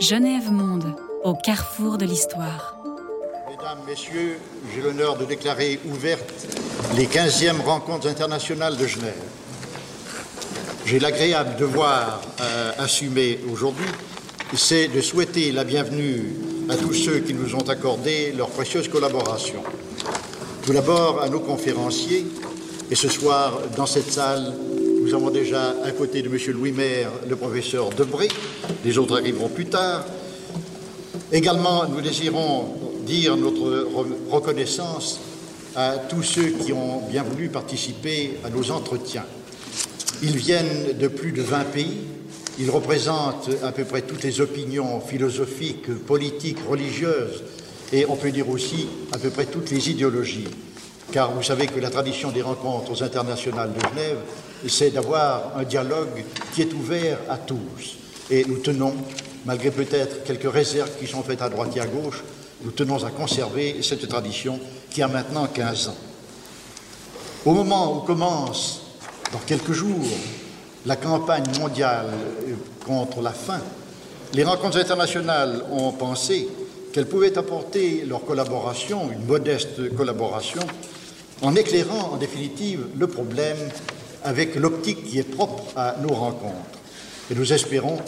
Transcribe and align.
Genève 0.00 0.50
Monde, 0.50 0.94
au 1.22 1.34
carrefour 1.34 1.96
de 1.98 2.04
l'histoire. 2.04 2.76
Mesdames, 3.48 3.78
Messieurs, 3.86 4.38
j'ai 4.74 4.82
l'honneur 4.82 5.16
de 5.16 5.24
déclarer 5.24 5.80
ouvertes 5.86 6.46
les 6.96 7.06
15e 7.06 7.60
rencontres 7.62 8.08
internationales 8.08 8.76
de 8.76 8.86
Genève. 8.86 9.22
J'ai 10.84 10.98
l'agréable 10.98 11.56
devoir 11.56 12.20
euh, 12.40 12.72
assumer 12.78 13.40
aujourd'hui, 13.50 13.86
c'est 14.54 14.88
de 14.88 15.00
souhaiter 15.00 15.52
la 15.52 15.64
bienvenue 15.64 16.36
à 16.68 16.76
tous 16.76 16.92
ceux 16.92 17.20
qui 17.20 17.32
nous 17.32 17.54
ont 17.54 17.68
accordé 17.68 18.32
leur 18.32 18.50
précieuse 18.50 18.88
collaboration. 18.88 19.62
Tout 20.66 20.72
d'abord 20.72 21.22
à 21.22 21.28
nos 21.28 21.40
conférenciers, 21.40 22.26
et 22.90 22.94
ce 22.94 23.08
soir, 23.08 23.58
dans 23.76 23.86
cette 23.86 24.12
salle, 24.12 24.52
nous 25.04 25.14
avons 25.14 25.28
déjà 25.28 25.74
à 25.84 25.90
côté 25.90 26.22
de 26.22 26.28
M. 26.28 26.38
Louis 26.54 26.72
Maire 26.72 27.10
le 27.28 27.36
professeur 27.36 27.90
Debré, 27.90 28.26
les 28.86 28.96
autres 28.96 29.18
arriveront 29.18 29.50
plus 29.50 29.66
tard. 29.66 30.06
Également, 31.30 31.86
nous 31.86 32.00
désirons 32.00 32.74
dire 33.04 33.36
notre 33.36 33.86
reconnaissance 34.30 35.20
à 35.76 35.96
tous 36.08 36.22
ceux 36.22 36.48
qui 36.48 36.72
ont 36.72 37.02
bien 37.10 37.22
voulu 37.22 37.50
participer 37.50 38.38
à 38.44 38.48
nos 38.48 38.70
entretiens. 38.70 39.26
Ils 40.22 40.38
viennent 40.38 40.96
de 40.98 41.08
plus 41.08 41.32
de 41.32 41.42
20 41.42 41.64
pays, 41.64 41.98
ils 42.58 42.70
représentent 42.70 43.50
à 43.62 43.72
peu 43.72 43.84
près 43.84 44.00
toutes 44.00 44.22
les 44.22 44.40
opinions 44.40 45.02
philosophiques, 45.02 45.94
politiques, 46.06 46.60
religieuses, 46.66 47.42
et 47.92 48.06
on 48.08 48.16
peut 48.16 48.30
dire 48.30 48.48
aussi 48.48 48.86
à 49.12 49.18
peu 49.18 49.28
près 49.28 49.44
toutes 49.44 49.70
les 49.70 49.90
idéologies. 49.90 50.48
Car 51.14 51.30
vous 51.30 51.44
savez 51.44 51.68
que 51.68 51.78
la 51.78 51.90
tradition 51.90 52.32
des 52.32 52.42
rencontres 52.42 53.00
internationales 53.04 53.70
de 53.72 53.78
Genève, 53.78 54.18
c'est 54.66 54.90
d'avoir 54.90 55.56
un 55.56 55.62
dialogue 55.62 56.24
qui 56.52 56.62
est 56.62 56.72
ouvert 56.72 57.18
à 57.28 57.36
tous. 57.36 57.98
Et 58.30 58.44
nous 58.44 58.58
tenons, 58.58 58.92
malgré 59.44 59.70
peut-être 59.70 60.24
quelques 60.24 60.52
réserves 60.52 60.90
qui 60.98 61.06
sont 61.06 61.22
faites 61.22 61.40
à 61.40 61.48
droite 61.48 61.70
et 61.76 61.80
à 61.80 61.86
gauche, 61.86 62.24
nous 62.64 62.72
tenons 62.72 63.04
à 63.04 63.10
conserver 63.10 63.80
cette 63.80 64.08
tradition 64.08 64.58
qui 64.90 65.02
a 65.02 65.06
maintenant 65.06 65.46
15 65.46 65.90
ans. 65.90 65.96
Au 67.44 67.52
moment 67.52 67.96
où 67.96 68.00
commence, 68.00 68.80
dans 69.32 69.38
quelques 69.46 69.70
jours, 69.70 70.08
la 70.84 70.96
campagne 70.96 71.44
mondiale 71.60 72.08
contre 72.84 73.20
la 73.20 73.30
faim, 73.30 73.60
les 74.32 74.42
rencontres 74.42 74.78
internationales 74.78 75.62
ont 75.70 75.92
pensé 75.92 76.48
qu'elles 76.92 77.06
pouvaient 77.06 77.38
apporter 77.38 78.04
leur 78.04 78.24
collaboration, 78.24 79.12
une 79.12 79.26
modeste 79.26 79.94
collaboration, 79.94 80.62
en 81.42 81.54
éclairant 81.56 82.12
en 82.12 82.16
définitive 82.16 82.86
le 82.96 83.06
problème 83.06 83.56
avec 84.22 84.54
l'optique 84.56 85.04
qui 85.04 85.18
est 85.18 85.30
propre 85.30 85.64
à 85.76 85.96
nos 86.00 86.14
rencontres. 86.14 86.78
Et 87.30 87.34
nous 87.34 87.52
espérons 87.52 87.98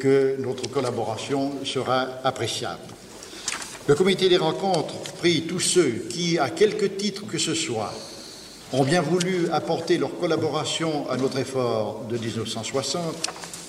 que 0.00 0.36
notre 0.40 0.68
collaboration 0.68 1.52
sera 1.64 2.06
appréciable. 2.24 2.80
Le 3.86 3.94
comité 3.94 4.28
des 4.28 4.36
rencontres 4.36 4.94
prie 5.18 5.42
tous 5.42 5.60
ceux 5.60 6.04
qui, 6.08 6.38
à 6.38 6.50
quelque 6.50 6.86
titre 6.86 7.26
que 7.26 7.38
ce 7.38 7.54
soit, 7.54 7.92
ont 8.72 8.84
bien 8.84 9.00
voulu 9.00 9.48
apporter 9.50 9.98
leur 9.98 10.16
collaboration 10.18 11.10
à 11.10 11.16
notre 11.16 11.38
effort 11.38 12.04
de 12.08 12.16
1960, 12.16 13.02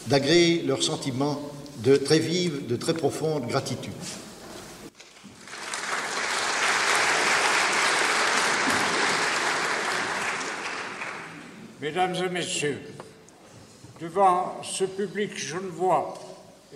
d'agréer 0.08 0.64
leur 0.68 0.84
sentiment 0.84 1.42
de 1.84 1.96
très 1.96 2.20
vive, 2.20 2.68
de 2.68 2.76
très 2.76 2.94
profonde 2.94 3.48
gratitude. 3.48 3.92
Mesdames 11.82 12.14
et 12.14 12.30
Messieurs, 12.30 12.80
devant 14.00 14.62
ce 14.62 14.84
public 14.84 15.36
genevois 15.36 16.14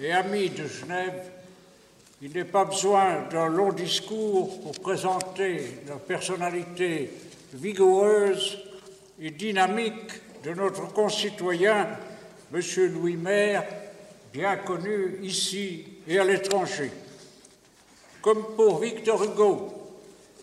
et 0.01 0.11
ami 0.11 0.49
de 0.49 0.65
Genève, 0.65 1.29
il 2.23 2.31
n'est 2.31 2.43
pas 2.43 2.65
besoin 2.65 3.21
d'un 3.29 3.47
long 3.47 3.71
discours 3.71 4.59
pour 4.61 4.71
présenter 4.71 5.61
la 5.87 5.97
personnalité 5.97 7.11
vigoureuse 7.53 8.57
et 9.21 9.29
dynamique 9.29 10.41
de 10.43 10.55
notre 10.55 10.91
concitoyen, 10.91 11.87
M. 12.51 12.61
Louis 12.91 13.15
Maire, 13.15 13.63
bien 14.33 14.57
connu 14.57 15.19
ici 15.21 15.85
et 16.07 16.17
à 16.17 16.23
l'étranger. 16.23 16.89
Comme 18.23 18.55
pour 18.55 18.79
Victor 18.79 19.23
Hugo, 19.23 19.71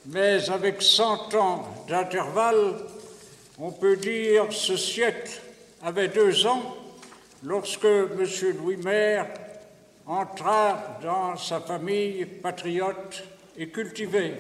mais 0.07 0.49
avec 0.51 0.83
100 0.83 1.35
ans 1.35 1.67
d'intervalle, 1.89 2.75
on 3.65 3.71
peut 3.71 3.97
dire 3.97 4.53
ce 4.53 4.77
siècle 4.77 5.41
avait 5.85 6.09
deux 6.09 6.47
ans 6.47 6.77
lorsque 7.45 7.85
M. 7.85 8.27
Louis 8.59 8.77
Maire 8.77 9.29
entra 10.05 10.99
dans 11.01 11.37
sa 11.37 11.61
famille 11.61 12.27
patriote 12.27 13.23
et 13.57 13.69
cultivée. 13.69 14.35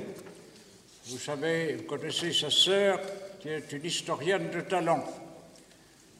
Vous 1.06 1.19
savez, 1.19 1.77
vous 1.77 1.84
connaissez 1.84 2.32
sa 2.32 2.50
sœur, 2.50 2.99
qui 3.41 3.49
est 3.50 3.71
une 3.71 3.84
historienne 3.84 4.50
de 4.50 4.61
talent. 4.62 5.05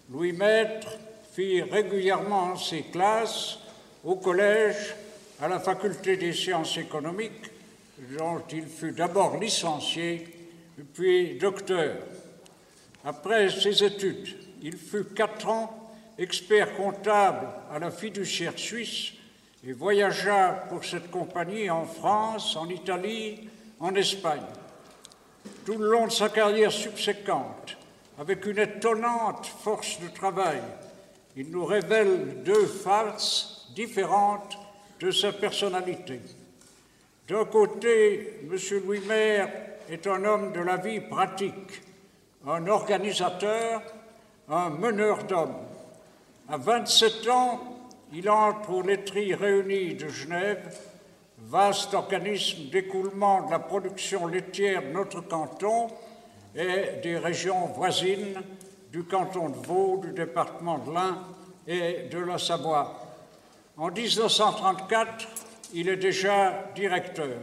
Louis 0.09 0.33
Maître 0.33 0.97
fit 1.33 1.61
régulièrement 1.61 2.57
ses 2.57 2.83
classes 2.83 3.59
au 4.05 4.15
collège, 4.15 4.95
à 5.41 5.49
la 5.49 5.59
faculté 5.59 6.17
des 6.17 6.33
sciences 6.33 6.79
économiques, 6.79 7.51
dont 8.17 8.43
il 8.53 8.67
fut 8.67 8.93
d'abord 8.93 9.39
licencié, 9.39 10.29
puis 10.95 11.35
docteur. 11.35 11.97
Après 13.05 13.51
ses 13.51 13.83
études, 13.83 14.37
il 14.63 14.77
fut 14.77 15.05
quatre 15.05 15.49
ans 15.49 15.93
expert 16.19 16.77
comptable 16.77 17.49
à 17.71 17.79
la 17.79 17.91
fiduciaire 17.91 18.59
suisse 18.59 19.13
et 19.67 19.73
voyagea 19.73 20.67
pour 20.69 20.85
cette 20.85 21.11
compagnie 21.11 21.71
en 21.71 21.85
France, 21.85 22.57
en 22.57 22.69
Italie, 22.69 23.49
en 23.81 23.95
Espagne. 23.95 24.43
Tout 25.65 25.79
le 25.79 25.91
long 25.91 26.07
de 26.07 26.13
sa 26.13 26.29
carrière 26.29 26.73
subséquente, 26.73 27.77
avec 28.19 28.47
une 28.47 28.59
étonnante 28.59 29.47
force 29.47 30.01
de 30.01 30.09
travail, 30.09 30.61
il 31.37 31.51
nous 31.51 31.65
révèle 31.65 32.43
deux 32.45 32.67
faces 32.67 33.69
différentes 33.75 34.59
de 35.01 35.11
sa 35.11 35.33
personnalité. 35.33 36.21
D'un 37.29 37.45
côté, 37.45 38.41
M. 38.43 38.57
Louis 38.85 39.01
Maire 39.01 39.49
est 39.89 40.07
un 40.07 40.25
homme 40.25 40.53
de 40.53 40.61
la 40.61 40.77
vie 40.77 41.01
pratique, 41.01 41.83
un 42.47 42.67
organisateur, 42.67 43.83
un 44.49 44.71
meneur 44.71 45.25
d'hommes. 45.25 45.57
À 46.49 46.57
27 46.57 47.29
ans, 47.29 47.61
il 48.13 48.29
entre 48.29 48.71
aux 48.71 48.83
laiteries 48.83 49.35
réunies 49.35 49.95
de 49.95 50.09
Genève, 50.09 50.77
vaste 51.39 51.95
organisme 51.95 52.69
d'écoulement 52.71 53.47
de 53.47 53.51
la 53.51 53.59
production 53.59 54.27
laitière 54.27 54.83
de 54.83 54.89
notre 54.89 55.21
canton 55.21 55.89
et 56.55 57.01
des 57.03 57.19
régions 57.19 57.67
voisines 57.67 58.41
du 58.91 59.05
canton 59.05 59.49
de 59.49 59.67
Vaud, 59.67 60.01
du 60.03 60.13
département 60.13 60.79
de 60.79 60.93
l'Ain 60.93 61.19
et 61.67 62.09
de 62.11 62.19
la 62.19 62.39
Savoie. 62.39 63.03
En 63.77 63.91
1934, 63.91 65.27
il 65.75 65.89
est 65.89 65.97
déjà 65.97 66.65
directeur. 66.75 67.39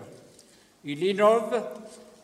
Il 0.86 1.04
innove 1.04 1.64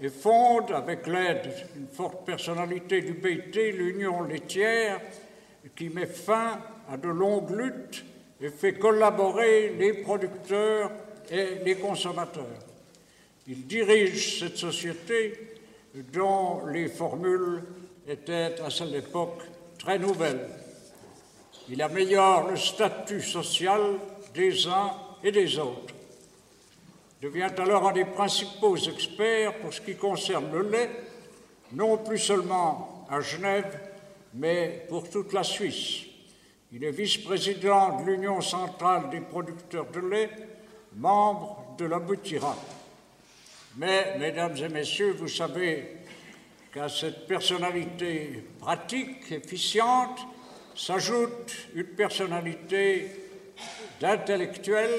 et 0.06 0.10
fonde, 0.10 0.72
avec 0.72 1.08
l'aide 1.08 1.52
d'une 1.74 1.88
forte 1.88 2.26
personnalité 2.26 3.02
du 3.02 3.14
BT, 3.14 3.72
l'Union 3.72 4.22
laitière, 4.22 5.02
qui 5.76 5.90
met 5.90 6.06
fin 6.06 6.60
à 6.88 6.96
de 6.96 7.08
longues 7.08 7.50
luttes 7.50 8.06
et 8.40 8.50
fait 8.50 8.74
collaborer 8.74 9.70
les 9.70 9.94
producteurs 9.94 10.92
et 11.32 11.56
les 11.66 11.76
consommateurs. 11.78 12.46
Il 13.48 13.66
dirige 13.66 14.42
cette 14.42 14.58
société 14.58 15.58
dont 16.14 16.68
les 16.68 16.88
formules 16.88 17.64
étaient 18.08 18.62
à 18.64 18.70
cette 18.70 18.94
époque 18.94 19.42
très 19.80 19.98
nouvelles. 19.98 20.48
Il 21.68 21.82
améliore 21.82 22.52
le 22.52 22.58
statut 22.58 23.22
social 23.22 23.82
des 24.36 24.68
uns 24.68 24.92
et 25.24 25.32
des 25.32 25.58
autres 25.58 25.95
devient 27.22 27.52
alors 27.58 27.88
un 27.88 27.94
des 27.94 28.06
principaux 28.06 28.78
experts 28.78 29.60
pour 29.60 29.74
ce 29.74 29.82
qui 29.82 29.96
concerne 29.96 30.52
le 30.52 30.70
lait, 30.70 30.90
non 31.74 31.98
plus 31.98 32.20
seulement 32.20 33.06
à 33.10 33.22
Genève, 33.22 33.80
mais 34.34 34.86
pour 34.90 35.10
toute 35.10 35.34
la 35.34 35.44
Suisse. 35.44 36.02
Il 36.72 36.84
est 36.84 36.92
vice-président 36.92 38.02
de 38.02 38.12
l'Union 38.12 38.42
centrale 38.42 39.10
des 39.10 39.22
producteurs 39.22 39.88
de 39.88 40.00
lait, 40.00 40.30
membre 40.96 41.76
de 41.78 41.86
la 41.86 42.00
Boutira. 42.00 42.56
Mais, 43.78 44.18
mesdames 44.20 44.58
et 44.58 44.70
messieurs, 44.70 45.16
vous 45.18 45.28
savez 45.28 45.98
qu'à 46.74 46.90
cette 46.90 47.28
personnalité 47.28 48.44
pratique, 48.60 49.32
efficiente, 49.32 50.20
s'ajoute 50.76 51.70
une 51.74 51.86
personnalité 51.86 53.10
d'intellectuel 54.02 54.92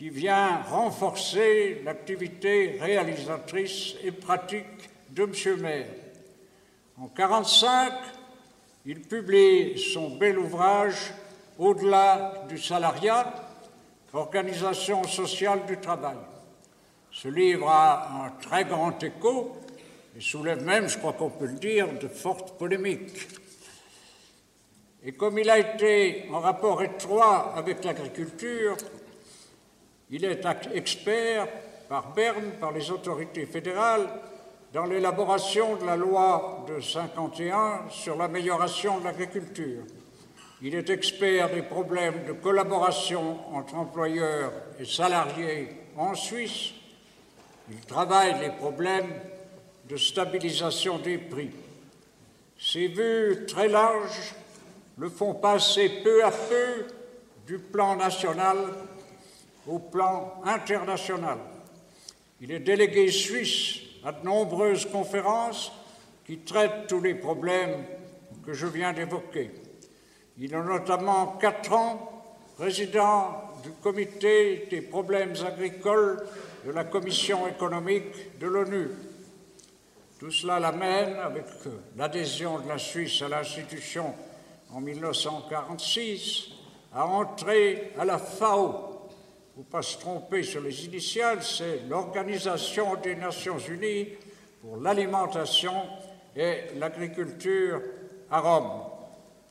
qui 0.00 0.08
vient 0.08 0.62
renforcer 0.62 1.82
l'activité 1.84 2.78
réalisatrice 2.80 3.96
et 4.02 4.10
pratique 4.10 4.88
de 5.10 5.24
M. 5.24 5.60
Maire. 5.60 5.88
En 6.96 7.02
1945, 7.02 7.92
il 8.86 9.02
publie 9.02 9.78
son 9.78 10.16
bel 10.16 10.38
ouvrage 10.38 11.12
Au-delà 11.58 12.46
du 12.48 12.56
salariat, 12.56 13.30
Organisation 14.14 15.04
sociale 15.04 15.66
du 15.66 15.76
travail. 15.76 16.16
Ce 17.12 17.28
livre 17.28 17.68
a 17.68 18.24
un 18.24 18.30
très 18.40 18.64
grand 18.64 19.02
écho 19.02 19.54
et 20.16 20.20
soulève 20.22 20.64
même, 20.64 20.88
je 20.88 20.96
crois 20.96 21.12
qu'on 21.12 21.28
peut 21.28 21.44
le 21.44 21.58
dire, 21.58 21.86
de 22.00 22.08
fortes 22.08 22.56
polémiques. 22.56 23.28
Et 25.04 25.12
comme 25.12 25.38
il 25.38 25.50
a 25.50 25.58
été 25.58 26.24
en 26.32 26.40
rapport 26.40 26.82
étroit 26.82 27.52
avec 27.54 27.84
l'agriculture, 27.84 28.78
il 30.10 30.24
est 30.24 30.44
expert 30.74 31.46
par 31.88 32.12
Berne, 32.12 32.52
par 32.60 32.72
les 32.72 32.90
autorités 32.90 33.46
fédérales, 33.46 34.08
dans 34.72 34.84
l'élaboration 34.84 35.76
de 35.76 35.86
la 35.86 35.96
loi 35.96 36.64
de 36.68 36.80
51 36.80 37.88
sur 37.90 38.16
l'amélioration 38.16 39.00
de 39.00 39.04
l'agriculture. 39.04 39.82
Il 40.62 40.74
est 40.74 40.90
expert 40.90 41.50
des 41.50 41.62
problèmes 41.62 42.24
de 42.26 42.32
collaboration 42.32 43.38
entre 43.54 43.74
employeurs 43.74 44.52
et 44.78 44.84
salariés 44.84 45.68
en 45.96 46.14
Suisse. 46.14 46.72
Il 47.70 47.80
travaille 47.80 48.40
les 48.40 48.50
problèmes 48.50 49.12
de 49.88 49.96
stabilisation 49.96 50.98
des 50.98 51.18
prix. 51.18 51.50
Ces 52.58 52.88
vues 52.88 53.46
très 53.46 53.68
larges 53.68 54.34
le 54.98 55.08
font 55.08 55.34
passer 55.34 55.88
peu 56.04 56.24
à 56.24 56.30
peu 56.30 56.86
du 57.46 57.58
plan 57.58 57.96
national 57.96 58.58
au 59.66 59.78
plan 59.78 60.40
international. 60.44 61.38
Il 62.40 62.52
est 62.52 62.60
délégué 62.60 63.10
suisse 63.10 63.80
à 64.04 64.12
de 64.12 64.24
nombreuses 64.24 64.86
conférences 64.86 65.72
qui 66.26 66.38
traitent 66.38 66.86
tous 66.88 67.00
les 67.00 67.14
problèmes 67.14 67.84
que 68.44 68.52
je 68.52 68.66
viens 68.66 68.92
d'évoquer. 68.92 69.50
Il 70.38 70.54
est 70.54 70.62
notamment 70.62 71.36
quatre 71.40 71.72
ans 71.72 72.24
président 72.56 73.42
du 73.62 73.70
comité 73.82 74.66
des 74.70 74.80
problèmes 74.82 75.34
agricoles 75.46 76.22
de 76.64 76.70
la 76.72 76.84
Commission 76.84 77.46
économique 77.46 78.38
de 78.38 78.46
l'ONU. 78.46 78.88
Tout 80.18 80.30
cela 80.30 80.60
l'amène, 80.60 81.16
avec 81.16 81.44
l'adhésion 81.96 82.58
de 82.58 82.68
la 82.68 82.76
Suisse 82.76 83.22
à 83.22 83.28
l'institution 83.28 84.14
en 84.72 84.80
1946, 84.80 86.48
à 86.92 87.06
entrer 87.06 87.92
à 87.98 88.04
la 88.04 88.18
FAO, 88.18 88.89
faut 89.60 89.70
pas 89.70 89.82
se 89.82 89.98
tromper 89.98 90.42
sur 90.42 90.62
les 90.62 90.86
initiales, 90.86 91.42
c'est 91.42 91.82
l'Organisation 91.86 92.96
des 92.96 93.14
Nations 93.14 93.58
Unies 93.58 94.08
pour 94.62 94.78
l'alimentation 94.78 95.74
et 96.34 96.78
l'agriculture 96.78 97.82
à 98.30 98.40
Rome. 98.40 98.70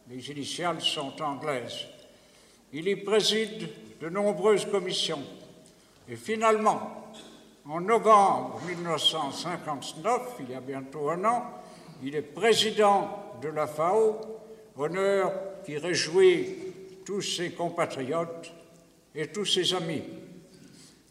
Les 0.10 0.32
initiales 0.32 0.82
sont 0.82 1.22
anglaises. 1.22 1.86
Il 2.74 2.88
y 2.88 2.96
préside 2.96 3.70
de 4.02 4.10
nombreuses 4.10 4.66
commissions. 4.66 5.22
Et 6.10 6.16
finalement, 6.16 7.12
en 7.70 7.80
novembre 7.80 8.60
1959, 8.68 10.22
il 10.40 10.50
y 10.50 10.56
a 10.56 10.60
bientôt 10.60 11.12
un 11.12 11.24
an, 11.24 11.44
il 12.02 12.16
est 12.16 12.24
président 12.24 13.36
de 13.44 13.50
la 13.50 13.68
FAO, 13.68 14.20
honneur 14.76 15.32
qui 15.64 15.78
réjouit 15.78 16.56
tous 17.06 17.22
ses 17.22 17.52
compatriotes 17.52 18.54
et 19.16 19.28
tous 19.28 19.46
ses 19.46 19.74
amis. 19.74 20.04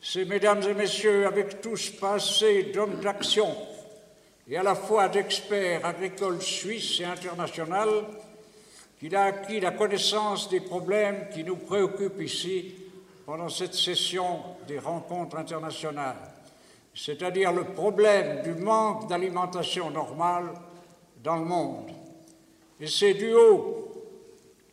C'est, 0.01 0.25
mesdames 0.25 0.63
et 0.63 0.75
messieurs, 0.75 1.27
avec 1.27 1.61
tout 1.61 1.77
ce 1.77 1.93
passé 1.93 2.71
d'hommes 2.75 3.01
d'action 3.01 3.49
et 4.49 4.57
à 4.57 4.63
la 4.63 4.75
fois 4.75 5.09
d'experts 5.09 5.85
agricoles 5.85 6.41
suisses 6.41 7.01
et 7.01 7.05
internationaux 7.05 8.05
qu'il 8.99 9.15
a 9.15 9.25
acquis 9.25 9.61
la 9.61 9.73
connaissance 9.73 10.49
des 10.49 10.61
problèmes 10.61 11.29
qui 11.33 11.45
nous 11.45 11.57
préoccupent 11.57 12.21
ici 12.21 12.75
pendant 13.27 13.49
cette 13.49 13.75
session 13.75 14.41
des 14.67 14.79
rencontres 14.79 15.37
internationales, 15.37 16.17
c'est-à-dire 16.95 17.53
le 17.53 17.65
problème 17.65 18.43
du 18.43 18.55
manque 18.55 19.09
d'alimentation 19.09 19.91
normale 19.91 20.55
dans 21.23 21.37
le 21.37 21.45
monde. 21.45 21.91
Et 22.81 22.87
c'est 22.87 23.15
du 23.15 23.33
haut, 23.35 23.93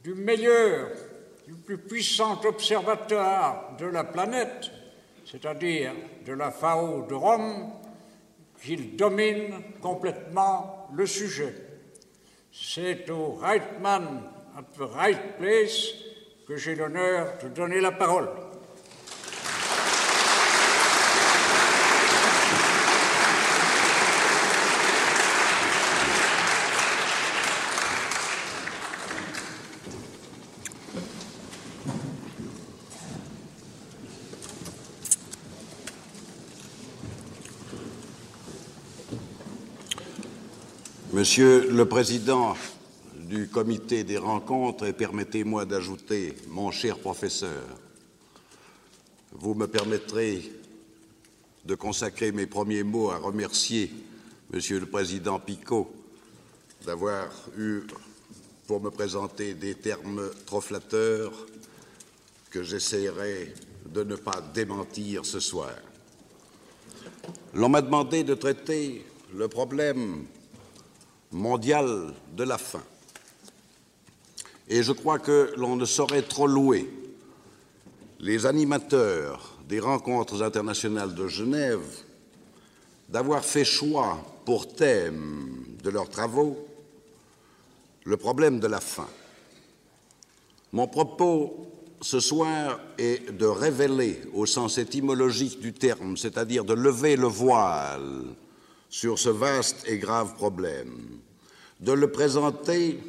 du 0.04 0.14
meilleur 0.14 0.90
du 1.48 1.54
plus 1.54 1.78
puissant 1.78 2.42
observateur 2.44 3.76
de 3.78 3.86
la 3.86 4.04
planète, 4.04 4.72
c'est-à-dire 5.26 5.94
de 6.26 6.34
la 6.34 6.52
FAO 6.52 7.06
de 7.08 7.14
Rome, 7.14 7.72
qu'il 8.62 8.96
domine 8.96 9.62
complètement 9.82 10.88
le 10.94 11.06
sujet. 11.06 11.54
C'est 12.52 13.10
au 13.10 13.34
right 13.34 13.80
man 13.82 14.22
at 14.58 14.64
the 14.78 14.90
right 14.94 15.38
place 15.38 15.94
que 16.48 16.56
j'ai 16.56 16.76
l'honneur 16.76 17.38
de 17.44 17.50
donner 17.50 17.82
la 17.82 17.92
parole. 17.92 18.30
Monsieur 41.26 41.72
le 41.72 41.86
Président 41.88 42.56
du 43.16 43.48
Comité 43.48 44.04
des 44.04 44.20
rencontres, 44.20 44.86
et 44.86 44.94
permettez-moi 44.94 45.66
d'ajouter 45.66 46.36
mon 46.50 46.70
cher 46.70 47.00
professeur, 47.00 47.64
vous 49.32 49.56
me 49.56 49.66
permettrez 49.66 50.52
de 51.66 51.74
consacrer 51.74 52.32
mes 52.32 52.46
premiers 52.46 52.84
mots 52.84 53.10
à 53.10 53.18
remercier 53.18 53.92
Monsieur 54.52 54.80
le 54.80 54.86
Président 54.86 55.40
Picot 55.40 55.92
d'avoir 56.86 57.32
eu 57.58 57.82
pour 58.68 58.80
me 58.80 58.92
présenter 58.92 59.56
des 59.56 59.74
termes 59.74 60.30
trop 60.46 60.62
flatteurs 60.62 61.34
que 62.52 62.62
j'essaierai 62.62 63.52
de 63.88 64.04
ne 64.04 64.16
pas 64.16 64.44
démentir 64.54 65.26
ce 65.26 65.40
soir. 65.40 65.74
L'on 67.56 67.70
m'a 67.70 67.82
demandé 67.82 68.24
de 68.24 68.36
traiter 68.36 69.04
le 69.34 69.48
problème 69.48 70.28
mondiale 71.36 72.14
de 72.36 72.44
la 72.44 72.58
faim. 72.58 72.84
Et 74.68 74.82
je 74.82 74.94
crois 74.94 75.20
que 75.20 75.54
l'on 75.58 75.76
ne 75.76 75.86
saurait 75.86 76.24
trop 76.24 76.48
louer 76.48 76.90
les 78.20 78.46
animateurs 78.46 79.54
des 79.68 79.80
rencontres 79.80 80.42
internationales 80.42 81.14
de 81.14 81.28
Genève 81.28 81.86
d'avoir 83.10 83.44
fait 83.44 83.66
choix 83.66 84.18
pour 84.46 84.74
thème 84.74 85.66
de 85.84 85.90
leurs 85.90 86.10
travaux 86.10 86.58
le 88.06 88.18
problème 88.18 88.60
de 88.60 88.68
la 88.68 88.80
faim. 88.80 89.10
Mon 90.72 90.88
propos 90.88 91.68
ce 92.02 92.20
soir 92.20 92.80
est 92.98 93.32
de 93.32 93.46
révéler, 93.46 94.22
au 94.34 94.46
sens 94.46 94.78
étymologique 94.78 95.60
du 95.60 95.74
terme, 95.74 96.18
c'est-à-dire 96.18 96.64
de 96.64 96.74
lever 96.74 97.16
le 97.16 97.28
voile 97.28 98.24
sur 98.90 99.20
ce 99.20 99.30
vaste 99.30 99.84
et 99.88 99.98
grave 99.98 100.36
problème, 100.36 101.20
de 101.80 101.92
le 101.92 102.12
présenter 102.12 103.00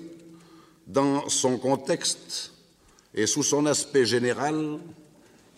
dans 0.86 1.28
son 1.28 1.58
contexte 1.58 2.52
et 3.14 3.26
sous 3.26 3.42
son 3.42 3.66
aspect 3.66 4.06
général 4.06 4.78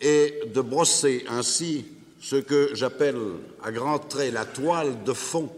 et 0.01 0.41
de 0.53 0.61
brosser 0.61 1.25
ainsi 1.29 1.85
ce 2.21 2.35
que 2.35 2.71
j'appelle 2.73 3.19
à 3.63 3.71
grands 3.71 3.99
traits 3.99 4.33
la 4.33 4.45
toile 4.45 5.03
de 5.03 5.13
fond 5.13 5.49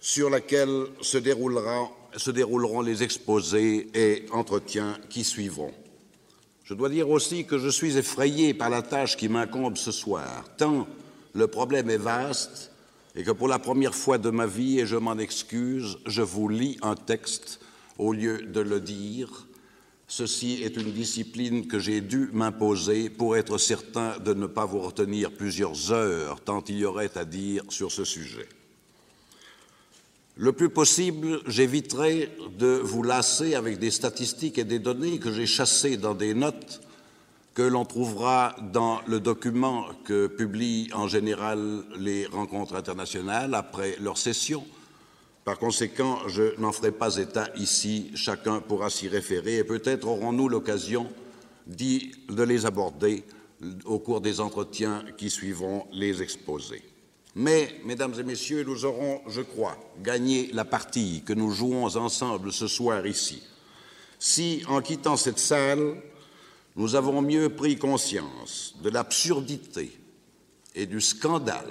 sur 0.00 0.30
laquelle 0.30 0.86
se, 1.00 1.18
dérouleront 1.18 2.82
les 2.82 3.02
exposés 3.02 3.88
et 3.94 4.26
entretiens 4.32 4.98
qui 5.08 5.24
suivront. 5.24 5.72
Je 6.64 6.74
dois 6.74 6.88
dire 6.88 7.08
aussi 7.08 7.44
que 7.44 7.58
je 7.58 7.68
suis 7.68 7.96
effrayé 7.96 8.54
par 8.54 8.70
la 8.70 8.82
tâche 8.82 9.16
qui 9.16 9.28
m'incombe 9.28 9.76
ce 9.76 9.92
soir, 9.92 10.44
tant 10.56 10.86
le 11.34 11.46
problème 11.46 11.90
est 11.90 11.98
vaste 11.98 12.70
et 13.14 13.22
que 13.22 13.30
pour 13.30 13.48
la 13.48 13.58
première 13.58 13.94
fois 13.94 14.18
de 14.18 14.30
ma 14.30 14.46
vie, 14.46 14.80
et 14.80 14.86
je 14.86 14.96
m'en 14.96 15.18
excuse, 15.18 15.98
je 16.06 16.22
vous 16.22 16.48
lis 16.48 16.78
un 16.82 16.96
texte 16.96 17.60
au 17.98 18.12
lieu 18.12 18.42
de 18.42 18.60
le 18.60 18.80
dire. 18.80 19.46
Ceci 20.08 20.62
est 20.62 20.76
une 20.76 20.92
discipline 20.92 21.66
que 21.66 21.78
j'ai 21.78 22.00
dû 22.00 22.28
m'imposer 22.32 23.08
pour 23.08 23.36
être 23.36 23.56
certain 23.56 24.18
de 24.18 24.34
ne 24.34 24.46
pas 24.46 24.66
vous 24.66 24.80
retenir 24.80 25.32
plusieurs 25.32 25.92
heures, 25.92 26.40
tant 26.40 26.62
il 26.68 26.78
y 26.78 26.84
aurait 26.84 27.16
à 27.16 27.24
dire 27.24 27.62
sur 27.68 27.90
ce 27.90 28.04
sujet. 28.04 28.48
Le 30.36 30.52
plus 30.52 30.68
possible, 30.68 31.40
j'éviterai 31.46 32.28
de 32.58 32.80
vous 32.82 33.04
lasser 33.04 33.54
avec 33.54 33.78
des 33.78 33.92
statistiques 33.92 34.58
et 34.58 34.64
des 34.64 34.80
données 34.80 35.20
que 35.20 35.32
j'ai 35.32 35.46
chassées 35.46 35.96
dans 35.96 36.14
des 36.14 36.34
notes 36.34 36.80
que 37.54 37.62
l'on 37.62 37.84
trouvera 37.84 38.56
dans 38.72 39.00
le 39.06 39.20
document 39.20 39.86
que 40.04 40.26
publient 40.26 40.90
en 40.92 41.06
général 41.06 41.84
les 41.96 42.26
rencontres 42.26 42.74
internationales 42.74 43.54
après 43.54 43.96
leur 44.00 44.18
session, 44.18 44.64
Par 45.44 45.58
conséquent, 45.58 46.26
je 46.26 46.58
n'en 46.58 46.72
ferai 46.72 46.90
pas 46.90 47.18
état 47.18 47.48
ici, 47.56 48.10
chacun 48.14 48.60
pourra 48.60 48.88
s'y 48.88 49.08
référer 49.08 49.58
et 49.58 49.64
peut-être 49.64 50.08
aurons-nous 50.08 50.48
l'occasion 50.48 51.06
de 51.66 52.42
les 52.42 52.64
aborder 52.64 53.24
au 53.84 53.98
cours 53.98 54.22
des 54.22 54.40
entretiens 54.40 55.04
qui 55.18 55.28
suivront 55.28 55.86
les 55.92 56.22
exposés. 56.22 56.82
Mais, 57.34 57.68
mesdames 57.84 58.14
et 58.18 58.22
messieurs, 58.22 58.64
nous 58.64 58.86
aurons, 58.86 59.20
je 59.26 59.42
crois, 59.42 59.76
gagné 60.02 60.50
la 60.54 60.64
partie 60.64 61.22
que 61.26 61.34
nous 61.34 61.50
jouons 61.50 61.84
ensemble 61.84 62.50
ce 62.50 62.66
soir 62.66 63.06
ici. 63.06 63.42
Si, 64.18 64.62
en 64.68 64.80
quittant 64.80 65.18
cette 65.18 65.38
salle, 65.38 65.96
nous 66.76 66.94
avons 66.94 67.22
mieux 67.22 67.50
pris 67.50 67.76
conscience 67.76 68.74
de 68.82 68.90
l'absurdité 68.90 69.92
et 70.74 70.86
du 70.86 71.00
scandale 71.00 71.70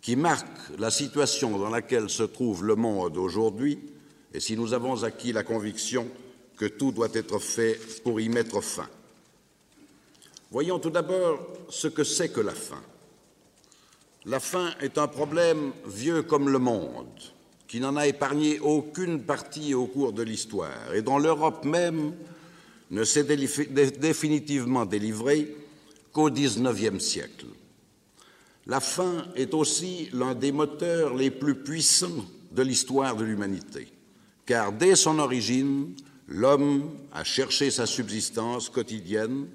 qui 0.00 0.16
marque 0.16 0.78
la 0.78 0.90
situation 0.90 1.56
dans 1.58 1.70
laquelle 1.70 2.10
se 2.10 2.24
trouve 2.24 2.64
le 2.64 2.74
monde 2.74 3.16
aujourd'hui, 3.16 3.78
et 4.34 4.40
si 4.40 4.56
nous 4.56 4.74
avons 4.74 5.04
acquis 5.04 5.32
la 5.32 5.44
conviction 5.44 6.08
que 6.56 6.66
tout 6.66 6.90
doit 6.90 7.14
être 7.14 7.38
fait 7.38 7.78
pour 8.02 8.20
y 8.20 8.28
mettre 8.28 8.60
fin. 8.60 8.88
Voyons 10.50 10.80
tout 10.80 10.90
d'abord 10.90 11.38
ce 11.68 11.86
que 11.86 12.02
c'est 12.02 12.30
que 12.30 12.40
la 12.40 12.54
faim. 12.54 12.82
La 14.24 14.40
faim 14.40 14.70
est 14.80 14.98
un 14.98 15.08
problème 15.08 15.72
vieux 15.86 16.22
comme 16.22 16.48
le 16.48 16.58
monde, 16.58 17.20
qui 17.68 17.78
n'en 17.78 17.96
a 17.96 18.06
épargné 18.06 18.58
aucune 18.58 19.22
partie 19.22 19.72
au 19.72 19.86
cours 19.86 20.12
de 20.12 20.22
l'histoire, 20.22 20.94
et 20.94 21.02
dont 21.02 21.18
l'Europe 21.18 21.64
même 21.64 22.12
ne 22.92 23.04
s'est 23.04 23.24
définitivement 23.24 24.84
délivrée 24.84 25.56
qu'au 26.12 26.30
XIXe 26.30 27.02
siècle. 27.02 27.46
La 28.66 28.80
faim 28.80 29.26
est 29.34 29.54
aussi 29.54 30.08
l'un 30.12 30.34
des 30.34 30.52
moteurs 30.52 31.16
les 31.16 31.30
plus 31.30 31.56
puissants 31.56 32.24
de 32.52 32.62
l'histoire 32.62 33.16
de 33.16 33.24
l'humanité, 33.24 33.88
car 34.46 34.72
dès 34.72 34.94
son 34.94 35.18
origine, 35.18 35.94
l'homme 36.28 36.90
a 37.12 37.24
cherché 37.24 37.70
sa 37.70 37.86
subsistance 37.86 38.68
quotidienne, 38.68 39.48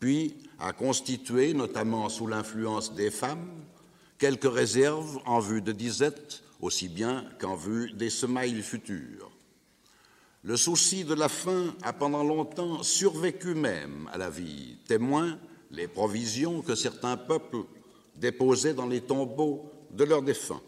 puis 0.00 0.34
a 0.58 0.72
constitué, 0.72 1.54
notamment 1.54 2.08
sous 2.08 2.26
l'influence 2.26 2.94
des 2.94 3.10
femmes, 3.10 3.48
quelques 4.18 4.52
réserves 4.52 5.20
en 5.24 5.38
vue 5.38 5.62
de 5.62 5.72
disette, 5.72 6.42
aussi 6.60 6.88
bien 6.88 7.24
qu'en 7.40 7.54
vue 7.54 7.92
des 7.92 8.10
semailles 8.10 8.62
futures. 8.62 9.31
Le 10.44 10.56
souci 10.56 11.04
de 11.04 11.14
la 11.14 11.28
faim 11.28 11.72
a 11.82 11.92
pendant 11.92 12.24
longtemps 12.24 12.82
survécu 12.82 13.54
même 13.54 14.08
à 14.12 14.18
la 14.18 14.28
vie, 14.28 14.76
témoin 14.88 15.38
les 15.70 15.86
provisions 15.86 16.62
que 16.62 16.74
certains 16.74 17.16
peuples 17.16 17.64
déposés 18.16 18.74
dans 18.74 18.86
les 18.86 19.02
tombeaux 19.02 19.70
de 19.92 20.02
leurs 20.02 20.22
défunts. 20.22 20.60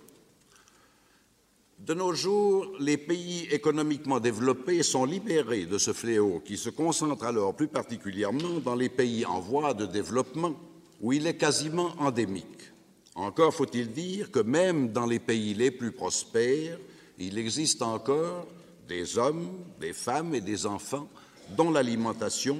De 1.80 1.92
nos 1.92 2.14
jours, 2.14 2.68
les 2.78 2.96
pays 2.96 3.48
économiquement 3.50 4.20
développés 4.20 4.84
sont 4.84 5.04
libérés 5.04 5.66
de 5.66 5.76
ce 5.76 5.92
fléau 5.92 6.40
qui 6.44 6.56
se 6.56 6.70
concentre 6.70 7.24
alors 7.24 7.54
plus 7.54 7.66
particulièrement 7.66 8.60
dans 8.64 8.76
les 8.76 8.88
pays 8.88 9.26
en 9.26 9.40
voie 9.40 9.74
de 9.74 9.86
développement 9.86 10.54
où 11.00 11.12
il 11.12 11.26
est 11.26 11.36
quasiment 11.36 11.92
endémique. 11.98 12.70
Encore 13.16 13.52
faut-il 13.52 13.92
dire 13.92 14.30
que 14.30 14.38
même 14.38 14.92
dans 14.92 15.04
les 15.04 15.18
pays 15.18 15.52
les 15.52 15.72
plus 15.72 15.90
prospères, 15.90 16.78
il 17.18 17.38
existe 17.38 17.82
encore 17.82 18.46
des 18.88 19.18
hommes, 19.18 19.64
des 19.80 19.92
femmes 19.92 20.34
et 20.34 20.40
des 20.40 20.66
enfants 20.66 21.08
dont 21.56 21.70
l'alimentation, 21.70 22.58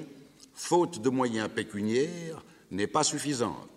faute 0.55 1.01
de 1.03 1.11
moyens 1.11 1.49
pécuniaires, 1.49 2.43
n'est 2.71 2.87
pas 2.87 3.05
suffisante. 3.05 3.69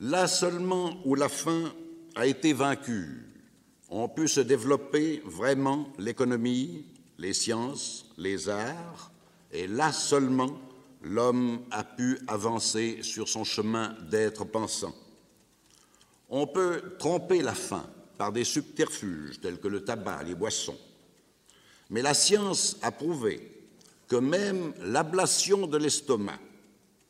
Là 0.00 0.26
seulement 0.26 0.96
où 1.04 1.14
la 1.14 1.28
faim 1.28 1.72
a 2.16 2.26
été 2.26 2.52
vaincue, 2.52 3.26
on 3.88 4.08
peut 4.08 4.26
se 4.26 4.40
développer 4.40 5.22
vraiment 5.24 5.88
l'économie, 5.98 6.84
les 7.18 7.32
sciences, 7.32 8.06
les 8.18 8.48
arts, 8.48 9.12
et 9.52 9.66
là 9.66 9.92
seulement 9.92 10.58
l'homme 11.02 11.60
a 11.70 11.84
pu 11.84 12.18
avancer 12.26 13.00
sur 13.02 13.28
son 13.28 13.44
chemin 13.44 13.94
d'être 14.10 14.44
pensant. 14.44 14.94
On 16.28 16.46
peut 16.46 16.96
tromper 16.98 17.42
la 17.42 17.54
faim 17.54 17.86
par 18.16 18.32
des 18.32 18.44
subterfuges 18.44 19.40
tels 19.40 19.58
que 19.58 19.68
le 19.68 19.84
tabac, 19.84 20.22
les 20.22 20.34
boissons, 20.34 20.78
mais 21.90 22.02
la 22.02 22.14
science 22.14 22.76
a 22.82 22.90
prouvé 22.90 23.50
que 24.08 24.16
même 24.16 24.72
l'ablation 24.80 25.66
de 25.66 25.76
l'estomac 25.76 26.38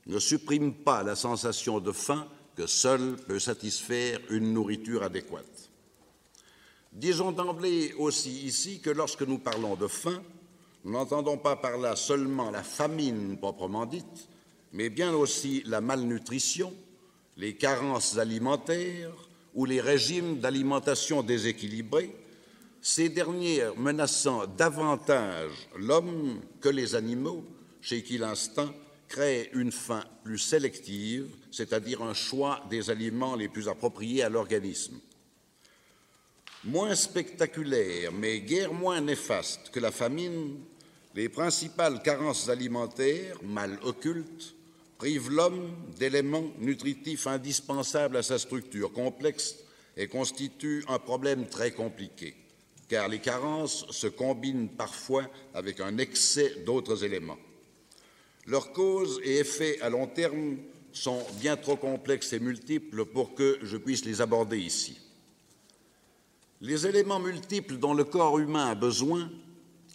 ne 0.07 0.19
supprime 0.19 0.75
pas 0.75 1.03
la 1.03 1.17
sensation 1.17 1.81
de 1.81 1.93
faim 1.93 2.27
que 2.57 2.67
seule 2.67 3.17
peut 3.17 3.39
satisfaire 3.39 4.21
une 4.31 4.53
nourriture 4.53 5.03
adéquate. 5.03 5.71
Disons 6.93 7.33
d'emblée 7.33 7.93
aussi 7.99 8.31
ici 8.47 8.81
que 8.81 8.91
lorsque 8.91 9.23
nous 9.23 9.39
parlons 9.39 9.75
de 9.75 9.89
faim, 9.89 10.23
nous 10.85 10.93
n'entendons 10.93 11.39
pas 11.39 11.57
par 11.57 11.79
là 11.79 11.97
seulement 11.97 12.51
la 12.51 12.63
famine 12.63 13.37
proprement 13.39 13.87
dite, 13.87 14.29
mais 14.73 14.91
bien 14.91 15.13
aussi 15.13 15.63
la 15.67 15.81
malnutrition, 15.81 16.73
les 17.37 17.57
carences 17.57 18.19
alimentaires 18.19 19.11
ou 19.55 19.65
les 19.65 19.81
régimes 19.81 20.41
d'alimentation 20.41 21.23
déséquilibrés, 21.23 22.15
ces 22.81 23.09
dernières 23.09 23.77
menaçant 23.77 24.47
davantage 24.47 25.53
l'homme 25.77 26.41
que 26.61 26.69
les 26.69 26.95
animaux, 26.95 27.45
chez 27.81 28.03
qui 28.03 28.19
l'instinct 28.19 28.75
crée 29.09 29.51
une 29.55 29.73
faim 29.73 30.05
plus 30.23 30.39
sélective, 30.39 31.29
c'est-à-dire 31.51 32.03
un 32.03 32.15
choix 32.15 32.65
des 32.69 32.91
aliments 32.91 33.37
les 33.37 33.49
plus 33.49 33.69
appropriés 33.69 34.23
à 34.23 34.29
l'organisme. 34.29 34.99
Moins 36.65 36.95
spectaculaire, 36.95 38.11
mais 38.13 38.41
guère 38.41 38.73
moins 38.73 39.01
néfaste 39.01 39.71
que 39.71 39.81
la 39.81 39.91
famine, 39.91 40.59
les 41.15 41.29
principales 41.29 42.03
carences 42.03 42.49
alimentaires, 42.49 43.37
mal 43.43 43.79
occultes, 43.83 44.54
privent 45.05 45.33
l'homme 45.33 45.71
d'éléments 45.99 46.51
nutritifs 46.61 47.27
indispensables 47.27 48.17
à 48.17 48.23
sa 48.23 48.39
structure 48.39 48.91
complexe 48.91 49.57
et 49.99 50.09
constituent 50.09 50.83
un 50.89 50.99
problème 50.99 51.47
très 51.47 51.73
compliqué, 51.73 52.35
car 52.89 53.09
les 53.09 53.19
carences 53.19 53.85
se 53.91 54.07
combinent 54.07 54.71
parfois 54.71 55.27
avec 55.53 55.81
un 55.81 55.99
excès 55.99 56.55
d'autres 56.65 57.05
éléments. 57.05 57.37
Leurs 58.47 58.73
causes 58.73 59.21
et 59.25 59.41
effets 59.41 59.79
à 59.83 59.91
long 59.91 60.07
terme 60.07 60.57
sont 60.91 61.23
bien 61.39 61.59
trop 61.59 61.77
complexes 61.77 62.33
et 62.33 62.41
multiples 62.41 63.05
pour 63.05 63.35
que 63.35 63.59
je 63.61 63.77
puisse 63.77 64.07
les 64.07 64.23
aborder 64.23 64.59
ici. 64.59 64.99
Les 66.63 66.87
éléments 66.87 67.21
multiples 67.21 67.77
dont 67.77 67.93
le 67.93 68.05
corps 68.05 68.39
humain 68.39 68.71
a 68.71 68.75
besoin 68.75 69.31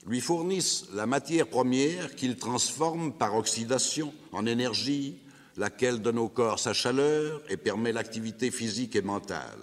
lui 0.10 0.20
fournissent 0.22 0.86
la 0.96 1.06
matière 1.06 1.48
première 1.48 2.16
qu'il 2.16 2.36
transforme 2.36 3.14
par 3.14 3.36
oxydation 3.36 4.12
en 4.32 4.48
énergie, 4.48 5.18
laquelle 5.56 6.02
donne 6.02 6.18
au 6.18 6.30
corps 6.30 6.58
sa 6.58 6.74
chaleur 6.74 7.44
et 7.48 7.58
permet 7.58 7.92
l'activité 7.92 8.50
physique 8.50 8.96
et 8.96 9.04
mentale. 9.04 9.60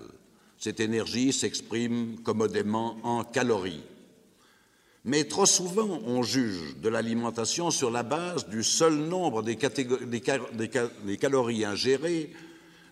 Cette 0.57 0.79
énergie 0.79 1.33
s'exprime 1.33 2.21
commodément 2.23 2.97
en 3.03 3.25
calories. 3.25 3.83
Mais 5.05 5.25
trop 5.25 5.47
souvent, 5.47 6.01
on 6.07 6.23
juge 6.23 6.77
de 6.81 6.89
l'alimentation 6.89 7.73
sur 7.73 7.91
la 7.91 8.05
base 8.05 8.49
du 8.49 8.63
seul 8.63 8.95
nombre 8.95 9.43
des, 9.43 9.57
calories 9.57 11.65
ingérées, 11.65 12.33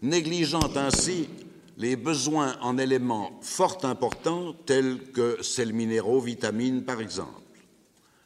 négligeant 0.03 0.77
ainsi 0.77 1.29
les 1.79 1.95
besoins 1.95 2.57
en 2.63 2.79
éléments 2.79 3.39
fort 3.43 3.79
importants 3.85 4.57
tels 4.67 4.99
que 5.13 5.41
sels 5.43 5.73
minéraux, 5.73 6.21
vitamines 6.21 6.83
par 6.83 7.01
exemple. 7.01 7.44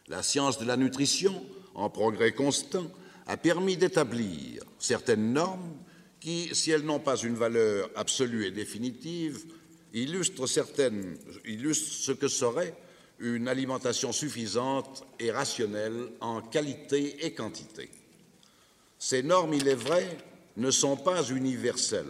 La 0.08 0.22
science 0.22 0.58
de 0.58 0.64
la 0.64 0.76
nutrition, 0.76 1.44
en 1.74 1.90
progrès 1.90 2.32
constant, 2.32 2.90
a 3.26 3.36
permis 3.36 3.76
d'établir 3.76 4.62
certaines 4.78 5.32
normes 5.32 5.76
qui, 6.18 6.48
si 6.54 6.70
elles 6.70 6.84
n'ont 6.84 6.98
pas 6.98 7.16
une 7.16 7.34
valeur 7.34 7.90
absolue 7.94 8.46
et 8.46 8.50
définitive, 8.50 9.44
illustrent, 9.92 10.46
ce 10.46 12.12
que 12.12 12.28
serait 12.28 12.74
une 13.20 13.48
alimentation 13.48 14.12
suffisante 14.12 15.04
et 15.18 15.30
rationnelle 15.30 16.08
en 16.20 16.40
qualité 16.40 17.26
et 17.26 17.34
quantité. 17.34 17.90
Ces 18.98 19.22
normes, 19.22 19.54
il 19.54 19.68
est 19.68 19.74
vrai, 19.74 20.18
ne 20.56 20.70
sont 20.70 20.96
pas 20.96 21.22
universelles. 21.24 22.06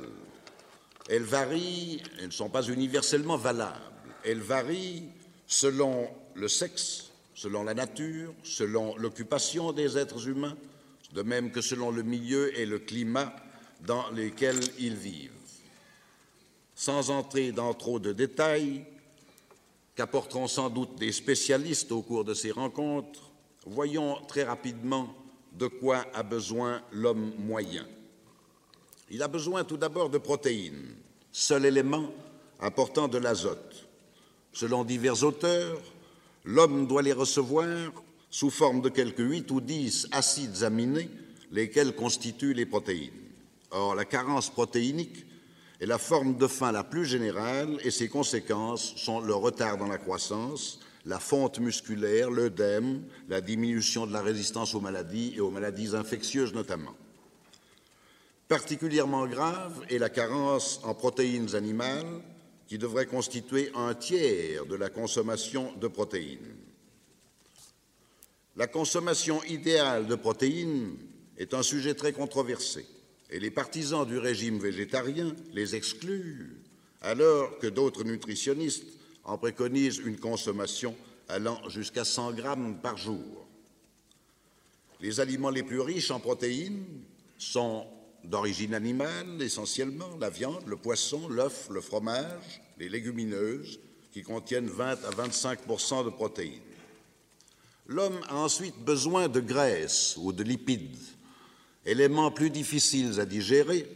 Elles 1.09 1.23
varient, 1.23 2.03
elles 2.19 2.27
ne 2.27 2.33
sont 2.33 2.51
pas 2.51 2.63
universellement 2.63 3.37
valables. 3.37 3.81
Elles 4.25 4.41
varient 4.41 5.05
selon 5.47 6.09
le 6.35 6.49
sexe, 6.49 7.08
selon 7.39 7.63
la 7.63 7.73
nature, 7.73 8.35
selon 8.43 8.97
l'occupation 8.97 9.73
des 9.73 9.97
êtres 9.97 10.27
humains, 10.27 10.57
de 11.13 11.23
même 11.23 11.53
que 11.53 11.61
selon 11.61 11.93
le 11.93 12.03
milieu 12.03 12.59
et 12.59 12.67
le 12.67 12.81
climat 12.81 13.33
dans 13.87 14.11
lesquels 14.11 14.59
ils 14.81 14.97
vivent. 14.97 15.31
Sans 16.75 17.11
entrer 17.11 17.53
dans 17.53 17.75
trop 17.75 18.01
de 18.01 18.13
détails, 18.13 18.85
qu'apporteront 19.95 20.49
sans 20.49 20.69
doute 20.69 20.97
des 20.97 21.13
spécialistes 21.13 21.93
au 21.93 22.03
cours 22.03 22.25
de 22.25 22.35
ces 22.35 22.51
rencontres, 22.51 23.31
voyons 23.67 24.17
très 24.27 24.43
rapidement 24.43 25.15
de 25.53 25.69
quoi 25.69 26.07
a 26.15 26.25
besoin 26.25 26.83
l'homme 26.91 27.35
moyen. 27.39 27.87
Il 29.11 29.23
a 29.23 29.29
besoin 29.29 29.63
tout 29.63 29.77
d'abord 29.77 30.11
de 30.11 30.19
protéines, 30.19 30.93
seul 31.31 31.67
élément 31.67 32.11
apportant 32.59 33.07
de 33.07 33.19
l'azote. 33.19 33.87
Selon 34.53 34.83
divers 34.83 35.23
auteurs, 35.23 35.81
l'homme 36.49 36.87
doit 36.87 37.03
les 37.03 37.13
recevoir 37.13 37.93
sous 38.31 38.49
forme 38.49 38.81
de 38.81 38.89
quelques 38.89 39.19
8 39.19 39.51
ou 39.51 39.61
10 39.61 40.09
acides 40.13 40.63
aminés, 40.63 41.11
lesquels 41.53 41.95
constituent 41.95 42.55
les 42.55 42.65
protéines. 42.65 43.13
Or, 43.71 43.95
la 43.95 44.07
carence 44.07 44.49
protéinique 44.49 45.27
est 45.79 45.87
la 45.87 45.99
forme 45.99 46.39
de 46.39 46.47
faim 46.47 46.73
la 46.73 46.85
plus 46.85 47.05
générale 47.05 47.77
et 47.85 47.91
ses 47.91 48.09
conséquences 48.09 48.95
sont 48.97 49.21
le 49.21 49.35
retard 49.35 49.77
dans 49.77 49.89
la 49.89 49.99
croissance, 49.99 50.81
la 51.05 51.19
fonte 51.19 51.59
musculaire, 51.59 52.31
l'œdème, 52.31 53.03
la 53.29 53.43
diminution 53.43 54.07
de 54.07 54.15
la 54.15 54.23
résistance 54.23 54.75
aux 54.75 54.81
maladies 54.81 55.35
et 55.37 55.41
aux 55.41 55.51
maladies 55.51 55.95
infectieuses 55.95 56.55
notamment. 56.55 56.95
Particulièrement 58.49 59.27
grave 59.27 59.85
est 59.91 59.99
la 59.99 60.09
carence 60.09 60.81
en 60.83 60.95
protéines 60.95 61.55
animales 61.55 62.23
qui 62.69 62.79
devrait 62.79 63.07
constituer 63.07 63.73
un 63.75 63.95
tiers 63.95 64.67
de 64.67 64.77
la 64.77 64.91
consommation 64.91 65.75
de 65.77 65.89
protéines. 65.89 66.55
La 68.57 68.67
consommation 68.67 69.43
idéale 69.45 70.07
de 70.07 70.15
protéines 70.15 70.97
est 71.39 71.55
un 71.55 71.63
sujet 71.63 71.95
très 71.95 72.13
controversé 72.13 72.87
et 73.31 73.41
les 73.41 73.51
partisans 73.51 74.07
du 74.07 74.19
régime 74.19 74.59
végétarien 74.59 75.35
les 75.53 75.75
excluent 75.75 76.61
alors 77.01 77.59
que 77.59 77.67
d'autres 77.67 78.05
nutritionnistes 78.05 78.87
en 79.25 79.39
préconisent 79.39 79.99
une 79.99 80.19
consommation 80.19 80.95
allant 81.29 81.67
jusqu'à 81.69 82.05
100 82.05 82.33
grammes 82.33 82.81
par 82.83 82.97
jour. 82.97 83.47
Les 85.01 85.21
aliments 85.21 85.51
les 85.51 85.63
plus 85.63 85.81
riches 85.81 86.11
en 86.11 86.21
protéines 86.21 86.85
sont 87.39 87.87
d'origine 88.25 88.75
animale 88.75 89.41
essentiellement, 89.41 90.17
la 90.21 90.31
viande, 90.31 90.67
le 90.67 90.77
poisson, 90.77 91.29
l'œuf, 91.29 91.69
le 91.71 91.81
fromage, 91.81 92.63
les 92.79 92.89
légumineuses, 92.89 93.81
qui 94.13 94.23
contiennent 94.23 94.69
20 94.69 95.05
à 95.05 95.11
25% 95.11 96.05
de 96.05 96.11
protéines. 96.11 96.61
L'homme 97.87 98.21
a 98.29 98.37
ensuite 98.37 98.77
besoin 98.85 99.29
de 99.29 99.41
graisse 99.41 100.17
ou 100.19 100.33
de 100.33 100.43
lipides, 100.43 100.99
éléments 101.87 102.31
plus 102.31 102.51
difficiles 102.51 103.19
à 103.21 103.25
digérer 103.25 103.87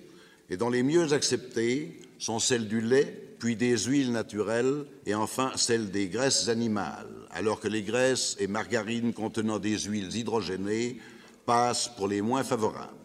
et 0.49 0.57
dont 0.57 0.71
les 0.71 0.83
mieux 0.83 1.12
acceptés 1.12 2.00
sont 2.19 2.38
celles 2.38 2.69
du 2.69 2.81
lait, 2.81 3.35
puis 3.38 3.57
des 3.57 3.76
huiles 3.76 4.12
naturelles 4.12 4.87
et 5.05 5.14
enfin 5.14 5.52
celles 5.57 5.91
des 5.91 6.09
graisses 6.09 6.49
animales, 6.49 7.11
alors 7.31 7.59
que 7.59 7.69
les 7.69 7.83
graisses 7.83 8.37
et 8.38 8.47
margarines 8.47 9.12
contenant 9.12 9.59
des 9.59 9.79
huiles 9.81 10.14
hydrogénées 10.14 10.99
passent 11.45 11.91
pour 11.97 12.07
les 12.07 12.23
moins 12.23 12.45
favorables. 12.45 13.01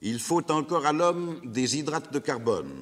Il 0.00 0.20
faut 0.20 0.48
encore 0.52 0.86
à 0.86 0.92
l'homme 0.92 1.40
des 1.44 1.76
hydrates 1.76 2.12
de 2.12 2.20
carbone, 2.20 2.72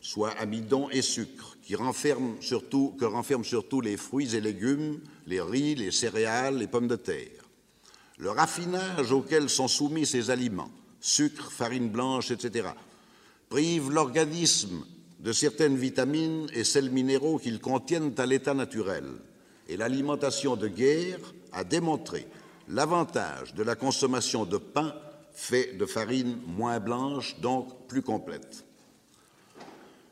soit 0.00 0.30
amidon 0.38 0.88
et 0.90 1.02
sucre, 1.02 1.58
que 1.68 1.76
renferment 1.76 3.44
surtout 3.44 3.80
les 3.82 3.96
fruits 3.98 4.34
et 4.34 4.40
légumes, 4.40 5.00
les 5.26 5.42
riz, 5.42 5.74
les 5.74 5.90
céréales, 5.90 6.56
les 6.56 6.66
pommes 6.66 6.88
de 6.88 6.96
terre. 6.96 7.42
Le 8.16 8.30
raffinage 8.30 9.12
auquel 9.12 9.50
sont 9.50 9.68
soumis 9.68 10.06
ces 10.06 10.30
aliments, 10.30 10.70
sucre, 11.00 11.52
farine 11.52 11.90
blanche, 11.90 12.30
etc., 12.30 12.68
prive 13.50 13.90
l'organisme 13.90 14.86
de 15.20 15.32
certaines 15.32 15.76
vitamines 15.76 16.48
et 16.54 16.64
sels 16.64 16.90
minéraux 16.90 17.38
qu'ils 17.38 17.60
contiennent 17.60 18.14
à 18.16 18.24
l'état 18.24 18.54
naturel. 18.54 19.04
Et 19.68 19.76
l'alimentation 19.76 20.56
de 20.56 20.68
guerre 20.68 21.18
a 21.52 21.64
démontré 21.64 22.26
l'avantage 22.68 23.54
de 23.54 23.62
la 23.62 23.74
consommation 23.74 24.46
de 24.46 24.56
pain 24.56 24.94
fait 25.32 25.76
de 25.76 25.86
farine 25.86 26.38
moins 26.46 26.80
blanche, 26.80 27.36
donc 27.40 27.86
plus 27.88 28.02
complète. 28.02 28.64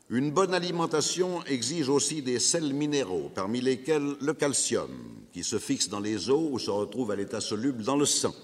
Une 0.09 0.31
bonne 0.31 0.53
alimentation 0.53 1.43
exige 1.45 1.87
aussi 1.87 2.21
des 2.21 2.39
sels 2.39 2.73
minéraux, 2.73 3.31
parmi 3.33 3.61
lesquels 3.61 4.15
le 4.19 4.33
calcium, 4.33 4.91
qui 5.31 5.43
se 5.43 5.57
fixe 5.57 5.87
dans 5.87 6.01
les 6.01 6.29
os 6.29 6.49
ou 6.51 6.59
se 6.59 6.69
retrouve 6.69 7.11
à 7.11 7.15
l'état 7.15 7.39
soluble 7.39 7.83
dans 7.83 7.95
le 7.95 8.05
sang, 8.05 8.35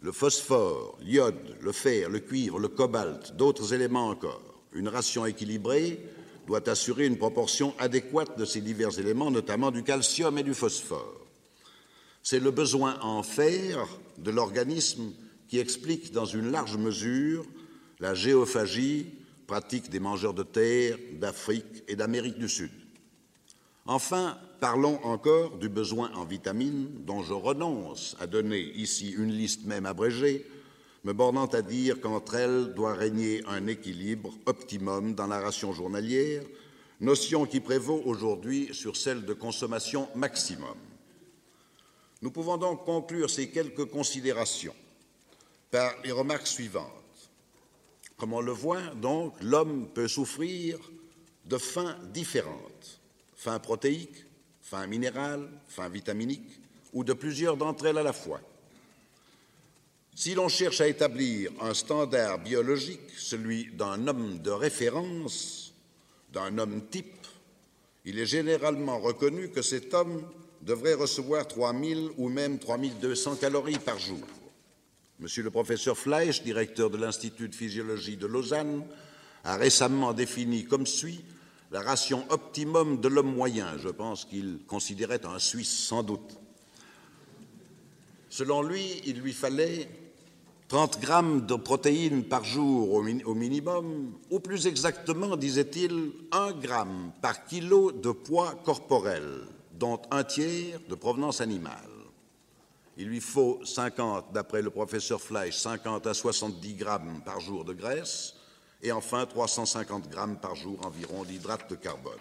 le 0.00 0.12
phosphore, 0.12 0.96
l'iode, 1.02 1.56
le 1.60 1.72
fer, 1.72 2.08
le 2.08 2.20
cuivre, 2.20 2.58
le 2.58 2.68
cobalt, 2.68 3.36
d'autres 3.36 3.74
éléments 3.74 4.08
encore. 4.08 4.40
Une 4.72 4.88
ration 4.88 5.26
équilibrée 5.26 6.00
doit 6.46 6.68
assurer 6.68 7.06
une 7.06 7.18
proportion 7.18 7.74
adéquate 7.78 8.38
de 8.38 8.44
ces 8.44 8.60
divers 8.60 8.98
éléments, 8.98 9.30
notamment 9.30 9.70
du 9.70 9.82
calcium 9.82 10.38
et 10.38 10.42
du 10.42 10.54
phosphore. 10.54 11.26
C'est 12.22 12.40
le 12.40 12.50
besoin 12.50 12.98
en 13.02 13.22
fer 13.22 13.86
de 14.18 14.30
l'organisme 14.30 15.12
qui 15.48 15.58
explique 15.58 16.12
dans 16.12 16.24
une 16.24 16.50
large 16.50 16.76
mesure 16.76 17.44
la 18.00 18.14
géophagie, 18.14 19.06
pratique 19.46 19.90
des 19.90 20.00
mangeurs 20.00 20.34
de 20.34 20.42
terre, 20.42 20.98
d'Afrique 21.14 21.84
et 21.88 21.96
d'Amérique 21.96 22.38
du 22.38 22.48
Sud. 22.48 22.70
Enfin, 23.86 24.36
parlons 24.60 24.98
encore 25.04 25.58
du 25.58 25.68
besoin 25.68 26.12
en 26.14 26.24
vitamines, 26.24 26.88
dont 27.06 27.22
je 27.22 27.32
renonce 27.32 28.16
à 28.20 28.26
donner 28.26 28.60
ici 28.60 29.10
une 29.10 29.30
liste 29.30 29.64
même 29.64 29.86
abrégée, 29.86 30.44
me 31.04 31.12
bornant 31.12 31.46
à 31.46 31.62
dire 31.62 32.00
qu'entre 32.00 32.34
elles 32.34 32.74
doit 32.74 32.94
régner 32.94 33.42
un 33.46 33.68
équilibre 33.68 34.34
optimum 34.46 35.14
dans 35.14 35.28
la 35.28 35.38
ration 35.38 35.72
journalière, 35.72 36.42
notion 37.00 37.46
qui 37.46 37.60
prévaut 37.60 38.02
aujourd'hui 38.04 38.70
sur 38.72 38.96
celle 38.96 39.24
de 39.24 39.32
consommation 39.32 40.08
maximum. 40.16 40.74
Nous 42.22 42.32
pouvons 42.32 42.56
donc 42.56 42.84
conclure 42.84 43.30
ces 43.30 43.50
quelques 43.50 43.84
considérations 43.84 44.74
par 45.70 45.94
les 46.04 46.12
remarques 46.12 46.46
suivantes. 46.46 46.92
Comme 48.16 48.32
on 48.32 48.40
le 48.40 48.52
voit, 48.52 48.82
donc, 48.94 49.34
l'homme 49.42 49.88
peut 49.92 50.08
souffrir 50.08 50.78
de 51.44 51.58
faim 51.58 51.96
différentes, 52.12 53.00
faim 53.36 53.58
protéique, 53.58 54.24
faim 54.62 54.86
minérale, 54.86 55.48
faim 55.68 55.88
vitaminique, 55.88 56.60
ou 56.92 57.04
de 57.04 57.12
plusieurs 57.12 57.56
d'entre 57.56 57.86
elles 57.86 57.98
à 57.98 58.02
la 58.02 58.12
fois. 58.12 58.40
Si 60.14 60.34
l'on 60.34 60.48
cherche 60.48 60.80
à 60.80 60.88
établir 60.88 61.52
un 61.60 61.74
standard 61.74 62.38
biologique, 62.38 63.10
celui 63.16 63.66
d'un 63.72 64.08
homme 64.08 64.38
de 64.38 64.50
référence, 64.50 65.74
d'un 66.32 66.56
homme 66.56 66.86
type, 66.90 67.26
il 68.06 68.18
est 68.18 68.26
généralement 68.26 68.98
reconnu 68.98 69.50
que 69.50 69.62
cet 69.62 69.92
homme 69.92 70.22
devrait 70.62 70.94
recevoir 70.94 71.46
3000 71.46 72.10
ou 72.16 72.28
même 72.28 72.58
3200 72.58 73.36
calories 73.36 73.78
par 73.78 73.98
jour. 73.98 74.20
Monsieur 75.18 75.42
le 75.42 75.50
professeur 75.50 75.96
Fleisch, 75.96 76.42
directeur 76.42 76.90
de 76.90 76.98
l'Institut 76.98 77.48
de 77.48 77.54
physiologie 77.54 78.18
de 78.18 78.26
Lausanne, 78.26 78.84
a 79.44 79.56
récemment 79.56 80.12
défini 80.12 80.64
comme 80.66 80.86
suit 80.86 81.24
la 81.72 81.80
ration 81.80 82.26
optimum 82.28 83.00
de 83.00 83.08
l'homme 83.08 83.34
moyen. 83.34 83.78
Je 83.78 83.88
pense 83.88 84.26
qu'il 84.26 84.58
considérait 84.66 85.24
un 85.24 85.38
Suisse 85.38 85.74
sans 85.86 86.02
doute. 86.02 86.38
Selon 88.28 88.62
lui, 88.62 89.00
il 89.06 89.20
lui 89.20 89.32
fallait 89.32 89.88
30 90.68 91.00
grammes 91.00 91.46
de 91.46 91.54
protéines 91.54 92.24
par 92.24 92.44
jour 92.44 92.92
au, 92.92 93.34
minimum, 93.34 94.12
ou 94.30 94.40
plus 94.40 94.66
exactement, 94.66 95.36
disait-il, 95.36 96.12
1 96.32 96.52
gramme 96.52 97.12
par 97.22 97.46
kilo 97.46 97.90
de 97.90 98.10
poids 98.10 98.54
corporel, 98.64 99.44
dont 99.72 100.02
un 100.10 100.24
tiers 100.24 100.80
de 100.90 100.94
provenance 100.94 101.40
animale. 101.40 101.95
Il 102.98 103.08
lui 103.08 103.20
faut 103.20 103.60
50, 103.64 104.32
d'après 104.32 104.62
le 104.62 104.70
professeur 104.70 105.20
Fleisch, 105.20 105.56
50 105.56 106.06
à 106.06 106.14
70 106.14 106.74
grammes 106.74 107.20
par 107.24 107.40
jour 107.40 107.64
de 107.64 107.74
graisse 107.74 108.34
et 108.82 108.90
enfin 108.90 109.26
350 109.26 110.08
grammes 110.08 110.38
par 110.38 110.54
jour 110.54 110.78
environ 110.86 111.24
d'hydrate 111.24 111.68
de 111.68 111.76
carbone. 111.76 112.14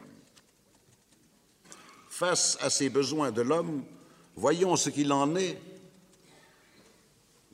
Face 2.09 2.57
à 2.61 2.69
ces 2.69 2.89
besoins 2.89 3.31
de 3.31 3.41
l'homme, 3.41 3.83
voyons 4.35 4.75
ce 4.75 4.89
qu'il 4.89 5.13
en 5.13 5.35
est 5.35 5.57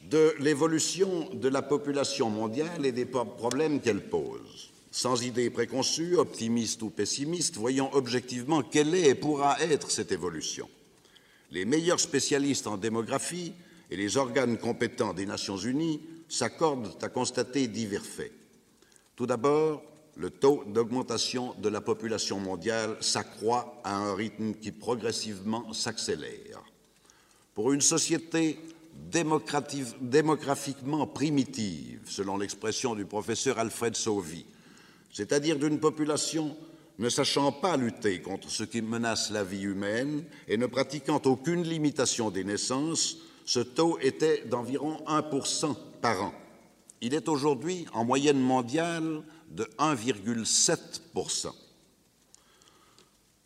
de 0.04 0.34
l'évolution 0.40 1.30
de 1.34 1.48
la 1.48 1.62
population 1.62 2.30
mondiale 2.30 2.86
et 2.86 2.92
des 2.92 3.06
problèmes 3.06 3.82
qu'elle 3.82 4.10
pose. 4.10 4.72
Sans 4.90 5.24
idée 5.24 5.50
préconçue, 5.50 6.16
optimiste 6.16 6.82
ou 6.82 6.90
pessimiste, 6.90 7.56
voyons 7.56 7.94
objectivement 7.94 8.64
quelle 8.64 8.94
est 8.96 9.10
et 9.10 9.16
pourra 9.16 9.62
être 9.62 9.92
cette 9.92 10.12
évolution 10.12 10.68
les 11.52 11.66
meilleurs 11.66 12.00
spécialistes 12.00 12.68
en 12.68 12.78
démographie 12.78 13.54
et 13.90 13.98
les 13.98 14.18
organes 14.18 14.58
compétents 14.58 15.14
des 15.14 15.26
Nations 15.26 15.58
Unies 15.58 16.02
s'accordent 16.30 16.98
à 17.02 17.10
constater 17.10 17.68
divers 17.68 18.06
faits. 18.06 18.32
Tout 19.16 19.26
d'abord, 19.26 19.84
le 20.16 20.30
taux 20.30 20.64
d'augmentation 20.68 21.54
de 21.60 21.70
la 21.70 21.82
population 21.82 22.40
mondiale 22.40 22.96
s'accroît 23.02 23.82
à 23.84 23.96
un 23.96 24.16
rythme 24.16 24.54
qui 24.54 24.72
progressivement 24.72 25.74
s'accélère. 25.74 26.64
Pour 27.54 27.74
une 27.74 27.82
société 27.82 28.60
démographiquement 30.02 31.08
primitive, 31.08 32.02
selon 32.06 32.38
l'expression 32.38 32.96
du 32.96 33.06
professeur 33.06 33.60
Alfred 33.60 33.96
Sauvy, 33.96 34.46
c'est-à-dire 35.12 35.60
d'une 35.60 35.80
population 35.80 36.56
ne 37.02 37.10
sachant 37.10 37.52
pas 37.52 37.78
lutter 37.78 38.22
contre 38.22 38.52
ce 38.52 38.64
qui 38.64 38.84
menace 38.84 39.32
la 39.32 39.44
vie 39.44 39.64
humaine 39.64 40.24
et 40.48 40.56
ne 40.56 40.68
pratiquant 40.68 41.20
aucune 41.26 41.64
limitation 41.64 42.30
des 42.30 42.44
naissances, 42.44 43.18
ce 43.44 43.60
taux 43.60 43.98
était 44.02 44.44
d'environ 44.46 45.00
1% 45.08 45.76
par 46.00 46.22
an. 46.22 46.34
Il 47.02 47.16
est 47.16 47.28
aujourd'hui 47.28 47.88
en 47.94 48.06
moyenne 48.06 48.40
mondiale 48.40 49.24
de 49.50 49.64
1,7%. 49.80 51.48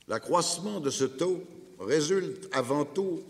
L'accroissement 0.09 0.81
de 0.81 0.89
ce 0.89 1.05
taux 1.05 1.41
résulte 1.79 2.49
avant 2.51 2.83
tout 2.83 3.23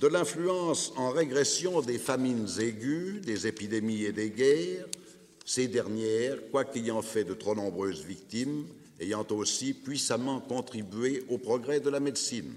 de 0.00 0.08
l'influence 0.08 0.92
en 0.96 1.10
régression 1.10 1.80
des 1.80 2.00
famines 2.00 2.48
aiguës, 2.58 3.20
des 3.20 3.46
épidémies 3.46 4.02
et 4.02 4.12
des 4.12 4.30
guerres, 4.30 4.86
ces 5.44 5.68
dernières, 5.68 6.38
quoique 6.50 6.76
ayant 6.76 7.02
fait 7.02 7.24
de 7.24 7.34
trop 7.34 7.54
nombreuses 7.54 8.04
victimes, 8.04 8.66
ayant 9.00 9.26
aussi 9.30 9.74
puissamment 9.74 10.40
contribué 10.40 11.24
au 11.28 11.38
progrès 11.38 11.80
de 11.80 11.90
la 11.90 12.00
médecine. 12.00 12.54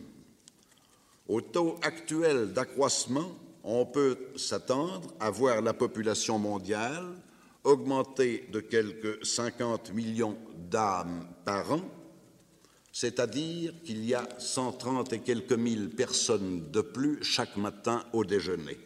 Au 1.28 1.42
taux 1.42 1.80
actuel 1.82 2.54
d'accroissement, 2.54 3.32
on 3.64 3.86
peut 3.86 4.18
s'attendre 4.36 5.14
à 5.20 5.30
voir 5.30 5.62
la 5.62 5.74
population 5.74 6.38
mondiale 6.38 7.06
augmenter 7.64 8.50
de 8.52 8.60
quelques 8.60 9.26
50 9.26 9.94
millions 9.94 10.38
d'âmes 10.70 11.28
par 11.46 11.72
an, 11.72 11.82
c'est-à-dire 12.92 13.74
qu'il 13.86 14.04
y 14.06 14.14
a 14.14 14.28
130 14.38 15.14
et 15.14 15.20
quelques 15.20 15.54
mille 15.54 15.90
personnes 15.90 16.70
de 16.72 16.82
plus 16.82 17.24
chaque 17.24 17.56
matin 17.56 18.04
au 18.12 18.26
déjeuner. 18.26 18.78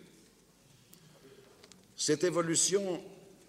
Cette 1.95 2.23
évolution 2.23 3.01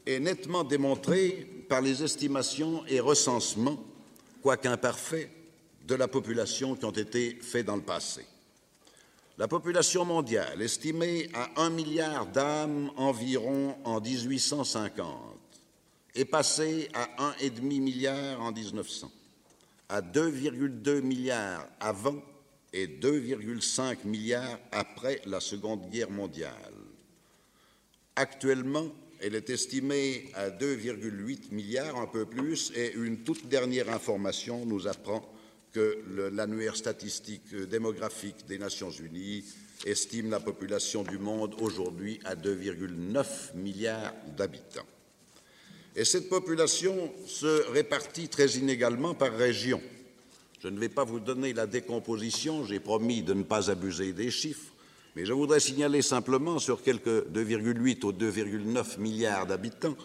est 0.07 0.21
nettement 0.21 0.65
démontrée 0.65 1.47
par 1.69 1.83
les 1.83 2.03
estimations 2.03 2.85
et 2.87 2.99
recensements, 2.99 3.85
quoique 4.43 4.69
imparfaits, 4.69 5.31
de 5.87 5.95
la 5.95 6.07
population 6.07 6.77
qui 6.77 6.85
ont 6.85 6.91
été 6.91 7.39
faits 7.41 7.65
dans 7.65 7.77
le 7.77 7.83
passé. 7.83 8.27
La 9.39 9.49
population 9.49 10.05
mondiale, 10.05 10.61
estimée 10.61 11.31
à 11.33 11.63
un 11.63 11.71
milliard 11.71 12.27
d'âmes 12.27 12.91
environ 12.97 13.77
en 13.85 14.01
1850, 14.01 15.39
est 16.15 16.25
passée 16.25 16.91
à 16.93 17.33
1,5 17.41 17.61
milliard 17.63 18.43
en 18.43 18.53
1900, 18.53 19.11
à 19.89 20.03
2,2 20.03 21.01
milliards 21.01 21.67
avant 21.81 22.21
et 22.73 22.87
2,5 22.87 24.05
milliards 24.05 24.59
après 24.73 25.23
la 25.25 25.41
Seconde 25.41 25.89
Guerre 25.89 26.11
mondiale. 26.11 26.75
Actuellement, 28.17 28.89
elle 29.21 29.35
est 29.35 29.51
estimée 29.51 30.31
à 30.35 30.51
2,8 30.51 31.53
milliards, 31.53 31.97
un 31.97 32.07
peu 32.07 32.25
plus, 32.25 32.73
et 32.77 32.95
une 32.95 33.19
toute 33.19 33.49
dernière 33.49 33.91
information 33.91 34.65
nous 34.65 34.87
apprend 34.87 35.29
que 35.73 35.99
l'annuaire 36.33 36.77
statistique 36.77 37.55
démographique 37.55 38.47
des 38.47 38.59
Nations 38.59 38.91
Unies 38.91 39.45
estime 39.85 40.31
la 40.31 40.41
population 40.41 41.03
du 41.03 41.19
monde 41.19 41.55
aujourd'hui 41.61 42.21
à 42.25 42.35
2,9 42.35 43.57
milliards 43.57 44.15
d'habitants. 44.37 44.87
Et 45.97 46.05
cette 46.05 46.29
population 46.29 47.13
se 47.27 47.71
répartit 47.71 48.29
très 48.29 48.51
inégalement 48.53 49.15
par 49.15 49.33
région. 49.33 49.81
Je 50.61 50.69
ne 50.69 50.79
vais 50.79 50.89
pas 50.89 51.05
vous 51.05 51.21
donner 51.21 51.53
la 51.53 51.67
décomposition, 51.67 52.65
j'ai 52.65 52.81
promis 52.81 53.23
de 53.23 53.35
ne 53.35 53.43
pas 53.43 53.71
abuser 53.71 54.13
des 54.13 54.31
chiffres, 54.31 54.73
mais 55.19 55.25
je 55.25 55.33
voudrais 55.33 55.59
signaler 55.59 56.01
simplement 56.01 56.61
sur 56.61 56.81
quelques 56.81 57.27
2,8 57.27 58.05
ou 58.05 58.13
2,9 58.13 59.01
milliards 59.01 59.47
d'habitants 59.47 59.97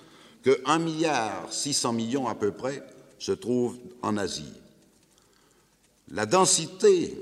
que 0.42 0.60
1 0.66 0.80
milliard 0.80 1.54
600 1.54 1.94
millions 1.94 2.28
à 2.28 2.34
peu 2.34 2.50
près 2.50 2.82
se 3.20 3.32
trouvent 3.32 3.78
en 4.02 4.18
Asie. 4.18 4.56
La 6.10 6.26
densité 6.26 7.16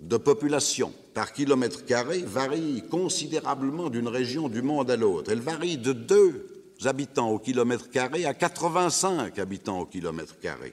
de 0.00 0.16
population 0.16 0.90
par 1.12 1.34
kilomètre 1.34 1.84
carré 1.84 2.20
varie 2.20 2.82
considérablement 2.90 3.90
d'une 3.90 4.08
région 4.08 4.48
du 4.48 4.62
monde 4.62 4.90
à 4.90 4.96
l'autre. 4.96 5.30
Elle 5.30 5.40
varie 5.40 5.76
de 5.76 5.92
2 5.92 6.46
habitants 6.86 7.28
au 7.28 7.38
kilomètre 7.38 7.90
carré 7.90 8.24
à 8.24 8.32
85 8.32 9.38
habitants 9.38 9.80
au 9.80 9.84
kilomètre 9.84 10.40
carré. 10.40 10.72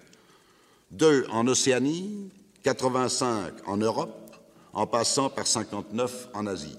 2 0.91 1.25
en 1.31 1.47
Océanie, 1.49 2.29
85 2.63 3.55
en 3.67 3.75
Europe, 3.75 4.20
en 4.73 4.87
passant 4.87 5.29
par 5.29 5.47
59 5.47 6.29
en 6.33 6.47
Asie. 6.47 6.77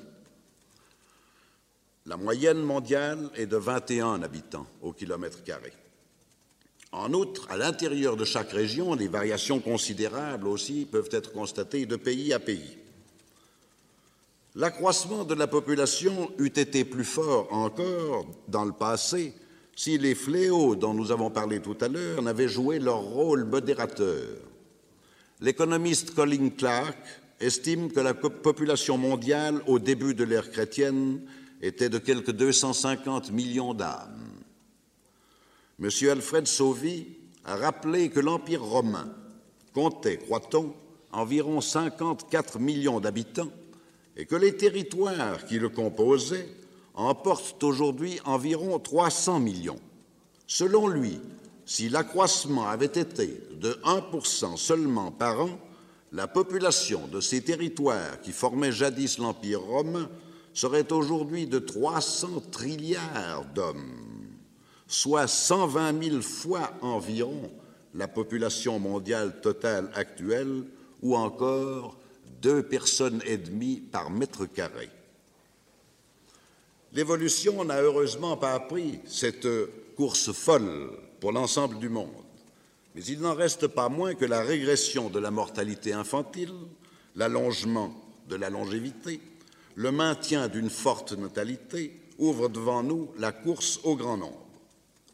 La 2.07 2.16
moyenne 2.16 2.62
mondiale 2.62 3.31
est 3.37 3.46
de 3.46 3.57
21 3.57 4.22
habitants 4.22 4.66
au 4.81 4.92
kilomètre 4.92 5.44
carré. 5.44 5.72
En 6.90 7.12
outre, 7.14 7.46
à 7.50 7.57
l'intérieur 7.57 8.16
de 8.16 8.24
chaque 8.24 8.50
région, 8.50 8.96
des 8.96 9.09
variations 9.09 9.61
considérables 9.61 10.48
aussi 10.48 10.85
peuvent 10.85 11.09
être 11.12 11.33
constatées 11.33 11.87
de 11.87 11.96
pays 11.96 12.33
à 12.33 12.38
pays. 12.38 12.76
L'accroissement 14.55 15.24
de 15.24 15.35
la 15.35 15.46
population 15.46 16.31
eût 16.38 16.46
été 16.48 16.85
plus 16.85 17.05
fort 17.05 17.50
encore 17.52 18.26
dans 18.48 18.66
le 18.66 18.72
passé 18.72 19.33
si 19.74 19.96
les 19.96 20.14
fléaux 20.14 20.76
dont 20.76 20.92
nous 20.92 21.11
avons 21.11 21.31
parlé 21.31 21.61
tout 21.61 21.76
à 21.81 21.88
l'heure 21.88 22.20
n'avaient 22.20 22.48
joué 22.48 22.78
leur 22.78 23.00
rôle 23.00 23.44
modérateur. 23.44 24.37
L'économiste 25.40 26.14
Colin 26.14 26.50
Clark 26.50 26.98
estime 27.42 27.90
que 27.90 28.00
la 28.00 28.14
population 28.14 28.96
mondiale 28.96 29.61
au 29.66 29.78
début 29.78 30.14
de 30.14 30.24
l'ère 30.24 30.50
chrétienne 30.50 31.20
était 31.61 31.88
de 31.88 31.98
quelque 31.98 32.31
250 32.31 33.33
millions 33.33 33.74
d'âmes. 33.74 34.40
M. 35.81 35.88
Alfred 36.11 36.46
Sauvy 36.46 37.09
a 37.44 37.57
rappelé 37.57 38.09
que 38.11 38.20
l'Empire 38.20 38.62
romain 38.62 39.12
comptait, 39.74 40.18
croit-on, 40.18 40.74
environ 41.11 41.61
54 41.61 42.59
millions 42.59 43.00
d'habitants 43.00 43.50
et 44.16 44.26
que 44.26 44.37
les 44.37 44.57
territoires 44.57 45.44
qui 45.46 45.59
le 45.59 45.68
composaient 45.68 46.48
en 46.94 47.14
portent 47.14 47.62
aujourd'hui 47.64 48.20
environ 48.24 48.78
300 48.78 49.40
millions. 49.40 49.81
Selon 50.46 50.87
lui, 50.87 51.18
si 51.64 51.88
l'accroissement 51.88 52.68
avait 52.68 52.87
été 52.87 53.40
de 53.52 53.72
1% 53.85 54.57
seulement 54.57 55.11
par 55.11 55.40
an, 55.40 55.59
la 56.12 56.29
population 56.29 57.07
de 57.09 57.20
ces 57.20 57.42
territoires 57.42 58.20
qui 58.20 58.33
formaient 58.33 58.72
jadis 58.72 59.18
l'Empire 59.18 59.61
romain 59.61 60.09
serait 60.55 60.92
aujourd'hui 60.92 61.46
de 61.46 61.59
300 61.59 62.42
trilliards 62.51 63.46
d'hommes 63.55 64.12
soit 64.92 65.27
120 65.27 66.05
000 66.05 66.20
fois 66.20 66.70
environ 66.83 67.51
la 67.94 68.09
population 68.09 68.79
mondiale 68.79 69.40
totale 69.40 69.90
actuelle, 69.94 70.64
ou 71.01 71.16
encore 71.16 71.96
deux 72.40 72.62
personnes 72.62 73.22
et 73.27 73.38
demie 73.38 73.77
par 73.77 74.11
mètre 74.11 74.44
carré. 74.46 74.90
L'évolution 76.92 77.64
n'a 77.64 77.81
heureusement 77.81 78.37
pas 78.37 78.53
appris 78.53 79.01
cette 79.07 79.48
course 79.96 80.33
folle 80.33 80.90
pour 81.20 81.33
l'ensemble 81.33 81.79
du 81.79 81.88
monde, 81.88 82.11
mais 82.94 83.05
il 83.05 83.20
n'en 83.20 83.35
reste 83.35 83.66
pas 83.66 83.88
moins 83.88 84.14
que 84.14 84.24
la 84.24 84.42
régression 84.42 85.09
de 85.09 85.18
la 85.18 85.31
mortalité 85.31 85.92
infantile, 85.92 86.52
l'allongement 87.16 87.94
de 88.28 88.37
la 88.37 88.50
longévité, 88.50 89.20
le 89.74 89.92
maintien 89.92 90.48
d'une 90.48 90.70
forte 90.70 91.12
natalité 91.12 91.92
ouvrent 92.18 92.48
devant 92.48 92.83
nous 92.83 93.11
la 93.18 93.33
course 93.33 93.81
au 93.85 93.96
grand 93.96 94.16
nombre. 94.16 94.46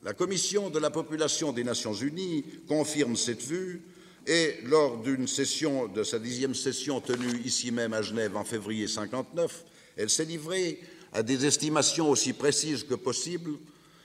La 0.03 0.13
Commission 0.13 0.71
de 0.71 0.79
la 0.79 0.91
population 0.91 1.53
des 1.53 1.65
Nations 1.65 1.95
Unies 1.95 2.45
confirme 2.69 3.17
cette 3.17 3.43
vue 3.43 3.83
et, 4.27 4.57
lors 4.65 4.99
d'une 4.99 5.27
session 5.27 5.89
de 5.89 6.03
sa 6.03 6.19
dixième 6.19 6.55
session 6.55 7.01
tenue 7.01 7.41
ici 7.45 7.71
même 7.73 7.95
à 7.95 8.03
Genève 8.03 8.37
en 8.37 8.45
février 8.45 8.87
59, 8.87 9.65
elle 9.97 10.11
s'est 10.11 10.25
livrée 10.25 10.81
à 11.13 11.23
des 11.23 11.47
estimations 11.47 12.11
aussi 12.11 12.33
précises 12.33 12.85
que 12.85 12.95
possible 12.95 13.53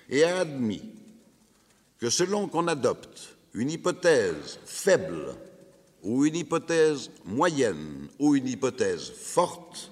et 0.10 0.24
a 0.24 0.40
admis 0.40 0.84
que 2.00 2.10
selon 2.10 2.48
qu'on 2.48 2.68
adopte 2.68 3.33
une 3.54 3.72
hypothèse 3.72 4.60
faible 4.66 5.36
ou 6.02 6.26
une 6.26 6.36
hypothèse 6.36 7.12
moyenne 7.26 8.08
ou 8.20 8.36
une 8.36 8.48
hypothèse 8.48 9.12
forte, 9.12 9.92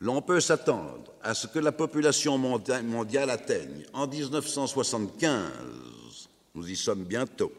l'on 0.00 0.22
peut 0.22 0.40
s'attendre 0.40 1.12
à 1.22 1.34
ce 1.34 1.46
que 1.46 1.58
la 1.58 1.72
population 1.72 2.38
mondiale 2.38 3.30
atteigne 3.30 3.84
en 3.92 4.06
1975, 4.06 5.50
nous 6.54 6.70
y 6.70 6.76
sommes 6.76 7.04
bientôt, 7.04 7.52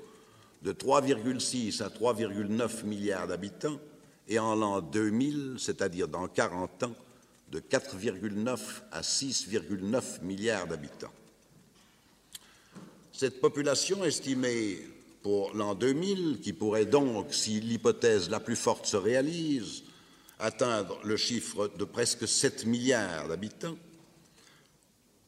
de 0.62 0.72
3,6 0.72 1.84
à 1.84 1.90
3,9 1.90 2.86
milliards 2.86 3.28
d'habitants, 3.28 3.80
et 4.28 4.40
en 4.40 4.56
l'an 4.56 4.82
2000, 4.82 5.56
c'est-à-dire 5.60 6.08
dans 6.08 6.28
40 6.28 6.84
ans, 6.84 6.96
de 7.52 7.60
4,9 7.60 8.58
à 8.92 9.02
6,9 9.02 10.24
milliards 10.24 10.66
d'habitants. 10.66 11.14
Cette 13.12 13.40
population 13.40 14.04
estimée 14.04 14.80
pour 15.26 15.56
l'an 15.56 15.74
2000, 15.74 16.40
qui 16.40 16.54
pourrait 16.54 16.86
donc, 16.86 17.34
si 17.34 17.60
l'hypothèse 17.60 18.30
la 18.30 18.40
plus 18.40 18.56
forte 18.56 18.86
se 18.86 18.96
réalise, 18.96 19.82
atteindre 20.38 21.00
le 21.04 21.18
chiffre 21.18 21.72
de 21.80 21.84
presque 21.84 22.28
7 22.28 22.68
milliards 22.68 23.28
d'habitants, 23.28 23.76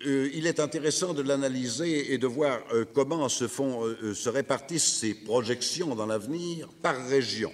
euh, 0.06 0.30
il 0.36 0.46
est 0.46 0.60
intéressant 0.60 1.16
de 1.16 1.24
l'analyser 1.24 2.14
et 2.14 2.20
de 2.20 2.28
voir 2.28 2.60
euh, 2.74 2.86
comment 2.94 3.26
euh, 3.26 4.14
se 4.14 4.30
répartissent 4.30 5.00
ces 5.00 5.16
projections 5.16 5.96
dans 5.96 6.06
l'avenir 6.06 6.70
par 6.84 7.08
région. 7.08 7.52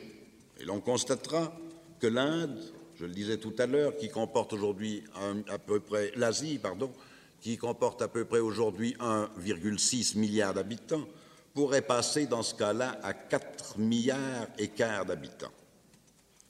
Et 0.59 0.65
l'on 0.65 0.81
constatera 0.81 1.57
que 2.01 2.07
l'Inde, 2.07 2.59
je 2.99 3.05
le 3.05 3.13
disais 3.13 3.37
tout 3.37 3.55
à 3.57 3.67
l'heure, 3.67 3.95
qui 3.95 4.09
comporte 4.09 4.51
aujourd'hui 4.51 5.01
à 5.47 5.59
peu 5.59 5.79
près 5.79 6.11
l'Asie, 6.17 6.59
pardon, 6.61 6.91
qui 7.39 7.55
comporte 7.55 8.01
à 8.01 8.09
peu 8.09 8.25
près 8.25 8.39
aujourd'hui 8.39 8.97
1,6 8.99 10.17
milliard 10.17 10.53
d'habitants, 10.53 11.07
pourrait 11.53 11.81
passer 11.81 12.25
dans 12.25 12.43
ce 12.43 12.55
cas-là 12.55 12.99
à 13.03 13.13
4 13.13 13.77
milliards 13.77 14.47
et 14.57 14.69
quart 14.69 15.05
d'habitants. 15.05 15.51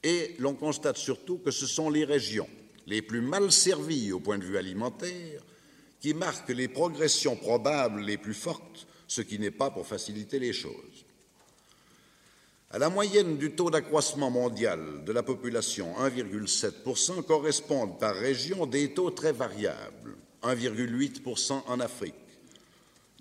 Et 0.04 0.36
l'on 0.40 0.54
constate 0.54 0.98
surtout 0.98 1.38
que 1.38 1.52
ce 1.52 1.66
sont 1.66 1.90
les 1.90 2.06
régions 2.06 2.50
les 2.88 3.02
plus 3.02 3.22
mal 3.22 3.52
servies 3.52 4.12
au 4.12 4.20
point 4.20 4.38
de 4.38 4.44
vue 4.44 4.58
alimentaire 4.58 5.42
qui 6.00 6.14
marquent 6.14 6.50
les 6.50 6.68
progressions 6.68 7.36
probables 7.36 8.02
les 8.02 8.18
plus 8.18 8.34
fortes, 8.34 8.88
ce 9.08 9.22
qui 9.22 9.40
n'est 9.40 9.52
pas 9.52 9.72
pour 9.72 9.88
faciliter 9.88 10.38
les 10.40 10.52
choses. 10.52 11.06
À 12.72 12.80
la 12.80 12.90
moyenne 12.90 13.38
du 13.38 13.52
taux 13.52 13.70
d'accroissement 13.70 14.32
mondial 14.32 15.04
de 15.06 15.12
la 15.12 15.24
population, 15.24 15.94
1,7%, 16.00 17.24
correspondent 17.24 18.00
par 18.00 18.16
région 18.16 18.66
des 18.66 18.94
taux 18.94 19.12
très 19.12 19.32
variables. 19.32 20.18
1,8% 20.42 21.62
en 21.68 21.80
Afrique, 21.80 22.16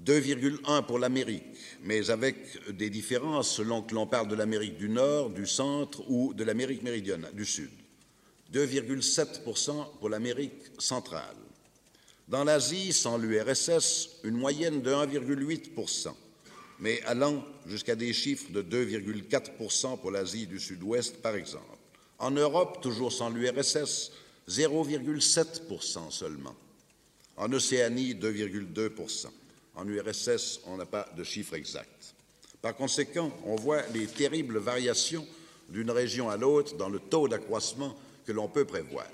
2,1 0.01 0.87
pour 0.87 0.99
l'Amérique, 0.99 1.45
mais 1.83 2.11
avec 2.11 2.37
des 2.71 2.91
différences 2.91 3.51
selon 3.51 3.83
que 3.83 3.95
l'on 3.95 4.07
parle 4.07 4.29
de 4.29 4.35
l'Amérique 4.35 4.79
du 4.79 4.89
Nord, 4.89 5.31
du 5.31 5.47
Centre 5.47 6.03
ou 6.09 6.35
de 6.35 6.45
l'Amérique 6.45 6.83
méridionale, 6.83 7.35
du 7.35 7.45
Sud. 7.45 7.71
2,7% 8.53 9.99
pour 9.99 10.09
l'Amérique 10.09 10.63
centrale. 10.79 11.37
Dans 12.29 12.45
l'Asie, 12.45 12.93
sans 12.93 13.19
l'URSS, 13.19 14.21
une 14.25 14.37
moyenne 14.37 14.83
de 14.83 14.91
1,8% 14.91 16.15
mais 16.83 17.01
allant 17.05 17.45
jusqu'à 17.65 17.95
des 17.95 18.13
chiffres 18.13 18.51
de 18.51 18.61
2,4% 18.61 20.01
pour 20.01 20.11
l'Asie 20.11 20.49
du 20.49 20.59
Sud-Ouest, 20.59 21.23
par 21.23 21.37
exemple. 21.37 21.65
En 22.19 22.33
Europe, 22.33 22.81
toujours 22.83 23.13
sans 23.13 23.31
l'URSS, 23.31 24.11
0,7% 24.49 26.11
seulement. 26.11 26.57
En 27.37 27.53
Océanie, 27.53 28.15
2,2%. 28.15 29.27
En 29.75 29.87
URSS, 29.87 30.61
on 30.67 30.77
n'a 30.77 30.87
pas 30.87 31.09
de 31.17 31.25
chiffre 31.25 31.55
exact. 31.55 32.15
Par 32.61 32.77
conséquent, 32.77 33.33
on 33.45 33.57
voit 33.57 33.83
les 33.95 34.07
terribles 34.07 34.59
variations 34.59 35.27
d'une 35.69 35.91
région 35.91 36.29
à 36.29 36.37
l'autre 36.37 36.77
dans 36.77 36.89
le 36.89 37.01
taux 37.01 37.29
d'accroissement 37.29 37.97
que 38.27 38.33
l'on 38.33 38.49
peut 38.49 38.65
prévoir. 38.65 39.07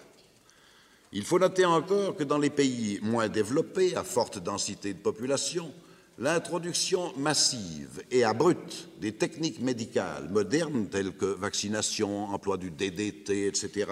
Il 1.13 1.25
faut 1.25 1.39
noter 1.39 1.65
encore 1.65 2.17
que 2.17 2.25
dans 2.25 2.39
les 2.39 2.51
pays 2.51 2.99
moins 3.03 3.29
développés, 3.29 3.97
à 3.97 4.05
forte 4.05 4.39
densité 4.39 4.93
de 4.93 4.99
population, 4.99 5.73
L'introduction 6.21 7.13
massive 7.17 8.03
et 8.11 8.25
abrupte 8.25 8.89
des 9.01 9.13
techniques 9.13 9.61
médicales 9.61 10.29
modernes 10.29 10.89
telles 10.89 11.13
que 11.13 11.27
vaccination, 11.27 12.25
emploi 12.25 12.57
du 12.57 12.73
DDT, 12.73 13.47
etc., 13.47 13.87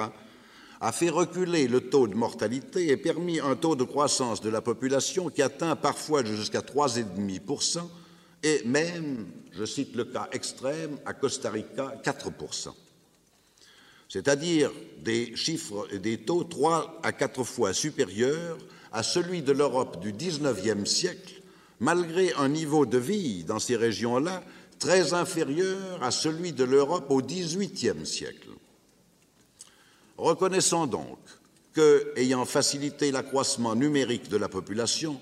a 0.80 0.92
fait 0.92 1.10
reculer 1.10 1.68
le 1.68 1.80
taux 1.80 2.06
de 2.06 2.14
mortalité 2.14 2.88
et 2.88 2.96
permis 2.96 3.40
un 3.40 3.56
taux 3.56 3.76
de 3.76 3.84
croissance 3.84 4.40
de 4.40 4.50
la 4.50 4.60
population 4.60 5.30
qui 5.30 5.42
atteint 5.42 5.76
parfois 5.76 6.24
jusqu'à 6.24 6.60
3,5% 6.60 7.80
et 8.42 8.62
même, 8.64 9.26
je 9.52 9.64
cite 9.64 9.96
le 9.96 10.04
cas 10.04 10.28
extrême, 10.32 10.98
à 11.06 11.14
Costa 11.14 11.50
Rica, 11.50 12.00
4%. 12.04 12.72
C'est-à-dire 14.08 14.70
des 15.02 15.34
chiffres 15.34 15.88
et 15.90 15.98
des 15.98 16.18
taux 16.18 16.44
trois 16.44 17.00
à 17.02 17.12
quatre 17.12 17.42
fois 17.42 17.72
supérieurs 17.72 18.58
à 18.92 19.02
celui 19.02 19.42
de 19.42 19.52
l'Europe 19.52 20.00
du 20.00 20.12
XIXe 20.12 20.88
siècle 20.88 21.42
malgré 21.80 22.32
un 22.34 22.48
niveau 22.48 22.86
de 22.86 22.98
vie 22.98 23.44
dans 23.44 23.58
ces 23.58 23.76
régions-là 23.76 24.42
très 24.78 25.12
inférieur 25.12 26.02
à 26.02 26.10
celui 26.10 26.52
de 26.52 26.64
l'Europe 26.64 27.10
au 27.10 27.20
XVIIIe 27.20 28.06
siècle. 28.06 28.48
Reconnaissons 30.18 30.86
donc 30.86 31.18
que, 31.72 32.12
ayant 32.16 32.44
facilité 32.44 33.10
l'accroissement 33.10 33.74
numérique 33.74 34.28
de 34.28 34.36
la 34.36 34.48
population, 34.48 35.20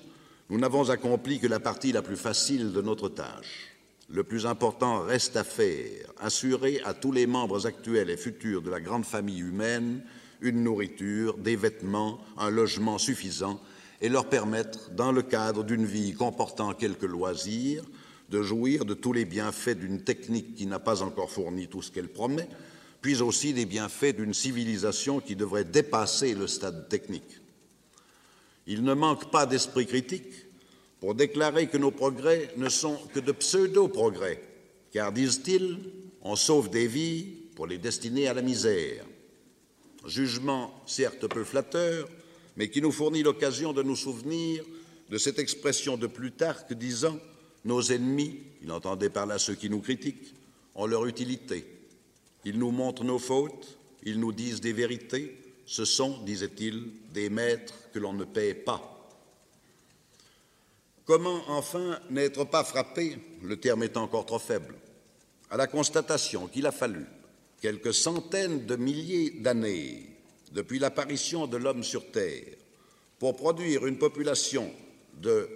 nous 0.49 0.57
n'avons 0.57 0.89
accompli 0.89 1.39
que 1.39 1.47
la 1.47 1.59
partie 1.59 1.91
la 1.91 2.01
plus 2.01 2.17
facile 2.17 2.71
de 2.71 2.81
notre 2.81 3.09
tâche. 3.09 3.71
Le 4.09 4.23
plus 4.23 4.45
important 4.45 4.99
reste 4.99 5.35
à 5.35 5.43
faire, 5.43 6.11
assurer 6.19 6.79
à 6.85 6.93
tous 6.93 7.11
les 7.11 7.25
membres 7.25 7.65
actuels 7.65 8.09
et 8.09 8.17
futurs 8.17 8.61
de 8.61 8.69
la 8.69 8.79
grande 8.79 9.05
famille 9.05 9.39
humaine 9.39 10.03
une 10.41 10.63
nourriture, 10.63 11.37
des 11.37 11.55
vêtements, 11.55 12.19
un 12.37 12.49
logement 12.49 12.97
suffisant 12.97 13.59
et 14.01 14.09
leur 14.09 14.29
permettre, 14.29 14.91
dans 14.91 15.11
le 15.11 15.21
cadre 15.21 15.63
d'une 15.63 15.85
vie 15.85 16.13
comportant 16.13 16.73
quelques 16.73 17.03
loisirs, 17.03 17.83
de 18.29 18.41
jouir 18.41 18.85
de 18.85 18.93
tous 18.93 19.13
les 19.13 19.25
bienfaits 19.25 19.77
d'une 19.77 20.03
technique 20.03 20.55
qui 20.55 20.67
n'a 20.67 20.79
pas 20.79 21.01
encore 21.01 21.31
fourni 21.31 21.67
tout 21.67 21.81
ce 21.81 21.91
qu'elle 21.91 22.09
promet, 22.09 22.47
puis 23.05 23.21
aussi 23.21 23.53
des 23.53 23.67
bienfaits 23.67 24.15
d'une 24.15 24.33
civilisation 24.33 25.19
qui 25.19 25.35
devrait 25.35 25.63
dépasser 25.63 26.33
le 26.33 26.47
stade 26.47 26.89
technique. 26.89 27.39
Il 28.65 28.83
ne 28.83 28.95
manque 28.95 29.29
pas 29.29 29.45
d'esprit 29.45 29.85
critique 29.85 30.33
pour 30.99 31.13
déclarer 31.13 31.67
que 31.67 31.77
nos 31.77 31.91
progrès 31.91 32.51
ne 32.57 32.67
sont 32.67 32.97
que 33.13 33.19
de 33.19 33.31
pseudo-progrès, 33.31 34.41
car, 34.91 35.11
disent-ils, 35.11 35.77
on 36.23 36.35
sauve 36.35 36.71
des 36.71 36.87
vies 36.87 37.27
pour 37.55 37.67
les 37.67 37.77
destiner 37.77 38.27
à 38.27 38.33
la 38.33 38.41
misère. 38.41 39.05
Jugement 40.07 40.73
certes 40.87 41.27
peu 41.27 41.43
flatteur, 41.43 42.09
mais 42.57 42.71
qui 42.71 42.81
nous 42.81 42.91
fournit 42.91 43.21
l'occasion 43.21 43.71
de 43.71 43.83
nous 43.83 43.95
souvenir 43.95 44.63
de 45.11 45.19
cette 45.19 45.37
expression 45.37 45.95
de 45.95 46.07
Plutarque 46.07 46.73
disant 46.73 47.19
Nos 47.65 47.83
ennemis, 47.83 48.39
il 48.63 48.71
entendait 48.71 49.11
par 49.11 49.27
là 49.27 49.37
ceux 49.37 49.53
qui 49.53 49.69
nous 49.69 49.81
critiquent, 49.81 50.33
ont 50.73 50.87
leur 50.87 51.05
utilité. 51.05 51.74
Ils 52.45 52.59
nous 52.59 52.71
montrent 52.71 53.03
nos 53.03 53.19
fautes, 53.19 53.77
ils 54.03 54.19
nous 54.19 54.31
disent 54.31 54.61
des 54.61 54.73
vérités, 54.73 55.35
ce 55.65 55.83
sont, 55.83 56.21
disait-il, 56.23 56.91
des 57.11 57.29
maîtres 57.29 57.73
que 57.91 57.99
l'on 57.99 58.13
ne 58.13 58.23
paie 58.23 58.53
pas. 58.53 58.91
Comment 61.05 61.41
enfin 61.49 61.99
n'être 62.09 62.45
pas 62.45 62.63
frappé, 62.63 63.17
le 63.43 63.57
terme 63.59 63.83
est 63.83 63.97
encore 63.97 64.25
trop 64.25 64.39
faible, 64.39 64.75
à 65.49 65.57
la 65.57 65.67
constatation 65.67 66.47
qu'il 66.47 66.65
a 66.65 66.71
fallu 66.71 67.05
quelques 67.61 67.93
centaines 67.93 68.65
de 68.65 68.75
milliers 68.75 69.31
d'années 69.31 70.09
depuis 70.51 70.79
l'apparition 70.79 71.47
de 71.47 71.57
l'homme 71.57 71.83
sur 71.83 72.11
Terre, 72.11 72.55
pour 73.19 73.35
produire 73.35 73.85
une 73.87 73.97
population 73.97 74.71
de 75.15 75.49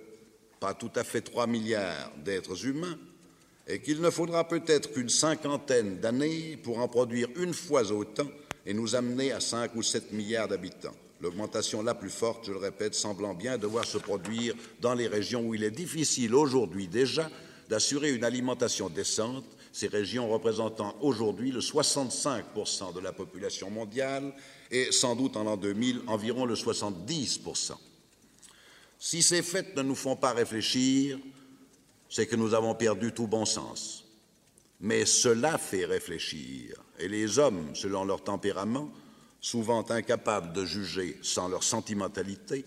pas 0.60 0.74
tout 0.74 0.92
à 0.96 1.04
fait 1.04 1.22
3 1.22 1.48
milliards 1.48 2.12
d'êtres 2.18 2.66
humains, 2.66 2.98
et 3.70 3.80
qu'il 3.80 4.02
ne 4.02 4.10
faudra 4.10 4.48
peut-être 4.48 4.92
qu'une 4.92 5.10
cinquantaine 5.10 6.00
d'années 6.00 6.58
pour 6.58 6.80
en 6.80 6.88
produire 6.88 7.30
une 7.38 7.54
fois 7.54 7.90
autant 7.92 8.28
et 8.66 8.74
nous 8.74 8.96
amener 8.96 9.32
à 9.32 9.40
5 9.40 9.76
ou 9.76 9.84
7 9.84 10.12
milliards 10.12 10.48
d'habitants. 10.48 10.96
L'augmentation 11.22 11.84
la 11.84 11.94
plus 11.94 12.10
forte, 12.10 12.46
je 12.48 12.52
le 12.52 12.58
répète, 12.58 12.96
semblant 12.96 13.34
bien 13.34 13.58
devoir 13.58 13.86
se 13.86 13.98
produire 13.98 14.56
dans 14.82 14.94
les 14.94 15.08
régions 15.08 15.46
où 15.46 15.54
il 15.54 15.64
est 15.64 15.72
difficile 15.72 16.34
aujourd'hui 16.34 16.88
déjà 16.88 17.30
d'assurer 17.70 18.12
une 18.12 18.24
alimentation 18.24 18.90
décente 18.90 19.46
ces 19.72 19.88
régions 19.88 20.30
représentant 20.30 20.96
aujourd'hui 21.02 21.52
le 21.52 21.60
65% 21.60 22.94
de 22.94 23.00
la 23.00 23.14
population 23.14 23.70
mondiale 23.70 24.34
et 24.72 24.92
sans 24.92 25.16
doute 25.16 25.38
en 25.38 25.44
l'an 25.44 25.58
2000 25.58 26.02
environ 26.08 26.46
le 26.46 26.56
70%. 26.56 27.74
Si 28.98 29.22
ces 29.22 29.42
faits 29.42 29.76
ne 29.78 29.84
nous 29.84 29.96
font 29.96 30.16
pas 30.16 30.34
réfléchir, 30.34 31.20
c'est 32.10 32.28
que 32.28 32.36
nous 32.36 32.54
avons 32.54 32.76
perdu 32.76 33.12
tout 33.12 33.28
bon 33.28 33.46
sens. 33.46 34.06
Mais 34.82 35.06
cela 35.06 35.58
fait 35.58 35.86
réfléchir, 35.86 36.82
et 37.00 37.08
les 37.08 37.38
hommes, 37.38 37.76
selon 37.76 38.06
leur 38.06 38.24
tempérament, 38.24 38.90
souvent 39.42 39.90
incapables 39.90 40.54
de 40.54 40.66
juger 40.66 41.18
sans 41.22 41.48
leur 41.48 41.64
sentimentalité, 41.64 42.66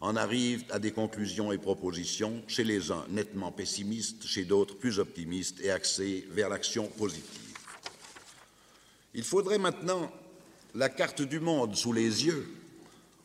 en 0.00 0.16
arrivent 0.16 0.64
à 0.70 0.78
des 0.78 0.92
conclusions 0.92 1.50
et 1.50 1.58
propositions, 1.58 2.42
chez 2.46 2.64
les 2.64 2.92
uns 2.92 3.04
nettement 3.08 3.50
pessimistes, 3.50 4.24
chez 4.24 4.44
d'autres 4.44 4.76
plus 4.76 5.00
optimistes 5.00 5.60
et 5.60 5.70
axés 5.70 6.26
vers 6.30 6.48
l'action 6.48 6.86
positive. 6.86 7.24
Il 9.14 9.24
faudrait 9.24 9.58
maintenant 9.58 10.12
la 10.74 10.88
carte 10.88 11.22
du 11.22 11.40
monde 11.40 11.74
sous 11.74 11.92
les 11.92 12.26
yeux, 12.26 12.48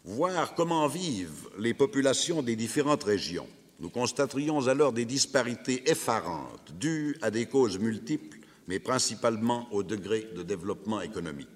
voir 0.04 0.56
comment 0.56 0.88
vivent 0.88 1.49
les 1.60 1.76
populations 1.76 2.41
des 2.41 2.56
différentes 2.56 3.04
régions. 3.04 3.47
Nous 3.84 3.89
constaterions 3.89 4.69
alors 4.69 4.93
des 4.93 5.04
disparités 5.04 5.91
effarantes 5.91 6.72
dues 6.80 7.17
à 7.22 7.30
des 7.30 7.48
causes 7.48 7.78
multiples, 7.78 8.39
mais 8.65 8.80
principalement 8.80 9.67
au 9.74 9.84
degré 9.84 10.30
de 10.34 10.41
développement 10.41 11.02
économique. 11.02 11.50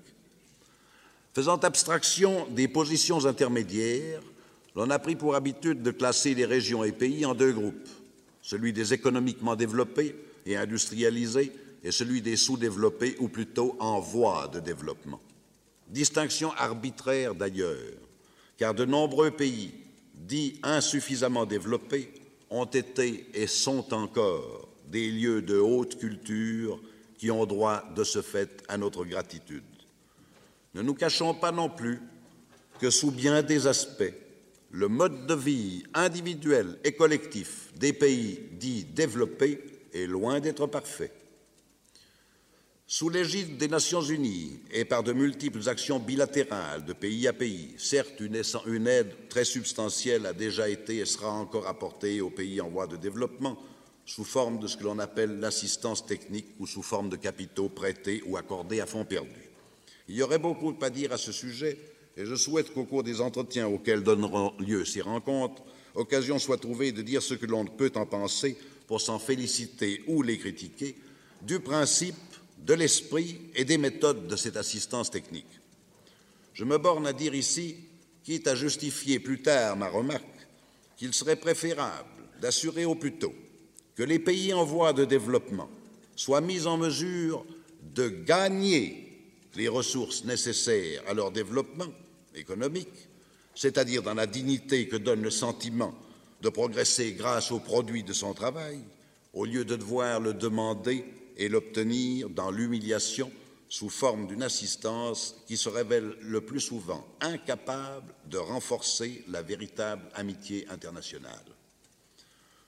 Faisant 1.33 1.55
abstraction 1.55 2.45
des 2.49 2.67
positions 2.67 3.25
intermédiaires, 3.25 4.19
l'on 4.75 4.89
a 4.89 4.99
pris 4.99 5.15
pour 5.15 5.35
habitude 5.35 5.81
de 5.81 5.91
classer 5.91 6.35
les 6.35 6.43
régions 6.43 6.83
et 6.83 6.91
pays 6.91 7.25
en 7.25 7.33
deux 7.33 7.53
groupes, 7.53 7.87
celui 8.41 8.73
des 8.73 8.93
économiquement 8.93 9.55
développés 9.55 10.13
et 10.45 10.57
industrialisés 10.57 11.53
et 11.81 11.91
celui 11.91 12.21
des 12.21 12.35
sous-développés 12.35 13.15
ou 13.19 13.29
plutôt 13.29 13.77
en 13.79 14.01
voie 14.01 14.49
de 14.49 14.59
développement. 14.59 15.21
Distinction 15.87 16.51
arbitraire 16.57 17.35
d'ailleurs, 17.35 17.77
car 18.57 18.73
de 18.73 18.83
nombreux 18.83 19.31
pays 19.31 19.71
dits 20.27 20.59
insuffisamment 20.63 21.45
développés 21.45 22.13
ont 22.49 22.65
été 22.65 23.29
et 23.33 23.47
sont 23.47 23.93
encore 23.93 24.67
des 24.87 25.09
lieux 25.09 25.41
de 25.41 25.57
haute 25.57 25.97
culture 25.97 26.79
qui 27.17 27.31
ont 27.31 27.45
droit 27.45 27.83
de 27.95 28.03
ce 28.03 28.21
fait 28.21 28.63
à 28.67 28.77
notre 28.77 29.05
gratitude. 29.05 29.63
Ne 30.73 30.81
nous 30.81 30.93
cachons 30.93 31.33
pas 31.33 31.51
non 31.51 31.69
plus 31.69 31.99
que 32.79 32.89
sous 32.89 33.11
bien 33.11 33.41
des 33.41 33.67
aspects, 33.67 34.13
le 34.71 34.87
mode 34.87 35.25
de 35.25 35.33
vie 35.33 35.83
individuel 35.93 36.77
et 36.83 36.91
collectif 36.91 37.71
des 37.75 37.93
pays 37.93 38.39
dits 38.51 38.85
développés 38.85 39.63
est 39.93 40.07
loin 40.07 40.39
d'être 40.39 40.67
parfait. 40.67 41.11
Sous 42.89 43.09
l'égide 43.09 43.57
des 43.57 43.67
Nations 43.67 44.01
Unies 44.01 44.61
et 44.71 44.85
par 44.85 45.03
de 45.03 45.11
multiples 45.11 45.67
actions 45.67 45.99
bilatérales 45.99 46.85
de 46.85 46.93
pays 46.93 47.27
à 47.27 47.33
pays, 47.33 47.75
certes 47.77 48.21
une 48.21 48.87
aide 48.87 49.27
très 49.27 49.43
substantielle 49.43 50.25
a 50.25 50.31
déjà 50.31 50.69
été 50.69 50.99
et 50.99 51.05
sera 51.05 51.29
encore 51.29 51.67
apportée 51.67 52.21
aux 52.21 52.29
pays 52.29 52.61
en 52.61 52.69
voie 52.69 52.87
de 52.87 52.95
développement 52.95 53.57
sous 54.05 54.23
forme 54.23 54.59
de 54.59 54.67
ce 54.67 54.77
que 54.77 54.85
l'on 54.85 54.99
appelle 54.99 55.41
l'assistance 55.41 56.05
technique 56.05 56.47
ou 56.59 56.65
sous 56.65 56.81
forme 56.81 57.09
de 57.09 57.17
capitaux 57.17 57.67
prêtés 57.67 58.23
ou 58.25 58.37
accordés 58.37 58.79
à 58.79 58.85
fonds 58.85 59.03
perdus. 59.03 59.49
Il 60.07 60.15
y 60.15 60.21
aurait 60.21 60.39
beaucoup 60.39 60.73
à 60.81 60.89
dire 60.89 61.11
à 61.11 61.17
ce 61.17 61.33
sujet 61.33 61.77
et 62.15 62.25
je 62.25 62.35
souhaite 62.35 62.73
qu'au 62.73 62.85
cours 62.85 63.03
des 63.03 63.19
entretiens 63.19 63.67
auxquels 63.67 64.01
donneront 64.01 64.53
lieu 64.59 64.85
ces 64.85 65.01
rencontres, 65.01 65.61
occasion 65.93 66.39
soit 66.39 66.55
trouvée 66.55 66.93
de 66.93 67.01
dire 67.01 67.21
ce 67.21 67.33
que 67.33 67.47
l'on 67.47 67.65
peut 67.65 67.91
en 67.95 68.05
penser 68.05 68.57
pour 68.87 69.01
s'en 69.01 69.19
féliciter 69.19 70.03
ou 70.07 70.21
les 70.21 70.37
critiquer 70.37 70.95
du 71.41 71.59
principe 71.59 72.15
de 72.67 72.73
l'esprit 72.73 73.39
et 73.55 73.63
des 73.63 73.77
méthodes 73.77 74.27
de 74.27 74.35
cette 74.35 74.57
assistance 74.57 75.09
technique. 75.09 75.47
Je 76.53 76.65
me 76.65 76.77
borne 76.77 77.07
à 77.07 77.13
dire 77.13 77.33
ici, 77.33 77.77
quitte 78.25 78.45
à 78.45 78.55
justifier 78.55 79.19
plus 79.19 79.41
tard 79.41 79.77
ma 79.77 79.87
remarque, 79.87 80.25
qu'il 80.97 81.13
serait 81.13 81.37
préférable 81.37 82.09
d'assurer 82.41 82.83
au 82.83 82.95
plus 82.95 83.13
tôt 83.13 83.33
que 83.95 84.03
les 84.03 84.19
pays 84.19 84.53
en 84.53 84.65
voie 84.65 84.91
de 84.91 85.05
développement 85.05 85.69
soient 86.17 86.41
mis 86.41 86.67
en 86.67 86.77
mesure 86.77 87.45
de 87.95 88.09
gagner 88.09 89.17
les 89.55 89.69
ressources 89.69 90.25
nécessaires 90.25 91.03
à 91.07 91.13
leur 91.13 91.31
développement 91.31 91.93
économique, 92.35 93.07
c'est-à-dire 93.55 94.03
dans 94.03 94.13
la 94.13 94.27
dignité 94.27 94.89
que 94.89 94.97
donne 94.97 95.21
le 95.21 95.31
sentiment 95.31 95.95
de 96.41 96.49
progresser 96.49 97.13
grâce 97.13 97.49
au 97.49 97.59
produit 97.59 98.03
de 98.03 98.13
son 98.13 98.33
travail, 98.33 98.79
au 99.33 99.45
lieu 99.45 99.63
de 99.63 99.77
devoir 99.77 100.19
le 100.19 100.33
demander 100.33 101.05
et 101.37 101.49
l'obtenir 101.49 102.29
dans 102.29 102.51
l'humiliation 102.51 103.31
sous 103.69 103.89
forme 103.89 104.27
d'une 104.27 104.43
assistance 104.43 105.35
qui 105.47 105.57
se 105.57 105.69
révèle 105.69 106.15
le 106.21 106.41
plus 106.41 106.59
souvent 106.59 107.05
incapable 107.21 108.13
de 108.25 108.37
renforcer 108.37 109.23
la 109.29 109.41
véritable 109.41 110.03
amitié 110.15 110.65
internationale. 110.69 111.45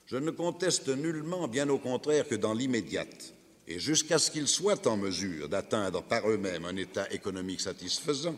Je 0.05 0.17
ne 0.17 0.31
conteste 0.31 0.89
nullement, 0.89 1.47
bien 1.47 1.69
au 1.69 1.77
contraire, 1.77 2.27
que 2.27 2.35
dans 2.35 2.53
l'immédiate, 2.53 3.33
et 3.67 3.79
jusqu'à 3.79 4.17
ce 4.17 4.31
qu'ils 4.31 4.47
soient 4.47 4.87
en 4.87 4.97
mesure 4.97 5.47
d'atteindre 5.47 6.01
par 6.01 6.27
eux-mêmes 6.29 6.65
un 6.65 6.75
état 6.75 7.09
économique 7.11 7.61
satisfaisant, 7.61 8.35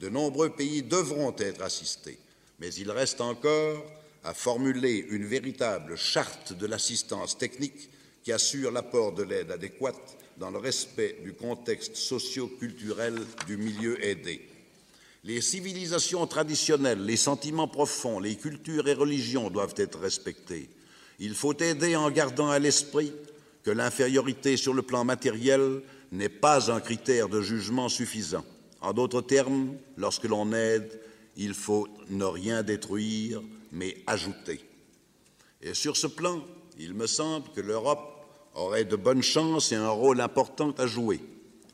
de 0.00 0.08
nombreux 0.08 0.50
pays 0.50 0.82
devront 0.82 1.34
être 1.38 1.62
assistés. 1.62 2.18
Mais 2.60 2.72
il 2.74 2.90
reste 2.90 3.20
encore 3.20 3.84
à 4.22 4.34
formuler 4.34 5.06
une 5.10 5.24
véritable 5.24 5.96
charte 5.96 6.52
de 6.52 6.66
l'assistance 6.66 7.38
technique 7.38 7.88
qui 8.24 8.32
assure 8.32 8.72
l'apport 8.72 9.12
de 9.12 9.22
l'aide 9.22 9.52
adéquate 9.52 10.18
dans 10.38 10.50
le 10.50 10.58
respect 10.58 11.18
du 11.22 11.34
contexte 11.34 11.94
socio-culturel 11.94 13.20
du 13.46 13.58
milieu 13.58 14.02
aidé. 14.04 14.48
Les 15.22 15.40
civilisations 15.40 16.26
traditionnelles, 16.26 17.04
les 17.04 17.16
sentiments 17.16 17.68
profonds, 17.68 18.18
les 18.18 18.36
cultures 18.36 18.88
et 18.88 18.94
religions 18.94 19.50
doivent 19.50 19.74
être 19.76 20.00
respectés. 20.00 20.68
Il 21.18 21.34
faut 21.34 21.56
aider 21.58 21.96
en 21.96 22.10
gardant 22.10 22.50
à 22.50 22.58
l'esprit 22.58 23.12
que 23.62 23.70
l'infériorité 23.70 24.56
sur 24.56 24.74
le 24.74 24.82
plan 24.82 25.04
matériel 25.04 25.82
n'est 26.10 26.28
pas 26.28 26.70
un 26.70 26.80
critère 26.80 27.28
de 27.28 27.40
jugement 27.40 27.88
suffisant. 27.88 28.44
En 28.80 28.92
d'autres 28.92 29.22
termes, 29.22 29.76
lorsque 29.96 30.24
l'on 30.24 30.52
aide, 30.52 31.00
il 31.36 31.54
faut 31.54 31.88
ne 32.10 32.24
rien 32.24 32.62
détruire, 32.62 33.42
mais 33.72 33.96
ajouter. 34.06 34.60
Et 35.62 35.74
sur 35.74 35.96
ce 35.96 36.06
plan, 36.06 36.44
il 36.78 36.94
me 36.94 37.06
semble 37.06 37.50
que 37.52 37.60
l'Europe 37.60 38.13
aurait 38.54 38.84
de 38.84 38.96
bonnes 38.96 39.22
chances 39.22 39.72
et 39.72 39.76
un 39.76 39.90
rôle 39.90 40.20
important 40.20 40.72
à 40.78 40.86
jouer. 40.86 41.20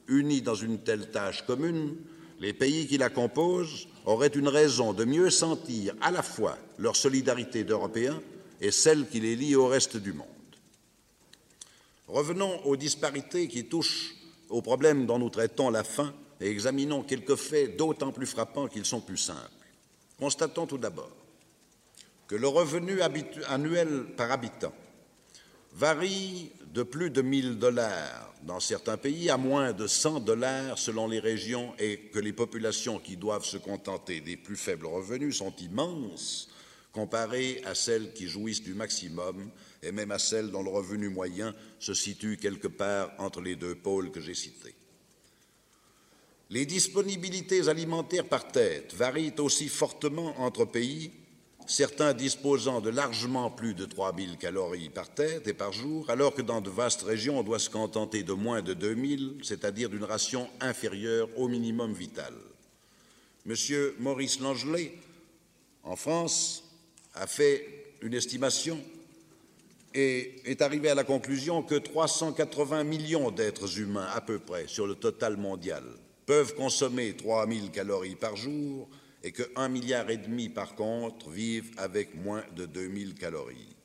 Unis 0.08 0.42
dans 0.42 0.54
une 0.54 0.78
telle 0.78 1.10
tâche 1.10 1.46
commune, 1.46 1.96
les 2.40 2.52
pays 2.52 2.86
qui 2.86 2.98
la 2.98 3.10
composent 3.10 3.86
auraient 4.06 4.28
une 4.28 4.48
raison 4.48 4.92
de 4.92 5.04
mieux 5.04 5.30
sentir 5.30 5.94
à 6.00 6.10
la 6.10 6.22
fois 6.22 6.56
leur 6.78 6.96
solidarité 6.96 7.64
d'Européens 7.64 8.20
et 8.60 8.70
celle 8.70 9.08
qui 9.08 9.20
les 9.20 9.36
lie 9.36 9.54
au 9.54 9.68
reste 9.68 9.96
du 9.96 10.12
monde. 10.12 10.26
Revenons 12.08 12.60
aux 12.64 12.76
disparités 12.76 13.46
qui 13.46 13.66
touchent 13.66 14.14
aux 14.48 14.62
problèmes 14.62 15.06
dont 15.06 15.18
nous 15.18 15.30
traitons 15.30 15.70
la 15.70 15.84
faim 15.84 16.12
et 16.40 16.50
examinons 16.50 17.02
quelques 17.02 17.36
faits 17.36 17.76
d'autant 17.76 18.10
plus 18.10 18.26
frappants 18.26 18.66
qu'ils 18.66 18.86
sont 18.86 19.00
plus 19.00 19.18
simples. 19.18 19.38
Constatons 20.18 20.66
tout 20.66 20.78
d'abord 20.78 21.10
que 22.26 22.34
le 22.34 22.48
revenu 22.48 23.00
annuel 23.48 24.06
par 24.16 24.30
habitant 24.30 24.72
varie 25.72 26.50
de 26.74 26.82
plus 26.82 27.10
de 27.10 27.22
1000 27.22 27.58
dollars 27.58 28.34
dans 28.42 28.60
certains 28.60 28.96
pays 28.96 29.30
à 29.30 29.36
moins 29.36 29.72
de 29.72 29.86
100 29.86 30.20
dollars 30.20 30.78
selon 30.78 31.06
les 31.06 31.18
régions 31.20 31.74
et 31.78 31.98
que 32.12 32.18
les 32.18 32.32
populations 32.32 32.98
qui 32.98 33.16
doivent 33.16 33.44
se 33.44 33.56
contenter 33.56 34.20
des 34.20 34.36
plus 34.36 34.56
faibles 34.56 34.86
revenus 34.86 35.36
sont 35.36 35.54
immenses 35.56 36.48
comparées 36.92 37.62
à 37.64 37.74
celles 37.74 38.12
qui 38.12 38.26
jouissent 38.26 38.62
du 38.62 38.74
maximum 38.74 39.50
et 39.82 39.92
même 39.92 40.10
à 40.10 40.18
celles 40.18 40.50
dont 40.50 40.62
le 40.62 40.70
revenu 40.70 41.08
moyen 41.08 41.54
se 41.78 41.94
situe 41.94 42.36
quelque 42.36 42.68
part 42.68 43.12
entre 43.18 43.40
les 43.40 43.56
deux 43.56 43.74
pôles 43.74 44.10
que 44.10 44.20
j'ai 44.20 44.34
cités. 44.34 44.74
Les 46.50 46.66
disponibilités 46.66 47.68
alimentaires 47.68 48.28
par 48.28 48.48
tête 48.48 48.92
varient 48.94 49.34
aussi 49.38 49.68
fortement 49.68 50.40
entre 50.40 50.64
pays 50.64 51.12
certains 51.70 52.14
disposant 52.14 52.80
de 52.80 52.90
largement 52.90 53.48
plus 53.48 53.74
de 53.74 53.84
3000 53.84 54.38
calories 54.38 54.88
par 54.88 55.08
tête 55.08 55.46
et 55.46 55.54
par 55.54 55.72
jour, 55.72 56.10
alors 56.10 56.34
que 56.34 56.42
dans 56.42 56.60
de 56.60 56.68
vastes 56.68 57.02
régions, 57.02 57.38
on 57.38 57.44
doit 57.44 57.60
se 57.60 57.70
contenter 57.70 58.24
de 58.24 58.32
moins 58.32 58.60
de 58.60 58.74
2000, 58.74 59.36
c'est-à-dire 59.44 59.88
d'une 59.88 60.02
ration 60.02 60.48
inférieure 60.60 61.28
au 61.36 61.46
minimum 61.46 61.92
vital. 61.92 62.34
Monsieur 63.46 63.94
Maurice 64.00 64.40
Langelet, 64.40 64.94
en 65.84 65.94
France, 65.94 66.64
a 67.14 67.28
fait 67.28 67.94
une 68.02 68.14
estimation 68.14 68.78
et 69.94 70.42
est 70.46 70.62
arrivé 70.62 70.88
à 70.88 70.96
la 70.96 71.04
conclusion 71.04 71.62
que 71.62 71.76
380 71.76 72.82
millions 72.82 73.30
d'êtres 73.30 73.78
humains, 73.78 74.08
à 74.12 74.20
peu 74.20 74.40
près, 74.40 74.66
sur 74.66 74.88
le 74.88 74.96
total 74.96 75.36
mondial, 75.36 75.84
peuvent 76.26 76.54
consommer 76.56 77.14
3000 77.14 77.70
calories 77.70 78.16
par 78.16 78.34
jour 78.34 78.88
et 79.22 79.32
que 79.32 79.42
1,5 79.54 79.70
milliard 79.70 80.10
et 80.10 80.16
demi, 80.16 80.48
par 80.48 80.74
contre, 80.74 81.30
vivent 81.30 81.72
avec 81.76 82.14
moins 82.14 82.44
de 82.56 82.66
2000 82.66 83.14
calories. 83.14 83.76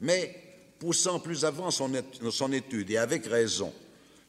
Mais, 0.00 0.34
poussant 0.78 1.18
plus 1.18 1.44
avant 1.44 1.70
son 1.70 2.52
étude, 2.52 2.90
et 2.90 2.96
avec 2.96 3.26
raison, 3.26 3.72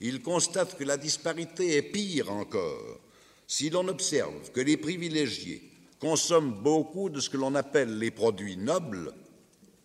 il 0.01 0.21
constate 0.21 0.77
que 0.77 0.83
la 0.83 0.97
disparité 0.97 1.77
est 1.77 1.81
pire 1.81 2.31
encore 2.31 2.99
si 3.47 3.69
l'on 3.69 3.87
observe 3.87 4.51
que 4.51 4.61
les 4.61 4.77
privilégiés 4.77 5.61
consomment 5.99 6.53
beaucoup 6.53 7.09
de 7.09 7.19
ce 7.19 7.29
que 7.29 7.37
l'on 7.37 7.55
appelle 7.55 7.99
les 7.99 8.11
produits 8.11 8.57
nobles, 8.57 9.13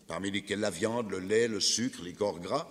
parmi 0.06 0.30
lesquels 0.30 0.60
la 0.60 0.70
viande, 0.70 1.10
le 1.10 1.20
lait, 1.20 1.46
le 1.46 1.60
sucre, 1.60 2.02
les 2.02 2.14
corps 2.14 2.40
gras, 2.40 2.68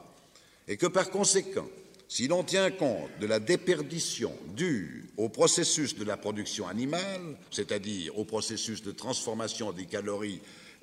et 0.68 0.78
que 0.78 0.88
par 0.88 1.10
conséquent, 1.10 1.68
si 2.10 2.28
l'on 2.28 2.44
tient 2.44 2.72
compte 2.72 3.12
de 3.22 3.28
la 3.28 3.40
déperdition 3.40 4.34
due 4.56 5.06
au 5.16 5.30
processus 5.30 5.96
de 5.96 6.04
la 6.04 6.18
production 6.18 6.68
animale, 6.68 7.38
c'est-à-dire 7.52 8.18
au 8.18 8.26
processus 8.26 8.82
de 8.82 8.92
transformation 8.92 9.72
des 9.72 9.86
calories 9.86 10.42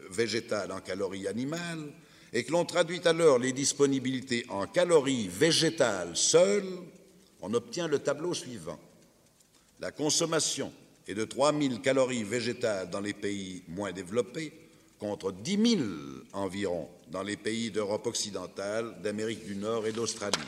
végétales 0.08 0.70
en 0.70 0.80
calories 0.80 1.26
animales, 1.26 1.92
et 2.32 2.44
que 2.44 2.52
l'on 2.52 2.64
traduit 2.64 3.00
alors 3.06 3.40
les 3.40 3.52
disponibilités 3.52 4.46
en 4.48 4.68
calories 4.68 5.26
végétales 5.26 6.16
seules, 6.16 6.78
on 7.40 7.54
obtient 7.54 7.88
le 7.88 7.98
tableau 7.98 8.32
suivant. 8.32 8.78
La 9.80 9.90
consommation 9.90 10.72
est 11.08 11.14
de 11.14 11.24
3000 11.24 11.80
calories 11.80 12.22
végétales 12.22 12.88
dans 12.88 13.00
les 13.00 13.14
pays 13.14 13.64
moins 13.66 13.92
développés, 13.92 14.52
contre 15.00 15.32
10 15.32 15.76
000 15.76 15.82
environ 16.34 16.88
dans 17.10 17.24
les 17.24 17.36
pays 17.36 17.72
d'Europe 17.72 18.06
occidentale, 18.06 18.96
d'Amérique 19.02 19.44
du 19.44 19.56
Nord 19.56 19.88
et 19.88 19.92
d'Australie. 19.92 20.38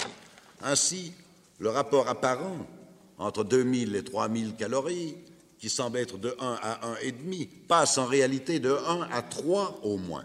Ainsi, 0.63 1.13
le 1.59 1.71
rapport 1.71 2.09
apparent 2.09 2.67
entre 3.19 3.45
2000 3.45 3.97
et 3.97 4.05
3000 4.05 4.55
calories, 4.55 5.17
qui 5.59 5.69
semble 5.69 5.99
être 5.99 6.19
de 6.19 6.37
1 6.39 6.59
à 6.63 6.95
1,5, 7.03 7.49
passe 7.67 7.99
en 7.99 8.07
réalité 8.07 8.61
de 8.61 8.71
1 8.71 9.09
à 9.11 9.23
3 9.23 9.81
au 9.83 9.97
moins. 9.97 10.25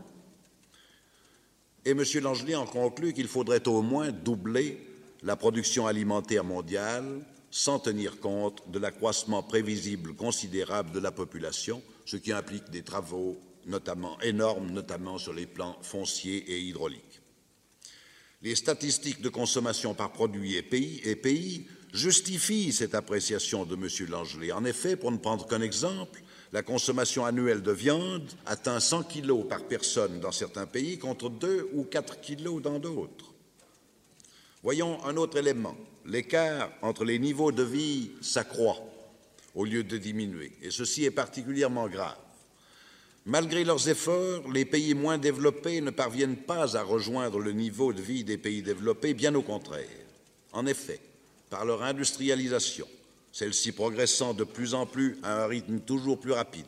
Et 1.86 1.92
M. 1.92 2.04
Langelier 2.22 2.56
en 2.56 2.66
conclut 2.66 3.14
qu'il 3.14 3.28
faudrait 3.28 3.68
au 3.68 3.82
moins 3.82 4.12
doubler 4.12 4.80
la 5.24 5.36
production 5.36 5.88
alimentaire 5.88 6.44
mondiale 6.44 7.26
sans 7.50 7.80
tenir 7.80 8.20
compte 8.20 8.70
de 8.72 8.80
l'accroissement 8.80 9.44
prévisible 9.44 10.16
considérable 10.16 10.92
de 10.92 11.00
la 11.00 11.12
population, 11.12 11.82
ce 12.06 12.18
qui 12.18 12.32
implique 12.32 12.70
des 12.70 12.84
travaux 12.84 13.38
notamment 13.66 14.20
énormes, 14.22 14.72
notamment 14.72 15.18
sur 15.18 15.34
les 15.34 15.46
plans 15.46 15.78
fonciers 15.82 16.44
et 16.52 16.60
hydrauliques. 16.60 17.23
Les 18.44 18.56
statistiques 18.56 19.22
de 19.22 19.30
consommation 19.30 19.94
par 19.94 20.12
produit 20.12 20.56
et 20.58 20.62
pays, 21.16 21.66
justifient 21.94 22.74
cette 22.74 22.96
appréciation 22.96 23.66
de 23.66 23.76
M. 23.76 23.88
Langelet. 24.10 24.52
En 24.52 24.66
effet, 24.66 24.96
pour 24.96 25.12
ne 25.12 25.18
prendre 25.18 25.48
qu'un 25.48 25.62
exemple, 25.62 26.22
la 26.52 26.62
consommation 26.62 27.26
annuelle 27.26 27.62
de 27.62 27.72
viande 27.72 28.30
atteint 28.46 28.80
100 28.80 29.04
kilos 29.04 29.48
par 29.48 29.64
personne 29.64 30.20
dans 30.20 30.32
certains 30.32 30.66
pays 30.66 30.98
contre 30.98 31.30
2 31.30 31.70
ou 31.74 31.84
4 31.84 32.20
kilos 32.20 32.62
dans 32.62 32.80
d'autres. 32.80 33.34
Voyons 34.62 35.04
un 35.06 35.18
autre 35.18 35.38
élément. 35.38 35.76
L'écart 36.06 36.72
entre 36.82 37.06
les 37.06 37.20
niveaux 37.20 37.52
de 37.52 37.64
vie 37.64 38.12
s'accroît 38.22 38.78
au 39.56 39.66
lieu 39.66 39.84
de 39.84 39.98
diminuer, 39.98 40.52
et 40.62 40.72
ceci 40.72 41.06
est 41.06 41.12
particulièrement 41.12 41.88
grave. 41.88 42.18
Malgré 43.26 43.64
leurs 43.64 43.88
efforts, 43.88 44.52
les 44.52 44.66
pays 44.66 44.94
moins 44.94 45.18
développés 45.18 45.80
ne 45.80 45.92
parviennent 45.92 46.36
pas 46.36 46.76
à 46.76 46.84
rejoindre 46.84 47.40
le 47.40 47.54
niveau 47.54 47.94
de 47.94 48.02
vie 48.02 48.26
des 48.26 48.38
pays 48.38 48.62
développés, 48.62 49.14
bien 49.14 49.34
au 49.34 49.42
contraire. 49.42 49.88
En 50.52 50.66
effet, 50.66 51.00
par 51.50 51.64
leur 51.64 51.84
industrialisation, 51.84 52.88
celle-ci 53.32 53.72
progressant 53.72 54.34
de 54.34 54.44
plus 54.44 54.74
en 54.74 54.86
plus 54.86 55.18
à 55.24 55.44
un 55.44 55.48
rythme 55.48 55.80
toujours 55.80 56.20
plus 56.20 56.34
rapide, 56.34 56.66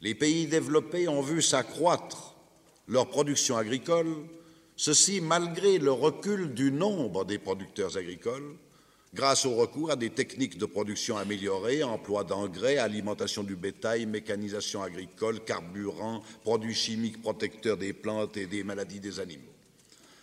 les 0.00 0.14
pays 0.14 0.46
développés 0.46 1.08
ont 1.08 1.20
vu 1.20 1.42
s'accroître 1.42 2.34
leur 2.88 3.08
production 3.08 3.58
agricole, 3.58 4.16
ceci 4.76 5.20
malgré 5.20 5.78
le 5.78 5.92
recul 5.92 6.54
du 6.54 6.72
nombre 6.72 7.24
des 7.26 7.38
producteurs 7.38 7.98
agricoles, 7.98 8.56
grâce 9.14 9.44
au 9.44 9.54
recours 9.54 9.90
à 9.90 9.96
des 9.96 10.10
techniques 10.10 10.56
de 10.56 10.64
production 10.64 11.18
améliorées, 11.18 11.82
emploi 11.82 12.24
d'engrais, 12.24 12.78
alimentation 12.78 13.42
du 13.42 13.56
bétail, 13.56 14.06
mécanisation 14.06 14.82
agricole, 14.82 15.44
carburant, 15.44 16.22
produits 16.42 16.74
chimiques 16.74 17.20
protecteurs 17.20 17.76
des 17.76 17.92
plantes 17.92 18.36
et 18.36 18.46
des 18.46 18.64
maladies 18.64 19.00
des 19.00 19.20
animaux. 19.20 19.42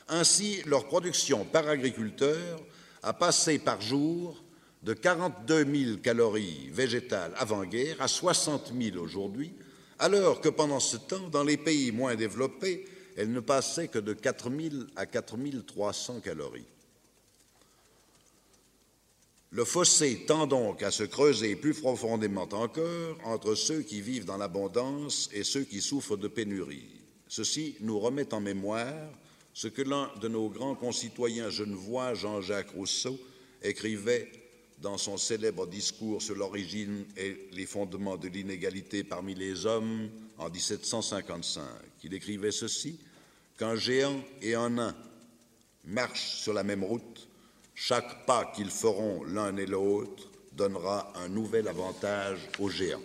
Ainsi, 0.07 0.63
leur 0.65 0.87
production 0.87 1.45
par 1.45 1.67
agriculteur 1.67 2.59
a 3.03 3.13
passé 3.13 3.59
par 3.59 3.79
jour 3.79 4.43
de 4.81 4.93
42 4.93 5.65
000 5.65 5.97
calories 5.97 6.69
végétales 6.71 7.33
avant-guerre 7.37 8.01
à 8.01 8.07
60 8.07 8.73
000 8.75 8.97
aujourd'hui, 8.97 9.51
alors 9.99 10.41
que 10.41 10.49
pendant 10.49 10.79
ce 10.79 10.97
temps, 10.97 11.29
dans 11.29 11.43
les 11.43 11.57
pays 11.57 11.91
moins 11.91 12.15
développés, 12.15 12.85
elle 13.17 13.31
ne 13.31 13.39
passait 13.39 13.89
que 13.89 13.99
de 13.99 14.13
4 14.13 14.49
000 14.49 14.83
à 14.95 15.05
4 15.05 15.35
300 15.67 16.21
calories. 16.21 16.65
Le 19.51 19.65
fossé 19.65 20.25
tend 20.27 20.45
donc 20.45 20.83
à 20.83 20.91
se 20.91 21.03
creuser 21.03 21.55
plus 21.55 21.73
profondément 21.73 22.47
encore 22.51 23.17
entre 23.23 23.55
ceux 23.55 23.81
qui 23.81 23.99
vivent 23.99 24.25
dans 24.25 24.37
l'abondance 24.37 25.27
et 25.33 25.43
ceux 25.43 25.63
qui 25.63 25.81
souffrent 25.81 26.17
de 26.17 26.27
pénurie. 26.27 27.01
Ceci 27.27 27.75
nous 27.81 27.99
remet 27.99 28.31
en 28.33 28.41
mémoire 28.41 28.93
ce 29.53 29.67
que 29.67 29.81
l'un 29.81 30.11
de 30.21 30.27
nos 30.27 30.49
grands 30.49 30.75
concitoyens 30.75 31.49
genevois, 31.49 32.13
Jean-Jacques 32.13 32.71
Rousseau, 32.71 33.19
écrivait 33.63 34.31
dans 34.81 34.97
son 34.97 35.17
célèbre 35.17 35.67
discours 35.67 36.21
sur 36.21 36.35
l'origine 36.35 37.05
et 37.17 37.49
les 37.51 37.65
fondements 37.65 38.17
de 38.17 38.27
l'inégalité 38.27 39.03
parmi 39.03 39.33
les 39.35 39.65
hommes 39.65 40.09
en 40.37 40.49
1755. 40.49 41.63
Il 42.03 42.13
écrivait 42.13 42.51
ceci 42.51 42.99
Qu'un 43.57 43.75
géant 43.75 44.23
et 44.41 44.55
un 44.55 44.69
nain 44.69 44.95
marchent 45.83 46.37
sur 46.37 46.53
la 46.53 46.63
même 46.63 46.83
route, 46.83 47.27
chaque 47.81 48.25
pas 48.25 48.51
qu'ils 48.53 48.71
feront 48.71 49.23
l'un 49.23 49.55
et 49.55 49.65
l'autre 49.65 50.27
donnera 50.51 51.13
un 51.15 51.29
nouvel 51.29 51.65
avantage 51.69 52.39
aux 52.59 52.67
géants. 52.67 52.99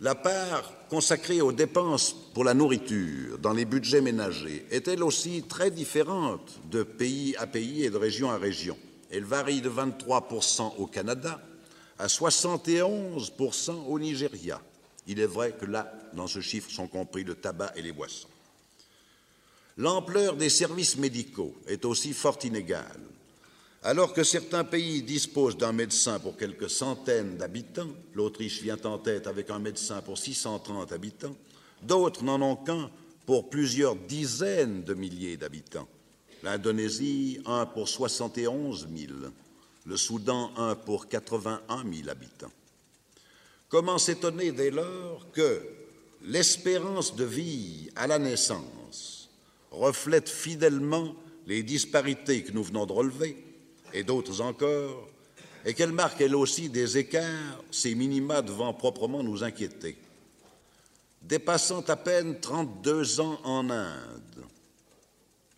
La 0.00 0.14
part 0.14 0.72
consacrée 0.88 1.42
aux 1.42 1.52
dépenses 1.52 2.16
pour 2.32 2.44
la 2.44 2.54
nourriture 2.54 3.38
dans 3.38 3.52
les 3.52 3.66
budgets 3.66 4.00
ménagers 4.00 4.64
est 4.70 4.88
elle 4.88 5.02
aussi 5.02 5.42
très 5.42 5.70
différente 5.70 6.58
de 6.70 6.82
pays 6.82 7.36
à 7.36 7.46
pays 7.46 7.84
et 7.84 7.90
de 7.90 7.98
région 7.98 8.30
à 8.30 8.38
région. 8.38 8.78
Elle 9.10 9.24
varie 9.24 9.60
de 9.60 9.68
23% 9.68 10.76
au 10.78 10.86
Canada 10.86 11.38
à 11.98 12.06
71% 12.06 13.86
au 13.86 13.98
Nigeria. 13.98 14.62
Il 15.06 15.20
est 15.20 15.26
vrai 15.26 15.52
que 15.52 15.66
là, 15.66 15.92
dans 16.14 16.26
ce 16.26 16.40
chiffre, 16.40 16.70
sont 16.70 16.88
compris 16.88 17.22
le 17.22 17.34
tabac 17.34 17.72
et 17.76 17.82
les 17.82 17.92
boissons. 17.92 18.28
L'ampleur 19.78 20.36
des 20.36 20.48
services 20.48 20.96
médicaux 20.96 21.54
est 21.66 21.84
aussi 21.84 22.14
fort 22.14 22.38
inégale. 22.44 23.00
Alors 23.82 24.14
que 24.14 24.24
certains 24.24 24.64
pays 24.64 25.02
disposent 25.02 25.58
d'un 25.58 25.72
médecin 25.72 26.18
pour 26.18 26.36
quelques 26.36 26.70
centaines 26.70 27.36
d'habitants, 27.36 27.90
l'Autriche 28.14 28.62
vient 28.62 28.80
en 28.84 28.98
tête 28.98 29.26
avec 29.26 29.50
un 29.50 29.58
médecin 29.58 30.00
pour 30.00 30.16
630 30.18 30.92
habitants, 30.92 31.36
d'autres 31.82 32.24
n'en 32.24 32.40
ont 32.40 32.56
qu'un 32.56 32.90
pour 33.26 33.50
plusieurs 33.50 33.94
dizaines 33.94 34.82
de 34.82 34.94
milliers 34.94 35.36
d'habitants. 35.36 35.88
L'Indonésie, 36.42 37.40
un 37.44 37.66
pour 37.66 37.88
71 37.88 38.88
000, 38.96 39.12
le 39.84 39.96
Soudan, 39.96 40.52
un 40.56 40.74
pour 40.74 41.06
81 41.06 41.84
000 41.84 42.08
habitants. 42.08 42.52
Comment 43.68 43.98
s'étonner 43.98 44.52
dès 44.52 44.70
lors 44.70 45.30
que 45.32 45.60
l'espérance 46.22 47.14
de 47.14 47.24
vie 47.24 47.90
à 47.94 48.06
la 48.06 48.18
naissance 48.18 49.15
reflète 49.76 50.28
fidèlement 50.28 51.14
les 51.46 51.62
disparités 51.62 52.42
que 52.42 52.52
nous 52.52 52.64
venons 52.64 52.86
de 52.86 52.92
relever, 52.92 53.36
et 53.92 54.02
d'autres 54.02 54.40
encore, 54.40 55.08
et 55.64 55.74
qu'elle 55.74 55.92
marque 55.92 56.20
elle 56.20 56.34
aussi 56.34 56.68
des 56.68 56.98
écarts, 56.98 57.62
ces 57.70 57.94
minima 57.94 58.42
devant 58.42 58.72
proprement 58.72 59.22
nous 59.22 59.42
inquiéter. 59.44 59.96
Dépassant 61.22 61.82
à 61.82 61.96
peine 61.96 62.40
32 62.40 63.20
ans 63.20 63.40
en 63.44 63.70
Inde, 63.70 64.44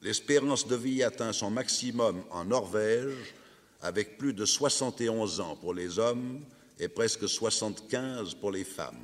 l'espérance 0.02 0.66
de 0.66 0.76
vie 0.76 1.02
atteint 1.02 1.32
son 1.32 1.50
maximum 1.50 2.22
en 2.30 2.44
Norvège, 2.44 3.34
avec 3.80 4.18
plus 4.18 4.32
de 4.32 4.44
71 4.44 5.40
ans 5.40 5.56
pour 5.56 5.74
les 5.74 5.98
hommes 5.98 6.40
et 6.78 6.88
presque 6.88 7.28
75 7.28 8.34
pour 8.34 8.50
les 8.50 8.64
femmes. 8.64 8.96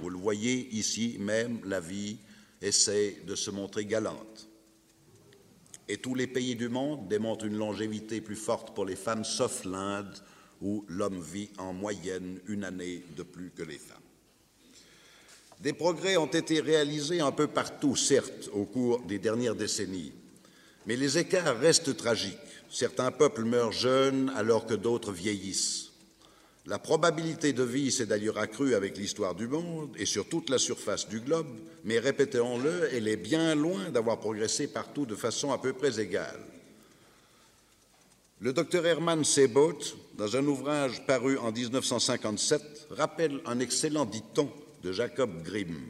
Vous 0.00 0.10
le 0.10 0.16
voyez 0.16 0.68
ici 0.72 1.16
même, 1.20 1.60
la 1.64 1.80
vie 1.80 2.16
essaie 2.60 3.22
de 3.26 3.34
se 3.34 3.50
montrer 3.50 3.84
galante 3.84 4.47
et 5.88 5.96
tous 5.96 6.14
les 6.14 6.26
pays 6.26 6.54
du 6.54 6.68
monde 6.68 7.08
démontrent 7.08 7.46
une 7.46 7.56
longévité 7.56 8.20
plus 8.20 8.36
forte 8.36 8.74
pour 8.74 8.84
les 8.84 8.96
femmes, 8.96 9.24
sauf 9.24 9.64
l'Inde, 9.64 10.14
où 10.60 10.84
l'homme 10.88 11.20
vit 11.20 11.50
en 11.58 11.72
moyenne 11.72 12.40
une 12.46 12.64
année 12.64 13.02
de 13.16 13.22
plus 13.22 13.50
que 13.50 13.62
les 13.62 13.78
femmes. 13.78 13.96
Des 15.60 15.72
progrès 15.72 16.16
ont 16.16 16.26
été 16.26 16.60
réalisés 16.60 17.20
un 17.20 17.32
peu 17.32 17.48
partout, 17.48 17.96
certes, 17.96 18.48
au 18.52 18.64
cours 18.64 19.00
des 19.02 19.18
dernières 19.18 19.56
décennies, 19.56 20.12
mais 20.86 20.96
les 20.96 21.18
écarts 21.18 21.58
restent 21.58 21.96
tragiques. 21.96 22.36
Certains 22.70 23.10
peuples 23.10 23.44
meurent 23.44 23.72
jeunes 23.72 24.30
alors 24.36 24.66
que 24.66 24.74
d'autres 24.74 25.12
vieillissent. 25.12 25.87
La 26.68 26.78
probabilité 26.78 27.54
de 27.54 27.62
vie 27.62 27.90
s'est 27.90 28.04
d'ailleurs 28.04 28.36
accrue 28.36 28.74
avec 28.74 28.98
l'histoire 28.98 29.34
du 29.34 29.48
monde 29.48 29.96
et 29.96 30.04
sur 30.04 30.28
toute 30.28 30.50
la 30.50 30.58
surface 30.58 31.08
du 31.08 31.20
globe, 31.20 31.48
mais 31.84 31.98
répétons-le, 31.98 32.90
elle 32.92 33.08
est 33.08 33.16
bien 33.16 33.54
loin 33.54 33.88
d'avoir 33.88 34.20
progressé 34.20 34.68
partout 34.68 35.06
de 35.06 35.14
façon 35.14 35.50
à 35.50 35.56
peu 35.56 35.72
près 35.72 35.98
égale. 35.98 36.38
Le 38.40 38.52
docteur 38.52 38.84
Hermann 38.84 39.24
Sebot, 39.24 39.78
dans 40.18 40.36
un 40.36 40.44
ouvrage 40.44 41.06
paru 41.06 41.38
en 41.38 41.52
1957, 41.52 42.88
rappelle 42.90 43.40
un 43.46 43.60
excellent 43.60 44.04
dicton 44.04 44.52
de 44.82 44.92
Jacob 44.92 45.42
Grimm, 45.42 45.80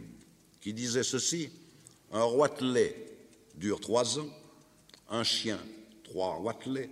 qui 0.60 0.72
disait 0.72 1.02
ceci 1.02 1.50
Un 2.12 2.22
roitelet 2.22 2.94
dure 3.56 3.80
trois 3.80 4.20
ans, 4.20 4.30
un 5.10 5.24
chien, 5.24 5.58
trois 6.04 6.34
roitelets, 6.34 6.90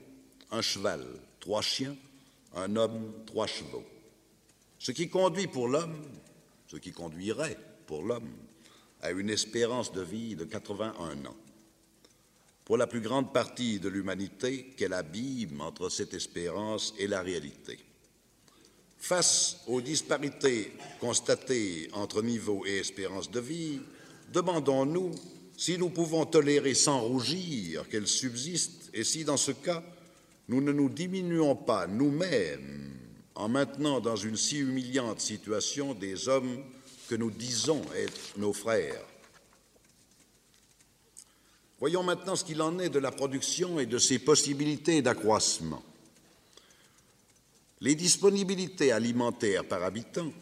un 0.51 0.61
cheval, 0.61 1.07
trois 1.39 1.63
chiens, 1.63 1.95
un 2.57 2.75
homme, 2.77 3.13
trois 3.27 3.47
chevaux. 3.47 3.85
Ce 4.79 4.93
qui 4.93 5.09
conduit 5.09 5.47
pour 5.47 5.69
l'homme, 5.69 6.03
ce 6.67 6.77
qui 6.77 6.93
conduirait 6.93 7.57
pour 7.87 8.03
l'homme 8.03 8.35
à 9.03 9.11
une 9.11 9.31
espérance 9.31 9.93
de 9.93 10.03
vie 10.03 10.35
de 10.35 10.45
81 10.45 11.27
ans. 11.27 11.37
Pour 12.65 12.77
la 12.77 12.89
plus 12.89 13.01
grande 13.01 13.33
partie 13.33 13.79
de 13.79 13.89
l'humanité, 13.89 14.75
quel 14.77 14.93
abîme 14.93 15.61
entre 15.61 15.89
cette 15.89 16.15
espérance 16.15 16.95
et 16.99 17.07
la 17.07 17.23
réalité. 17.23 17.79
Face 18.99 19.61
aux 19.69 19.81
disparités 19.81 20.73
constatées 20.99 21.89
entre 21.93 22.23
niveau 22.23 22.67
et 22.67 22.79
espérance 22.79 23.31
de 23.31 23.39
vie, 23.39 23.81
demandons-nous 24.33 25.13
si 25.57 25.79
nous 25.79 25.91
pouvons 25.91 26.27
tolérer 26.27 26.75
sans 26.75 27.01
rougir 27.01 27.89
qu'elles 27.89 28.09
subsistent 28.09 28.91
et 28.93 29.05
si, 29.05 29.25
dans 29.25 29.37
ce 29.37 29.53
cas, 29.53 29.85
nous 30.49 30.61
ne 30.61 30.73
nous 30.73 30.89
diminuons 30.89 31.57
pas 31.57 31.87
nous-mêmes 31.87 32.97
en 33.35 33.49
maintenant 33.49 34.01
dans 34.01 34.17
une 34.17 34.37
si 34.37 34.59
humiliante 34.59 35.21
situation 35.21 35.95
des 35.95 36.29
hommes 36.29 36.63
que 37.09 37.15
nous 37.15 37.31
disons 37.31 37.83
être 37.95 38.39
nos 38.39 38.53
frères. 38.53 39.05
Voyons 41.79 42.03
maintenant 42.03 42.37
ce 42.37 42.45
qu'il 42.45 42.63
en 42.63 42.79
est 42.79 42.89
de 42.89 42.99
la 42.99 43.13
production 43.13 43.79
et 43.79 43.87
de 43.87 43.99
ses 43.99 44.19
possibilités 44.19 45.03
d'accroissement. 45.03 45.83
Les 47.81 47.95
disponibilités 47.95 48.93
alimentaires 48.93 49.67
par 49.67 49.83
habitant, 49.83 50.33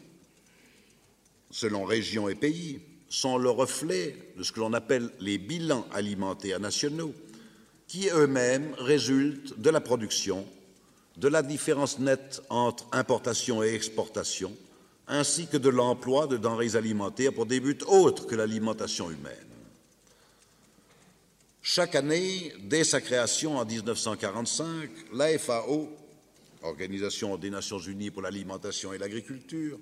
selon 1.51 1.83
région 1.83 2.29
et 2.29 2.35
pays, 2.35 2.79
sont 3.09 3.37
le 3.37 3.49
reflet 3.49 4.15
de 4.37 4.43
ce 4.43 4.53
que 4.53 4.61
l'on 4.61 4.73
appelle 4.73 5.11
les 5.19 5.37
bilans 5.37 5.85
alimentaires 5.91 6.61
nationaux, 6.61 7.13
qui 7.87 8.09
eux-mêmes 8.09 8.73
résultent 8.77 9.59
de 9.59 9.69
la 9.69 9.81
production, 9.81 10.45
de 11.17 11.27
la 11.27 11.41
différence 11.41 11.99
nette 11.99 12.41
entre 12.49 12.87
importation 12.91 13.63
et 13.63 13.73
exportation, 13.73 14.55
ainsi 15.07 15.47
que 15.47 15.57
de 15.57 15.69
l'emploi 15.69 16.27
de 16.27 16.37
denrées 16.37 16.75
alimentaires 16.75 17.33
pour 17.33 17.45
des 17.45 17.59
buts 17.59 17.77
autres 17.87 18.25
que 18.25 18.35
l'alimentation 18.35 19.09
humaine. 19.11 19.33
Chaque 21.61 21.95
année, 21.95 22.53
dès 22.63 22.83
sa 22.83 23.01
création 23.01 23.57
en 23.57 23.65
1945, 23.65 24.89
la 25.13 25.37
FAO, 25.37 25.89
Organisation 26.61 27.37
des 27.37 27.49
Nations 27.49 27.79
Unies 27.79 28.11
pour 28.11 28.21
l'alimentation 28.21 28.93
et 28.93 28.97
l'agriculture, 28.97 29.79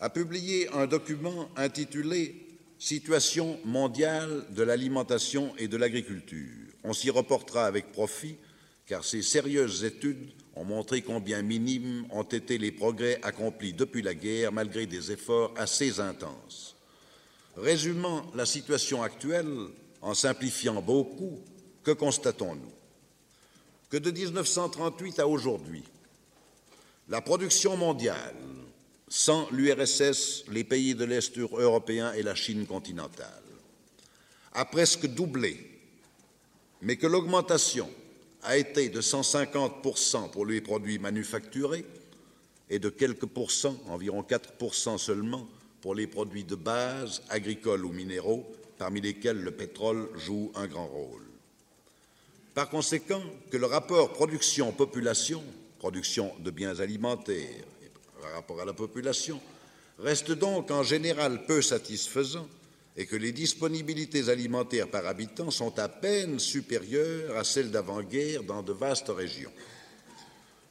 a 0.00 0.10
publié 0.10 0.68
un 0.72 0.86
document 0.86 1.48
intitulé 1.56 2.48
Situation 2.78 3.60
mondiale 3.64 4.44
de 4.50 4.64
l'alimentation 4.64 5.54
et 5.56 5.68
de 5.68 5.76
l'agriculture. 5.76 6.71
On 6.84 6.92
s'y 6.92 7.10
reportera 7.10 7.66
avec 7.66 7.92
profit, 7.92 8.36
car 8.86 9.04
ces 9.04 9.22
sérieuses 9.22 9.84
études 9.84 10.30
ont 10.54 10.64
montré 10.64 11.02
combien 11.02 11.42
minimes 11.42 12.06
ont 12.10 12.24
été 12.24 12.58
les 12.58 12.72
progrès 12.72 13.18
accomplis 13.22 13.72
depuis 13.72 14.02
la 14.02 14.14
guerre, 14.14 14.52
malgré 14.52 14.86
des 14.86 15.12
efforts 15.12 15.54
assez 15.56 16.00
intenses. 16.00 16.76
Résumant 17.56 18.30
la 18.34 18.46
situation 18.46 19.02
actuelle, 19.02 19.52
en 20.00 20.14
simplifiant 20.14 20.82
beaucoup, 20.82 21.40
que 21.82 21.92
constatons-nous? 21.92 22.72
Que 23.88 23.96
de 23.96 24.10
1938 24.10 25.20
à 25.20 25.28
aujourd'hui, 25.28 25.84
la 27.08 27.20
production 27.20 27.76
mondiale, 27.76 28.36
sans 29.08 29.48
l'URSS, 29.50 30.44
les 30.50 30.64
pays 30.64 30.94
de 30.94 31.04
l'Est 31.04 31.36
européen 31.38 32.12
et 32.14 32.22
la 32.22 32.34
Chine 32.34 32.66
continentale, 32.66 33.42
a 34.54 34.64
presque 34.64 35.06
doublé, 35.06 35.71
mais 36.82 36.96
que 36.96 37.06
l'augmentation 37.06 37.88
a 38.42 38.56
été 38.56 38.88
de 38.88 39.00
150% 39.00 40.30
pour 40.30 40.44
les 40.44 40.60
produits 40.60 40.98
manufacturés 40.98 41.86
et 42.68 42.78
de 42.78 42.88
quelques 42.88 43.26
pourcents, 43.26 43.76
environ 43.88 44.22
4 44.22 44.98
seulement, 44.98 45.48
pour 45.80 45.94
les 45.94 46.06
produits 46.06 46.44
de 46.44 46.56
base, 46.56 47.22
agricoles 47.28 47.84
ou 47.84 47.92
minéraux, 47.92 48.44
parmi 48.78 49.00
lesquels 49.00 49.40
le 49.40 49.52
pétrole 49.52 50.08
joue 50.16 50.50
un 50.54 50.66
grand 50.66 50.86
rôle. 50.86 51.22
Par 52.54 52.68
conséquent, 52.68 53.22
que 53.50 53.56
le 53.56 53.66
rapport 53.66 54.12
production-population, 54.12 55.42
production 55.78 56.32
de 56.40 56.50
biens 56.50 56.80
alimentaires 56.80 57.64
par 58.20 58.32
rapport 58.32 58.60
à 58.60 58.64
la 58.64 58.72
population, 58.72 59.40
reste 59.98 60.32
donc 60.32 60.70
en 60.70 60.82
général 60.82 61.46
peu 61.46 61.62
satisfaisant 61.62 62.48
et 62.96 63.06
que 63.06 63.16
les 63.16 63.32
disponibilités 63.32 64.28
alimentaires 64.28 64.88
par 64.88 65.06
habitant 65.06 65.50
sont 65.50 65.78
à 65.78 65.88
peine 65.88 66.38
supérieures 66.38 67.36
à 67.36 67.44
celles 67.44 67.70
d'avant-guerre 67.70 68.42
dans 68.42 68.62
de 68.62 68.72
vastes 68.72 69.08
régions. 69.08 69.52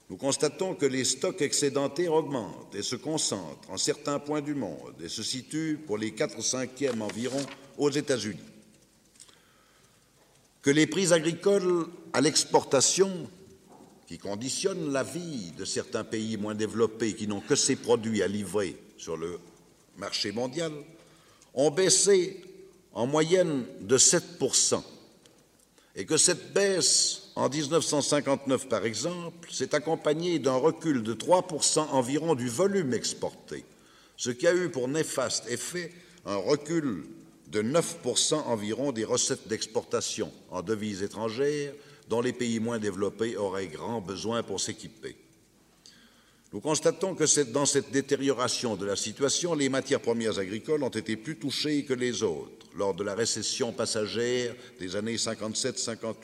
Nous 0.09 0.17
constatons 0.17 0.75
que 0.75 0.85
les 0.85 1.05
stocks 1.05 1.41
excédentaires 1.41 2.13
augmentent 2.13 2.75
et 2.75 2.83
se 2.83 2.97
concentrent 2.97 3.69
en 3.69 3.77
certains 3.77 4.19
points 4.19 4.41
du 4.41 4.53
monde 4.53 4.93
et 5.01 5.09
se 5.09 5.23
situent 5.23 5.79
pour 5.87 5.97
les 5.97 6.11
4 6.11 6.41
cinquièmes 6.43 7.01
environ 7.01 7.41
aux 7.77 7.89
États-Unis. 7.89 8.37
Que 10.61 10.69
les 10.69 10.85
prix 10.85 11.13
agricoles 11.13 11.87
à 12.13 12.21
l'exportation, 12.21 13.29
qui 14.05 14.17
conditionnent 14.17 14.91
la 14.91 15.03
vie 15.03 15.53
de 15.57 15.63
certains 15.63 16.03
pays 16.03 16.35
moins 16.35 16.53
développés 16.53 17.15
qui 17.15 17.27
n'ont 17.27 17.39
que 17.39 17.55
ces 17.55 17.77
produits 17.77 18.21
à 18.21 18.27
livrer 18.27 18.75
sur 18.97 19.15
le 19.15 19.39
marché 19.97 20.33
mondial, 20.33 20.73
ont 21.53 21.71
baissé 21.71 22.41
en 22.93 23.07
moyenne 23.07 23.65
de 23.81 23.97
7 23.97 24.23
et 25.95 26.05
que 26.05 26.17
cette 26.17 26.53
baisse 26.53 27.31
en 27.35 27.49
1959, 27.49 28.67
par 28.67 28.85
exemple, 28.85 29.51
s'est 29.51 29.75
accompagnée 29.75 30.39
d'un 30.39 30.55
recul 30.55 31.03
de 31.03 31.13
3 31.13 31.47
environ 31.91 32.35
du 32.35 32.47
volume 32.47 32.93
exporté, 32.93 33.65
ce 34.17 34.29
qui 34.29 34.47
a 34.47 34.53
eu 34.53 34.69
pour 34.69 34.87
néfaste 34.87 35.49
effet 35.49 35.91
un 36.25 36.35
recul 36.35 37.05
de 37.47 37.61
9 37.61 37.97
environ 38.47 38.91
des 38.91 39.03
recettes 39.03 39.47
d'exportation 39.47 40.31
en 40.49 40.61
devises 40.61 41.03
étrangères 41.03 41.73
dont 42.07 42.21
les 42.21 42.33
pays 42.33 42.59
moins 42.59 42.79
développés 42.79 43.37
auraient 43.37 43.67
grand 43.67 44.01
besoin 44.01 44.43
pour 44.43 44.59
s'équiper. 44.59 45.15
Nous 46.53 46.59
constatons 46.59 47.15
que 47.15 47.43
dans 47.51 47.65
cette 47.65 47.91
détérioration 47.91 48.75
de 48.75 48.85
la 48.85 48.97
situation, 48.97 49.55
les 49.55 49.69
matières 49.69 50.01
premières 50.01 50.37
agricoles 50.37 50.83
ont 50.83 50.89
été 50.89 51.15
plus 51.15 51.37
touchées 51.37 51.85
que 51.85 51.93
les 51.93 52.23
autres 52.23 52.67
lors 52.75 52.93
de 52.93 53.03
la 53.03 53.15
récession 53.15 53.71
passagère 53.71 54.53
des 54.77 54.97
années 54.97 55.15
57-58. 55.15 56.15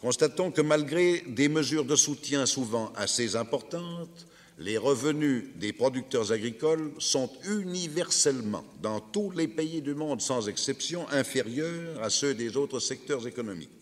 Constatons 0.00 0.50
que 0.50 0.62
malgré 0.62 1.20
des 1.26 1.48
mesures 1.48 1.84
de 1.84 1.96
soutien 1.96 2.46
souvent 2.46 2.92
assez 2.96 3.36
importantes, 3.36 4.26
les 4.58 4.78
revenus 4.78 5.44
des 5.56 5.72
producteurs 5.72 6.32
agricoles 6.32 6.90
sont 6.98 7.30
universellement, 7.44 8.64
dans 8.80 9.00
tous 9.00 9.30
les 9.32 9.48
pays 9.48 9.82
du 9.82 9.94
monde 9.94 10.22
sans 10.22 10.48
exception, 10.48 11.06
inférieurs 11.10 12.02
à 12.02 12.08
ceux 12.08 12.32
des 12.32 12.56
autres 12.56 12.80
secteurs 12.80 13.26
économiques. 13.26 13.77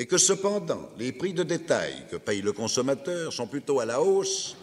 Et 0.00 0.06
que 0.06 0.16
cependant, 0.16 0.88
les 0.96 1.12
prix 1.12 1.34
de 1.34 1.42
détail 1.42 2.06
que 2.10 2.16
paye 2.16 2.40
le 2.40 2.54
consommateur 2.54 3.34
sont 3.34 3.46
plutôt 3.46 3.80
à 3.80 3.84
la 3.84 4.00
hausse, 4.00 4.56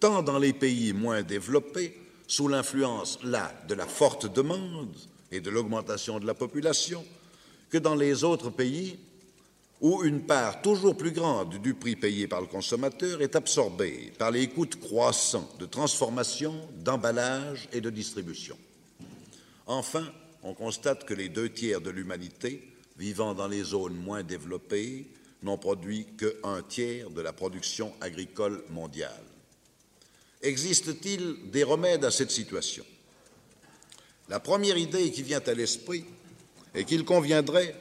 tant 0.00 0.20
dans 0.20 0.40
les 0.40 0.52
pays 0.52 0.92
moins 0.92 1.22
développés, 1.22 1.96
sous 2.26 2.48
l'influence 2.48 3.20
là 3.22 3.54
de 3.68 3.74
la 3.74 3.86
forte 3.86 4.34
demande 4.34 4.92
et 5.30 5.40
de 5.40 5.48
l'augmentation 5.48 6.18
de 6.18 6.26
la 6.26 6.34
population, 6.34 7.04
que 7.68 7.78
dans 7.78 7.94
les 7.94 8.24
autres 8.24 8.50
pays 8.50 8.98
où 9.80 10.02
une 10.02 10.26
part 10.26 10.60
toujours 10.60 10.96
plus 10.96 11.12
grande 11.12 11.62
du 11.62 11.74
prix 11.74 11.94
payé 11.94 12.26
par 12.26 12.40
le 12.40 12.48
consommateur 12.48 13.22
est 13.22 13.36
absorbée 13.36 14.12
par 14.18 14.32
les 14.32 14.48
coûts 14.48 14.66
croissants 14.66 15.48
de 15.60 15.66
transformation, 15.66 16.68
d'emballage 16.78 17.68
et 17.72 17.80
de 17.80 17.90
distribution. 17.90 18.58
Enfin, 19.68 20.12
on 20.42 20.52
constate 20.52 21.04
que 21.04 21.14
les 21.14 21.28
deux 21.28 21.50
tiers 21.50 21.80
de 21.80 21.90
l'humanité 21.90 22.69
vivant 23.00 23.32
dans 23.32 23.48
les 23.48 23.64
zones 23.64 23.96
moins 23.96 24.22
développées 24.22 25.06
n'ont 25.42 25.56
produit 25.56 26.06
que 26.18 26.36
un 26.44 26.60
tiers 26.62 27.08
de 27.08 27.22
la 27.22 27.32
production 27.32 27.94
agricole 28.02 28.62
mondiale. 28.68 29.24
Existe-t-il 30.42 31.50
des 31.50 31.64
remèdes 31.64 32.04
à 32.04 32.10
cette 32.10 32.30
situation? 32.30 32.84
La 34.28 34.38
première 34.38 34.76
idée 34.76 35.10
qui 35.10 35.22
vient 35.22 35.40
à 35.46 35.54
l'esprit 35.54 36.04
est 36.74 36.84
qu'il 36.84 37.06
conviendrait 37.06 37.74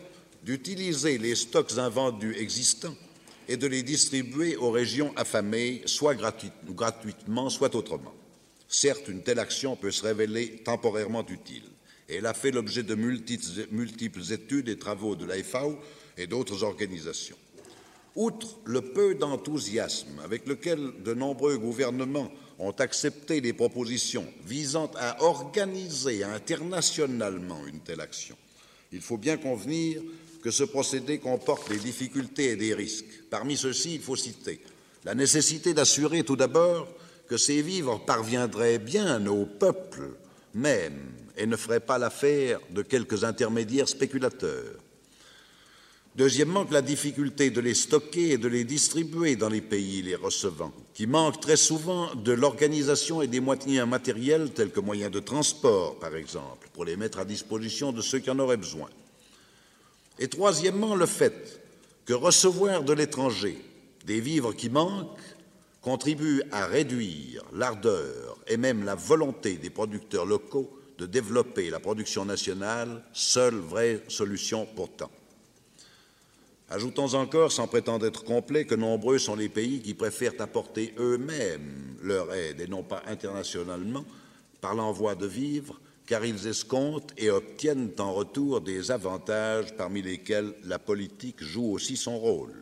d'utiliser 0.43 1.17
les 1.17 1.35
stocks 1.35 1.77
invendus 1.77 2.37
existants 2.37 2.95
et 3.49 3.57
de 3.57 3.67
les 3.67 3.83
distribuer 3.83 4.55
aux 4.55 4.71
régions 4.71 5.11
affamées, 5.17 5.81
soit 5.85 6.15
gratuitement, 6.15 7.49
soit 7.49 7.75
autrement. 7.75 8.13
Certes, 8.69 9.09
une 9.09 9.21
telle 9.21 9.39
action 9.39 9.75
peut 9.75 9.91
se 9.91 10.03
révéler 10.03 10.63
temporairement 10.63 11.25
utile, 11.27 11.65
elle 12.09 12.25
a 12.25 12.33
fait 12.33 12.51
l'objet 12.51 12.83
de 12.83 12.95
multiples 12.95 14.31
études 14.31 14.69
et 14.69 14.77
travaux 14.77 15.15
de 15.15 15.25
la 15.25 15.41
FAO 15.43 15.77
et 16.17 16.27
d'autres 16.27 16.63
organisations. 16.63 17.37
Outre 18.15 18.57
le 18.65 18.81
peu 18.81 19.15
d'enthousiasme 19.15 20.19
avec 20.23 20.47
lequel 20.47 20.91
de 21.05 21.13
nombreux 21.13 21.57
gouvernements 21.57 22.31
ont 22.57 22.71
accepté 22.71 23.39
les 23.39 23.53
propositions 23.53 24.25
visant 24.45 24.91
à 24.97 25.23
organiser 25.23 26.23
internationalement 26.23 27.65
une 27.67 27.79
telle 27.79 28.01
action, 28.01 28.35
il 28.91 29.01
faut 29.01 29.17
bien 29.17 29.37
convenir 29.37 30.01
que 30.43 30.51
ce 30.51 30.63
procédé 30.63 31.19
comporte 31.19 31.69
des 31.69 31.77
difficultés 31.77 32.51
et 32.51 32.55
des 32.55 32.73
risques. 32.73 33.23
Parmi 33.29 33.55
ceux-ci, 33.55 33.95
il 33.95 34.01
faut 34.01 34.15
citer 34.15 34.59
la 35.05 35.15
nécessité 35.15 35.73
d'assurer 35.73 36.23
tout 36.23 36.35
d'abord 36.35 36.87
que 37.27 37.37
ces 37.37 37.61
vivres 37.61 38.03
parviendraient 38.05 38.79
bien 38.79 39.25
au 39.27 39.45
peuple 39.45 40.09
même 40.53 40.99
et 41.39 41.47
ne 41.47 41.55
feraient 41.55 41.79
pas 41.79 41.97
l'affaire 41.97 42.59
de 42.69 42.81
quelques 42.81 43.23
intermédiaires 43.23 43.87
spéculateurs. 43.87 44.75
Deuxièmement, 46.15 46.65
que 46.65 46.73
la 46.73 46.81
difficulté 46.81 47.49
de 47.49 47.61
les 47.61 47.73
stocker 47.73 48.31
et 48.31 48.37
de 48.37 48.49
les 48.49 48.65
distribuer 48.65 49.37
dans 49.37 49.47
les 49.47 49.61
pays 49.61 50.01
les 50.01 50.15
recevant, 50.15 50.73
qui 50.93 51.07
manquent 51.07 51.39
très 51.39 51.55
souvent 51.55 52.13
de 52.13 52.33
l'organisation 52.33 53.21
et 53.21 53.27
des 53.27 53.39
moyens 53.39 53.87
matériels 53.87 54.51
tels 54.51 54.71
que 54.71 54.81
moyens 54.81 55.11
de 55.11 55.21
transport, 55.21 55.97
par 55.97 56.15
exemple, 56.15 56.67
pour 56.73 56.83
les 56.83 56.97
mettre 56.97 57.19
à 57.19 57.25
disposition 57.25 57.93
de 57.93 58.01
ceux 58.01 58.19
qui 58.19 58.29
en 58.29 58.39
auraient 58.39 58.57
besoin. 58.57 58.89
Et 60.17 60.27
troisièmement, 60.27 60.95
le 60.95 61.05
fait 61.05 61.61
que 62.05 62.13
recevoir 62.13 62.83
de 62.83 62.91
l'étranger 62.91 63.57
des 64.05 64.19
vivres 64.19 64.53
qui 64.53 64.69
manquent 64.69 65.21
contribue 65.81 66.41
à 66.51 66.65
réduire 66.65 67.45
l'ardeur 67.53 68.37
et 68.47 68.57
même 68.57 68.83
la 68.83 68.95
volonté 68.95 69.53
des 69.53 69.69
producteurs 69.69 70.25
locaux 70.25 70.78
de 70.99 71.05
développer 71.05 71.69
la 71.69 71.79
production 71.79 72.25
nationale, 72.25 73.01
seule 73.13 73.55
vraie 73.55 74.03
solution 74.09 74.67
pourtant. 74.75 75.09
Ajoutons 76.69 77.15
encore, 77.15 77.51
sans 77.51 77.67
prétendre 77.67 78.05
être 78.05 78.23
complet, 78.23 78.65
que 78.65 78.75
nombreux 78.75 79.17
sont 79.17 79.35
les 79.35 79.49
pays 79.49 79.81
qui 79.81 79.95
préfèrent 79.95 80.39
apporter 80.39 80.93
eux-mêmes 80.99 81.97
leur 82.03 82.31
aide 82.33 82.61
et 82.61 82.67
non 82.67 82.83
pas 82.83 83.01
internationalement 83.07 84.05
par 84.61 84.75
l'envoi 84.75 85.15
de 85.15 85.25
vivres 85.25 85.79
car 86.05 86.25
ils 86.25 86.47
escomptent 86.47 87.13
et 87.17 87.29
obtiennent 87.29 87.91
en 87.99 88.13
retour 88.13 88.61
des 88.61 88.91
avantages 88.91 89.75
parmi 89.77 90.01
lesquels 90.01 90.53
la 90.63 90.79
politique 90.79 91.43
joue 91.43 91.71
aussi 91.71 91.97
son 91.97 92.17
rôle. 92.17 92.53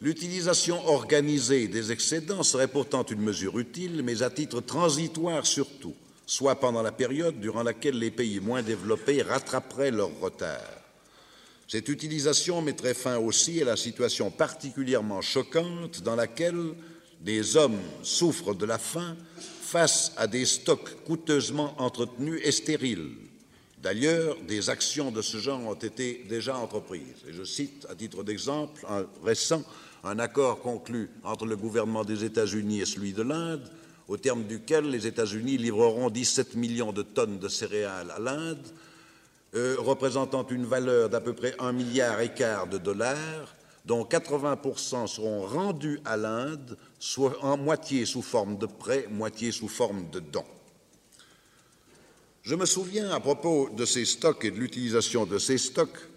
L'utilisation 0.00 0.86
organisée 0.86 1.66
des 1.66 1.90
excédents 1.90 2.44
serait 2.44 2.68
pourtant 2.68 3.04
une 3.04 3.20
mesure 3.20 3.58
utile, 3.58 4.02
mais 4.04 4.22
à 4.22 4.30
titre 4.30 4.60
transitoire 4.60 5.44
surtout, 5.44 5.96
soit 6.28 6.60
pendant 6.60 6.82
la 6.82 6.92
période 6.92 7.40
durant 7.40 7.62
laquelle 7.62 7.98
les 7.98 8.10
pays 8.10 8.38
moins 8.38 8.62
développés 8.62 9.22
rattraperaient 9.22 9.90
leur 9.90 10.10
retard, 10.20 10.60
Cette 11.66 11.88
utilisation 11.88 12.60
mettrait 12.60 12.94
fin 12.94 13.16
aussi 13.18 13.62
à 13.62 13.64
la 13.64 13.76
situation 13.76 14.30
particulièrement 14.30 15.22
choquante 15.22 16.02
dans 16.02 16.16
laquelle 16.16 16.74
des 17.22 17.56
hommes 17.56 17.80
souffrent 18.02 18.54
de 18.54 18.66
la 18.66 18.78
faim 18.78 19.16
face 19.62 20.12
à 20.18 20.26
des 20.26 20.44
stocks 20.44 21.02
coûteusement 21.04 21.74
entretenus 21.78 22.40
et 22.44 22.52
stériles. 22.52 23.10
D'ailleurs, 23.82 24.36
des 24.46 24.68
actions 24.68 25.10
de 25.10 25.22
ce 25.22 25.38
genre 25.38 25.60
ont 25.60 25.74
été 25.74 26.26
déjà 26.28 26.56
entreprises. 26.56 27.24
Et 27.26 27.32
je 27.32 27.44
cite 27.44 27.86
à 27.90 27.94
titre 27.94 28.22
d'exemple 28.22 28.84
un 28.88 29.06
récent 29.24 29.62
un 30.04 30.18
accord 30.18 30.60
conclu 30.60 31.10
entre 31.24 31.46
le 31.46 31.56
gouvernement 31.56 32.04
des 32.04 32.24
États-Unis 32.24 32.80
et 32.80 32.86
celui 32.86 33.12
de 33.12 33.22
l'Inde, 33.22 33.68
au 34.08 34.16
terme 34.16 34.44
duquel 34.44 34.90
les 34.90 35.06
États-Unis 35.06 35.58
livreront 35.58 36.08
17 36.08 36.56
millions 36.56 36.92
de 36.92 37.02
tonnes 37.02 37.38
de 37.38 37.48
céréales 37.48 38.10
à 38.10 38.18
l'Inde, 38.18 38.66
euh, 39.54 39.76
représentant 39.78 40.46
une 40.48 40.64
valeur 40.64 41.10
d'à 41.10 41.20
peu 41.20 41.34
près 41.34 41.54
un 41.58 41.72
milliard 41.72 42.20
et 42.20 42.32
quart 42.32 42.66
de 42.66 42.78
dollars, 42.78 43.54
dont 43.84 44.04
80% 44.04 45.06
seront 45.06 45.42
rendus 45.46 46.00
à 46.04 46.16
l'Inde, 46.16 46.76
soit 46.98 47.42
en 47.44 47.56
moitié 47.56 48.06
sous 48.06 48.22
forme 48.22 48.58
de 48.58 48.66
prêts, 48.66 49.06
moitié 49.10 49.52
sous 49.52 49.68
forme 49.68 50.10
de 50.10 50.20
dons. 50.20 50.44
Je 52.42 52.54
me 52.54 52.66
souviens, 52.66 53.10
à 53.10 53.20
propos 53.20 53.68
de 53.76 53.84
ces 53.84 54.06
stocks 54.06 54.44
et 54.44 54.50
de 54.50 54.56
l'utilisation 54.56 55.26
de 55.26 55.38
ces 55.38 55.58
stocks, 55.58 56.08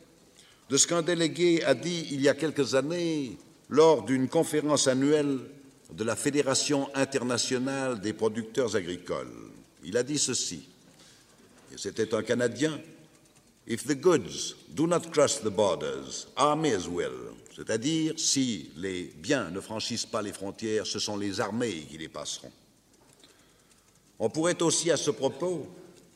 de 0.70 0.78
ce 0.78 0.88
qu'un 0.88 1.02
délégué 1.02 1.64
a 1.66 1.74
dit 1.74 2.08
il 2.12 2.22
y 2.22 2.30
a 2.30 2.34
quelques 2.34 2.76
années 2.76 3.38
lors 3.70 4.04
d'une 4.04 4.30
conférence 4.30 4.88
annuelle 4.88 5.40
de 5.92 6.04
la 6.04 6.16
Fédération 6.16 6.90
internationale 6.96 8.00
des 8.00 8.14
producteurs 8.14 8.76
agricoles. 8.76 9.52
Il 9.84 9.98
a 9.98 10.04
dit 10.04 10.20
ceci, 10.20 10.68
et 11.74 11.78
c'était 11.78 12.14
un 12.14 12.24
Canadien, 12.24 12.80
If 13.68 13.86
the 13.86 13.96
goods 13.96 14.56
do 14.74 14.88
not 14.88 15.12
cross 15.12 15.40
the 15.40 15.52
borders, 15.52 16.28
armies 16.36 16.88
will. 16.88 17.36
C'est-à-dire, 17.56 18.14
si 18.18 18.72
les 18.78 19.04
biens 19.04 19.52
ne 19.52 19.60
franchissent 19.60 20.06
pas 20.06 20.22
les 20.22 20.34
frontières, 20.34 20.88
ce 20.88 21.00
sont 21.00 21.16
les 21.16 21.40
armées 21.40 21.86
qui 21.90 21.98
les 21.98 22.10
passeront. 22.10 22.52
On 24.20 24.30
pourrait 24.30 24.62
aussi, 24.62 24.90
à 24.90 24.98
ce 24.98 25.12
propos, 25.12 25.68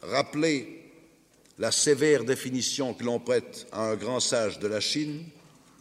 rappeler 0.01 0.91
la 1.59 1.71
sévère 1.71 2.23
définition 2.23 2.93
que 2.93 3.03
l'on 3.03 3.19
prête 3.19 3.67
à 3.71 3.91
un 3.91 3.95
grand 3.95 4.19
sage 4.19 4.59
de 4.59 4.67
la 4.67 4.80
Chine, 4.80 5.26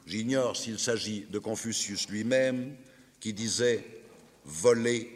j'ignore 0.06 0.56
s'il 0.56 0.78
s'agit 0.78 1.26
de 1.30 1.38
Confucius 1.38 2.08
lui-même, 2.08 2.74
qui 3.24 3.32
disait 3.32 3.82
Voler, 4.44 5.10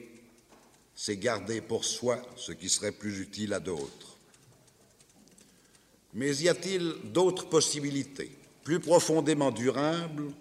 c'est 0.95 1.19
garder 1.19 1.61
pour 1.61 1.85
soi 1.85 2.23
ce 2.37 2.53
qui 2.53 2.71
serait 2.71 2.91
plus 2.91 3.21
utile 3.21 3.53
à 3.53 3.61
d'autres. 3.61 4.17
Mais 6.15 6.35
y 6.37 6.49
a-t-il 6.49 6.95
d'autres 7.13 7.51
possibilités, 7.51 8.31
plus 8.65 8.81
profondément 8.81 9.51
durables, 9.51 10.33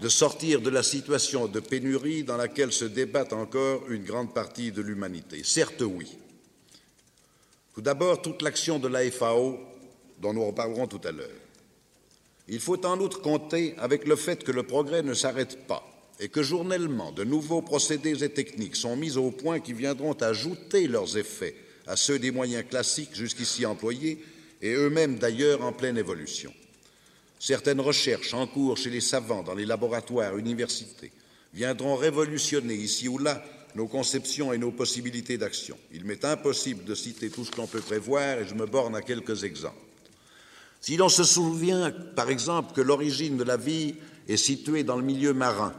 de 0.00 0.08
sortir 0.08 0.60
de 0.60 0.70
la 0.70 0.82
situation 0.82 1.46
de 1.46 1.60
pénurie 1.60 2.24
dans 2.24 2.36
laquelle 2.36 2.72
se 2.72 2.86
débat 2.86 3.28
encore 3.30 3.88
une 3.88 4.02
grande 4.02 4.34
partie 4.34 4.72
de 4.72 4.82
l'humanité? 4.82 5.44
Certes 5.44 5.82
oui. 5.82 6.18
Tout 7.74 7.82
d'abord, 7.82 8.22
toute 8.22 8.42
l'action 8.42 8.80
de 8.80 8.88
la 8.88 9.08
FAO, 9.08 9.60
dont 10.18 10.34
nous 10.34 10.46
reparlerons 10.46 10.88
tout 10.88 11.00
à 11.04 11.12
l'heure. 11.12 11.30
Il 12.48 12.58
faut 12.58 12.84
en 12.84 12.98
outre 12.98 13.22
compter 13.22 13.76
avec 13.78 14.04
le 14.04 14.16
fait 14.16 14.42
que 14.42 14.50
le 14.50 14.64
progrès 14.64 15.04
ne 15.04 15.14
s'arrête 15.14 15.64
pas 15.68 15.91
et 16.22 16.28
que 16.28 16.42
journellement 16.42 17.10
de 17.10 17.24
nouveaux 17.24 17.62
procédés 17.62 18.22
et 18.22 18.28
techniques 18.28 18.76
sont 18.76 18.96
mis 18.96 19.16
au 19.16 19.32
point 19.32 19.58
qui 19.58 19.72
viendront 19.72 20.12
ajouter 20.12 20.86
leurs 20.86 21.18
effets 21.18 21.56
à 21.88 21.96
ceux 21.96 22.20
des 22.20 22.30
moyens 22.30 22.64
classiques 22.70 23.14
jusqu'ici 23.16 23.66
employés 23.66 24.24
et 24.62 24.72
eux-mêmes 24.72 25.18
d'ailleurs 25.18 25.62
en 25.62 25.72
pleine 25.72 25.98
évolution. 25.98 26.54
Certaines 27.40 27.80
recherches 27.80 28.34
en 28.34 28.46
cours 28.46 28.76
chez 28.76 28.90
les 28.90 29.00
savants 29.00 29.42
dans 29.42 29.56
les 29.56 29.66
laboratoires, 29.66 30.38
universités, 30.38 31.10
viendront 31.54 31.96
révolutionner 31.96 32.74
ici 32.74 33.08
ou 33.08 33.18
là 33.18 33.44
nos 33.74 33.88
conceptions 33.88 34.52
et 34.52 34.58
nos 34.58 34.70
possibilités 34.70 35.38
d'action. 35.38 35.76
Il 35.92 36.04
m'est 36.04 36.24
impossible 36.24 36.84
de 36.84 36.94
citer 36.94 37.30
tout 37.30 37.44
ce 37.44 37.50
qu'on 37.50 37.66
peut 37.66 37.80
prévoir 37.80 38.38
et 38.38 38.46
je 38.46 38.54
me 38.54 38.66
borne 38.66 38.94
à 38.94 39.02
quelques 39.02 39.42
exemples. 39.42 39.74
Si 40.80 40.96
l'on 40.96 41.08
se 41.08 41.24
souvient, 41.24 41.90
par 42.14 42.30
exemple, 42.30 42.74
que 42.74 42.80
l'origine 42.80 43.36
de 43.36 43.44
la 43.44 43.56
vie 43.56 43.96
est 44.28 44.36
située 44.36 44.84
dans 44.84 44.96
le 44.96 45.02
milieu 45.02 45.32
marin, 45.32 45.74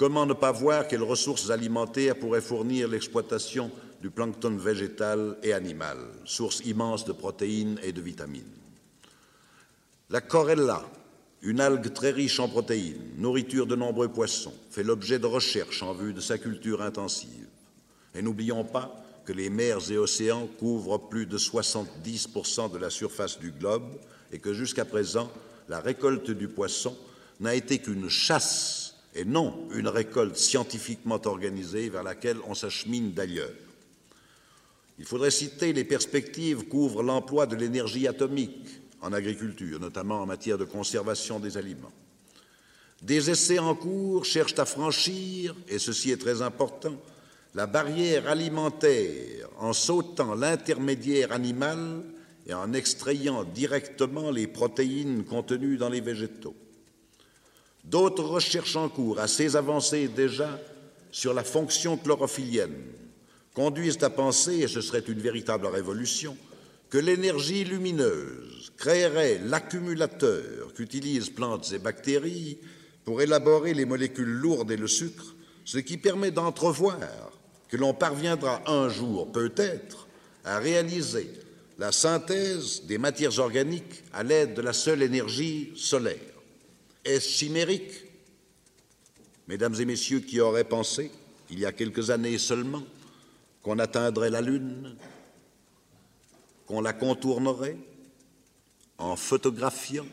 Comment 0.00 0.24
ne 0.24 0.32
pas 0.32 0.50
voir 0.50 0.88
quelles 0.88 1.02
ressources 1.02 1.50
alimentaires 1.50 2.18
pourraient 2.18 2.40
fournir 2.40 2.88
l'exploitation 2.88 3.70
du 4.00 4.08
plancton 4.08 4.56
végétal 4.56 5.36
et 5.42 5.52
animal, 5.52 5.98
source 6.24 6.62
immense 6.64 7.04
de 7.04 7.12
protéines 7.12 7.78
et 7.82 7.92
de 7.92 8.00
vitamines? 8.00 8.56
La 10.08 10.22
corella, 10.22 10.82
une 11.42 11.60
algue 11.60 11.92
très 11.92 12.12
riche 12.12 12.40
en 12.40 12.48
protéines, 12.48 13.10
nourriture 13.18 13.66
de 13.66 13.76
nombreux 13.76 14.08
poissons, 14.08 14.54
fait 14.70 14.82
l'objet 14.82 15.18
de 15.18 15.26
recherches 15.26 15.82
en 15.82 15.92
vue 15.92 16.14
de 16.14 16.22
sa 16.22 16.38
culture 16.38 16.80
intensive. 16.80 17.48
Et 18.14 18.22
n'oublions 18.22 18.64
pas 18.64 19.04
que 19.26 19.34
les 19.34 19.50
mers 19.50 19.92
et 19.92 19.98
océans 19.98 20.48
couvrent 20.58 21.10
plus 21.10 21.26
de 21.26 21.36
70% 21.36 22.72
de 22.72 22.78
la 22.78 22.88
surface 22.88 23.38
du 23.38 23.50
globe 23.50 23.92
et 24.32 24.38
que 24.38 24.54
jusqu'à 24.54 24.86
présent, 24.86 25.30
la 25.68 25.78
récolte 25.78 26.30
du 26.30 26.48
poisson 26.48 26.96
n'a 27.38 27.54
été 27.54 27.80
qu'une 27.80 28.08
chasse 28.08 28.79
et 29.14 29.24
non 29.24 29.68
une 29.74 29.88
récolte 29.88 30.36
scientifiquement 30.36 31.20
organisée 31.24 31.88
vers 31.88 32.02
laquelle 32.02 32.38
on 32.46 32.54
s'achemine 32.54 33.12
d'ailleurs. 33.12 33.50
Il 34.98 35.04
faudrait 35.04 35.30
citer 35.30 35.72
les 35.72 35.84
perspectives 35.84 36.68
qu'ouvre 36.68 37.02
l'emploi 37.02 37.46
de 37.46 37.56
l'énergie 37.56 38.06
atomique 38.06 38.68
en 39.00 39.12
agriculture, 39.12 39.80
notamment 39.80 40.20
en 40.20 40.26
matière 40.26 40.58
de 40.58 40.64
conservation 40.64 41.40
des 41.40 41.56
aliments. 41.56 41.92
Des 43.02 43.30
essais 43.30 43.58
en 43.58 43.74
cours 43.74 44.26
cherchent 44.26 44.58
à 44.58 44.66
franchir, 44.66 45.54
et 45.68 45.78
ceci 45.78 46.10
est 46.10 46.20
très 46.20 46.42
important, 46.42 47.00
la 47.54 47.66
barrière 47.66 48.28
alimentaire 48.28 49.48
en 49.58 49.72
sautant 49.72 50.34
l'intermédiaire 50.34 51.32
animal 51.32 52.02
et 52.46 52.54
en 52.54 52.72
extrayant 52.74 53.44
directement 53.44 54.30
les 54.30 54.46
protéines 54.46 55.24
contenues 55.24 55.78
dans 55.78 55.88
les 55.88 56.00
végétaux. 56.00 56.54
D'autres 57.84 58.24
recherches 58.24 58.76
en 58.76 58.88
cours, 58.88 59.18
assez 59.18 59.56
avancées 59.56 60.08
déjà, 60.08 60.60
sur 61.10 61.34
la 61.34 61.44
fonction 61.44 61.96
chlorophyllienne, 61.96 62.84
conduisent 63.54 64.02
à 64.02 64.10
penser, 64.10 64.58
et 64.58 64.68
ce 64.68 64.80
serait 64.80 65.00
une 65.00 65.20
véritable 65.20 65.66
révolution, 65.66 66.36
que 66.88 66.98
l'énergie 66.98 67.64
lumineuse 67.64 68.72
créerait 68.76 69.40
l'accumulateur 69.44 70.72
qu'utilisent 70.74 71.30
plantes 71.30 71.72
et 71.72 71.78
bactéries 71.78 72.58
pour 73.04 73.22
élaborer 73.22 73.74
les 73.74 73.84
molécules 73.84 74.28
lourdes 74.28 74.70
et 74.70 74.76
le 74.76 74.88
sucre, 74.88 75.34
ce 75.64 75.78
qui 75.78 75.96
permet 75.96 76.30
d'entrevoir 76.30 76.98
que 77.68 77.76
l'on 77.76 77.94
parviendra 77.94 78.62
un 78.66 78.88
jour, 78.88 79.30
peut-être, 79.30 80.08
à 80.44 80.58
réaliser 80.58 81.30
la 81.78 81.92
synthèse 81.92 82.82
des 82.86 82.98
matières 82.98 83.38
organiques 83.38 84.02
à 84.12 84.22
l'aide 84.22 84.54
de 84.54 84.62
la 84.62 84.72
seule 84.72 85.02
énergie 85.02 85.72
solaire. 85.76 86.29
Est-ce 87.04 87.28
chimérique 87.28 88.04
Mesdames 89.48 89.74
et 89.80 89.84
messieurs 89.84 90.20
qui 90.20 90.40
auraient 90.40 90.64
pensé, 90.64 91.10
il 91.50 91.58
y 91.58 91.66
a 91.66 91.72
quelques 91.72 92.10
années 92.10 92.38
seulement, 92.38 92.84
qu'on 93.62 93.78
atteindrait 93.78 94.30
la 94.30 94.40
Lune, 94.40 94.96
qu'on 96.66 96.80
la 96.80 96.92
contournerait 96.92 97.76
en 98.98 99.16
photographiant, 99.16 100.06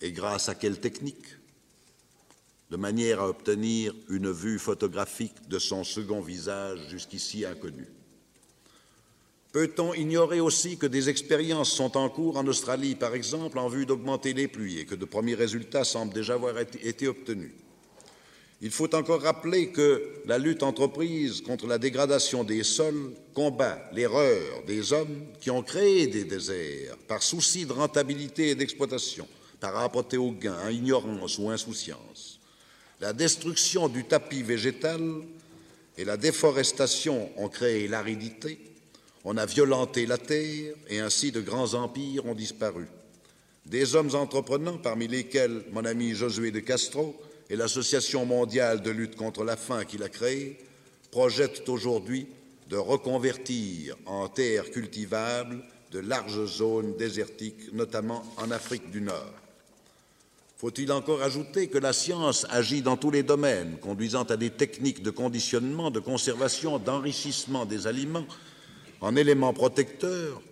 et 0.00 0.12
grâce 0.12 0.48
à 0.48 0.54
quelle 0.54 0.80
technique? 0.80 1.36
De 2.70 2.76
manière 2.76 3.20
à 3.20 3.28
obtenir 3.28 3.94
une 4.10 4.30
vue 4.30 4.58
photographique 4.58 5.48
de 5.48 5.58
son 5.58 5.84
second 5.84 6.20
visage 6.20 6.88
jusqu'ici 6.90 7.46
inconnu. 7.46 7.88
Peut-on 9.52 9.94
ignorer 9.94 10.40
aussi 10.40 10.76
que 10.76 10.86
des 10.86 11.08
expériences 11.08 11.72
sont 11.72 11.96
en 11.96 12.10
cours 12.10 12.36
en 12.36 12.46
Australie, 12.46 12.94
par 12.94 13.14
exemple, 13.14 13.58
en 13.58 13.68
vue 13.68 13.86
d'augmenter 13.86 14.34
les 14.34 14.46
pluies 14.46 14.80
et 14.80 14.84
que 14.84 14.94
de 14.94 15.06
premiers 15.06 15.34
résultats 15.34 15.84
semblent 15.84 16.12
déjà 16.12 16.34
avoir 16.34 16.54
été 16.58 17.08
obtenus? 17.08 17.52
Il 18.60 18.70
faut 18.70 18.94
encore 18.94 19.22
rappeler 19.22 19.70
que 19.70 20.20
la 20.26 20.36
lutte 20.36 20.64
entreprise 20.64 21.40
contre 21.40 21.66
la 21.66 21.78
dégradation 21.78 22.44
des 22.44 22.64
sols 22.64 23.12
combat 23.32 23.80
l'erreur 23.94 24.64
des 24.66 24.92
hommes 24.92 25.26
qui 25.40 25.50
ont 25.50 25.62
créé 25.62 26.08
des 26.08 26.24
déserts 26.24 26.96
par 27.06 27.22
souci 27.22 27.64
de 27.64 27.72
rentabilité 27.72 28.50
et 28.50 28.54
d'exploitation, 28.54 29.28
par 29.60 29.74
rapporté 29.74 30.16
au 30.18 30.32
gain, 30.32 30.70
ignorance 30.70 31.38
ou 31.38 31.48
insouciance. 31.48 32.40
La 33.00 33.12
destruction 33.12 33.88
du 33.88 34.04
tapis 34.04 34.42
végétal 34.42 35.00
et 35.96 36.04
la 36.04 36.16
déforestation 36.16 37.30
ont 37.36 37.48
créé 37.48 37.86
l'aridité 37.86 38.58
on 39.30 39.36
a 39.36 39.44
violenté 39.44 40.06
la 40.06 40.16
terre 40.16 40.72
et 40.88 41.00
ainsi 41.00 41.32
de 41.32 41.42
grands 41.42 41.74
empires 41.74 42.24
ont 42.24 42.34
disparu. 42.34 42.86
Des 43.66 43.94
hommes 43.94 44.14
entreprenants, 44.14 44.78
parmi 44.78 45.06
lesquels 45.06 45.64
mon 45.70 45.84
ami 45.84 46.14
Josué 46.14 46.50
de 46.50 46.60
Castro 46.60 47.14
et 47.50 47.56
l'Association 47.56 48.24
mondiale 48.24 48.80
de 48.80 48.90
lutte 48.90 49.16
contre 49.16 49.44
la 49.44 49.58
faim 49.58 49.84
qu'il 49.84 50.02
a 50.02 50.08
créée, 50.08 50.56
projettent 51.10 51.68
aujourd'hui 51.68 52.26
de 52.70 52.78
reconvertir 52.78 53.96
en 54.06 54.28
terres 54.28 54.70
cultivables 54.70 55.62
de 55.92 55.98
larges 55.98 56.46
zones 56.46 56.96
désertiques, 56.96 57.74
notamment 57.74 58.24
en 58.38 58.50
Afrique 58.50 58.90
du 58.90 59.02
Nord. 59.02 59.34
Faut-il 60.56 60.90
encore 60.90 61.22
ajouter 61.22 61.68
que 61.68 61.76
la 61.76 61.92
science 61.92 62.46
agit 62.48 62.80
dans 62.80 62.96
tous 62.96 63.10
les 63.10 63.22
domaines, 63.22 63.76
conduisant 63.78 64.24
à 64.24 64.38
des 64.38 64.50
techniques 64.50 65.02
de 65.02 65.10
conditionnement, 65.10 65.90
de 65.90 66.00
conservation, 66.00 66.78
d'enrichissement 66.78 67.66
des 67.66 67.86
aliments 67.86 68.26
en 69.00 69.16
éléments 69.16 69.52
protecteurs, 69.52 70.42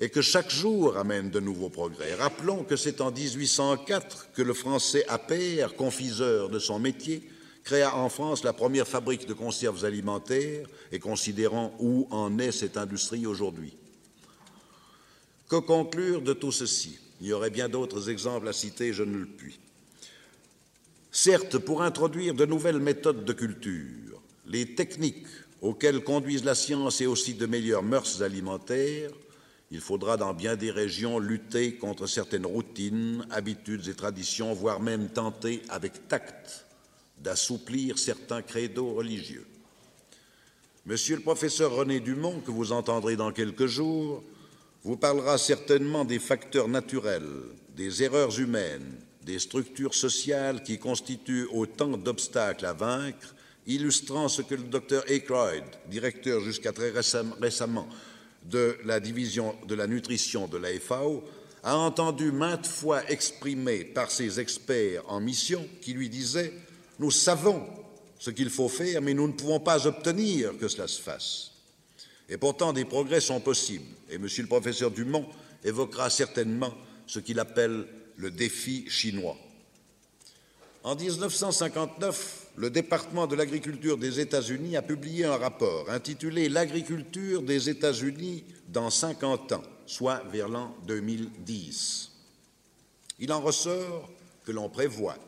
et 0.00 0.10
que 0.10 0.20
chaque 0.20 0.50
jour 0.50 0.96
amène 0.96 1.30
de 1.30 1.40
nouveaux 1.40 1.70
progrès. 1.70 2.14
Rappelons 2.14 2.64
que 2.64 2.76
c'est 2.76 3.00
en 3.00 3.10
1804 3.10 4.32
que 4.32 4.42
le 4.42 4.52
français 4.52 5.04
Appert, 5.08 5.74
confiseur 5.74 6.50
de 6.50 6.58
son 6.58 6.78
métier, 6.78 7.22
créa 7.64 7.96
en 7.96 8.08
France 8.08 8.44
la 8.44 8.52
première 8.52 8.86
fabrique 8.86 9.26
de 9.26 9.32
conserves 9.32 9.84
alimentaires 9.84 10.66
et 10.92 10.98
considérant 10.98 11.74
où 11.80 12.06
en 12.10 12.38
est 12.38 12.52
cette 12.52 12.76
industrie 12.76 13.26
aujourd'hui. 13.26 13.74
Que 15.48 15.56
conclure 15.56 16.22
de 16.22 16.32
tout 16.32 16.52
ceci? 16.52 16.98
Il 17.20 17.28
y 17.28 17.32
aurait 17.32 17.50
bien 17.50 17.68
d'autres 17.68 18.10
exemples 18.10 18.48
à 18.48 18.52
citer, 18.52 18.92
je 18.92 19.02
ne 19.02 19.16
le 19.16 19.26
puis. 19.26 19.58
Certes, 21.10 21.56
pour 21.56 21.82
introduire 21.82 22.34
de 22.34 22.44
nouvelles 22.44 22.80
méthodes 22.80 23.24
de 23.24 23.32
culture, 23.32 24.20
les 24.46 24.74
techniques 24.74 25.26
auxquelles 25.60 26.04
conduisent 26.04 26.44
la 26.44 26.54
science 26.54 27.00
et 27.00 27.06
aussi 27.06 27.34
de 27.34 27.46
meilleures 27.46 27.82
mœurs 27.82 28.22
alimentaires, 28.22 29.10
il 29.70 29.80
faudra 29.80 30.16
dans 30.16 30.32
bien 30.32 30.54
des 30.54 30.70
régions 30.70 31.18
lutter 31.18 31.74
contre 31.74 32.06
certaines 32.06 32.46
routines, 32.46 33.26
habitudes 33.30 33.88
et 33.88 33.94
traditions, 33.94 34.52
voire 34.52 34.80
même 34.80 35.08
tenter 35.08 35.62
avec 35.68 36.08
tact 36.08 36.66
d'assouplir 37.18 37.98
certains 37.98 38.42
credos 38.42 38.94
religieux. 38.94 39.46
Monsieur 40.84 41.16
le 41.16 41.22
professeur 41.22 41.74
René 41.74 41.98
Dumont, 41.98 42.40
que 42.40 42.52
vous 42.52 42.70
entendrez 42.70 43.16
dans 43.16 43.32
quelques 43.32 43.66
jours, 43.66 44.22
vous 44.84 44.96
parlera 44.96 45.36
certainement 45.36 46.04
des 46.04 46.20
facteurs 46.20 46.68
naturels, 46.68 47.26
des 47.74 48.04
erreurs 48.04 48.38
humaines, 48.38 48.94
des 49.24 49.40
structures 49.40 49.94
sociales 49.94 50.62
qui 50.62 50.78
constituent 50.78 51.48
autant 51.52 51.96
d'obstacles 51.96 52.66
à 52.66 52.72
vaincre, 52.72 53.34
illustrant 53.66 54.28
ce 54.28 54.42
que 54.42 54.54
le 54.54 54.64
docteur 54.64 55.08
Aykroyd, 55.10 55.64
directeur 55.90 56.40
jusqu'à 56.40 56.72
très 56.72 56.90
récemment 56.90 57.88
de 58.44 58.76
la 58.84 59.00
division 59.00 59.56
de 59.66 59.74
la 59.74 59.86
nutrition 59.86 60.46
de 60.46 60.56
la 60.56 60.68
FAO, 60.78 61.24
a 61.62 61.76
entendu 61.76 62.30
maintes 62.30 62.66
fois 62.66 63.08
exprimer 63.10 63.84
par 63.84 64.10
ses 64.10 64.38
experts 64.38 65.02
en 65.08 65.20
mission 65.20 65.66
qui 65.80 65.94
lui 65.94 66.08
disaient 66.08 66.52
Nous 67.00 67.10
savons 67.10 67.66
ce 68.18 68.30
qu'il 68.30 68.50
faut 68.50 68.68
faire, 68.68 69.02
mais 69.02 69.14
nous 69.14 69.26
ne 69.26 69.32
pouvons 69.32 69.60
pas 69.60 69.86
obtenir 69.86 70.56
que 70.58 70.68
cela 70.68 70.86
se 70.86 71.00
fasse. 71.00 71.52
Et 72.28 72.36
pourtant, 72.36 72.72
des 72.72 72.84
progrès 72.84 73.20
sont 73.20 73.40
possibles. 73.40 73.84
Et 74.10 74.18
Monsieur 74.18 74.42
le 74.42 74.48
professeur 74.48 74.90
Dumont 74.90 75.26
évoquera 75.64 76.08
certainement 76.08 76.72
ce 77.06 77.18
qu'il 77.18 77.40
appelle 77.40 77.86
le 78.16 78.30
défi 78.30 78.88
chinois. 78.88 79.36
En 80.82 80.94
1959, 80.94 82.45
le 82.56 82.70
département 82.70 83.26
de 83.26 83.36
l'agriculture 83.36 83.98
des 83.98 84.18
États-Unis 84.18 84.76
a 84.76 84.82
publié 84.82 85.26
un 85.26 85.36
rapport 85.36 85.90
intitulé 85.90 86.48
L'agriculture 86.48 87.42
des 87.42 87.68
États-Unis 87.68 88.44
dans 88.68 88.88
50 88.88 89.52
ans, 89.52 89.62
soit 89.84 90.22
vers 90.32 90.48
l'an 90.48 90.74
2010. 90.86 92.10
Il 93.18 93.32
en 93.32 93.40
ressort 93.40 94.10
que 94.44 94.52
l'on 94.52 94.70
prévoit 94.70 95.18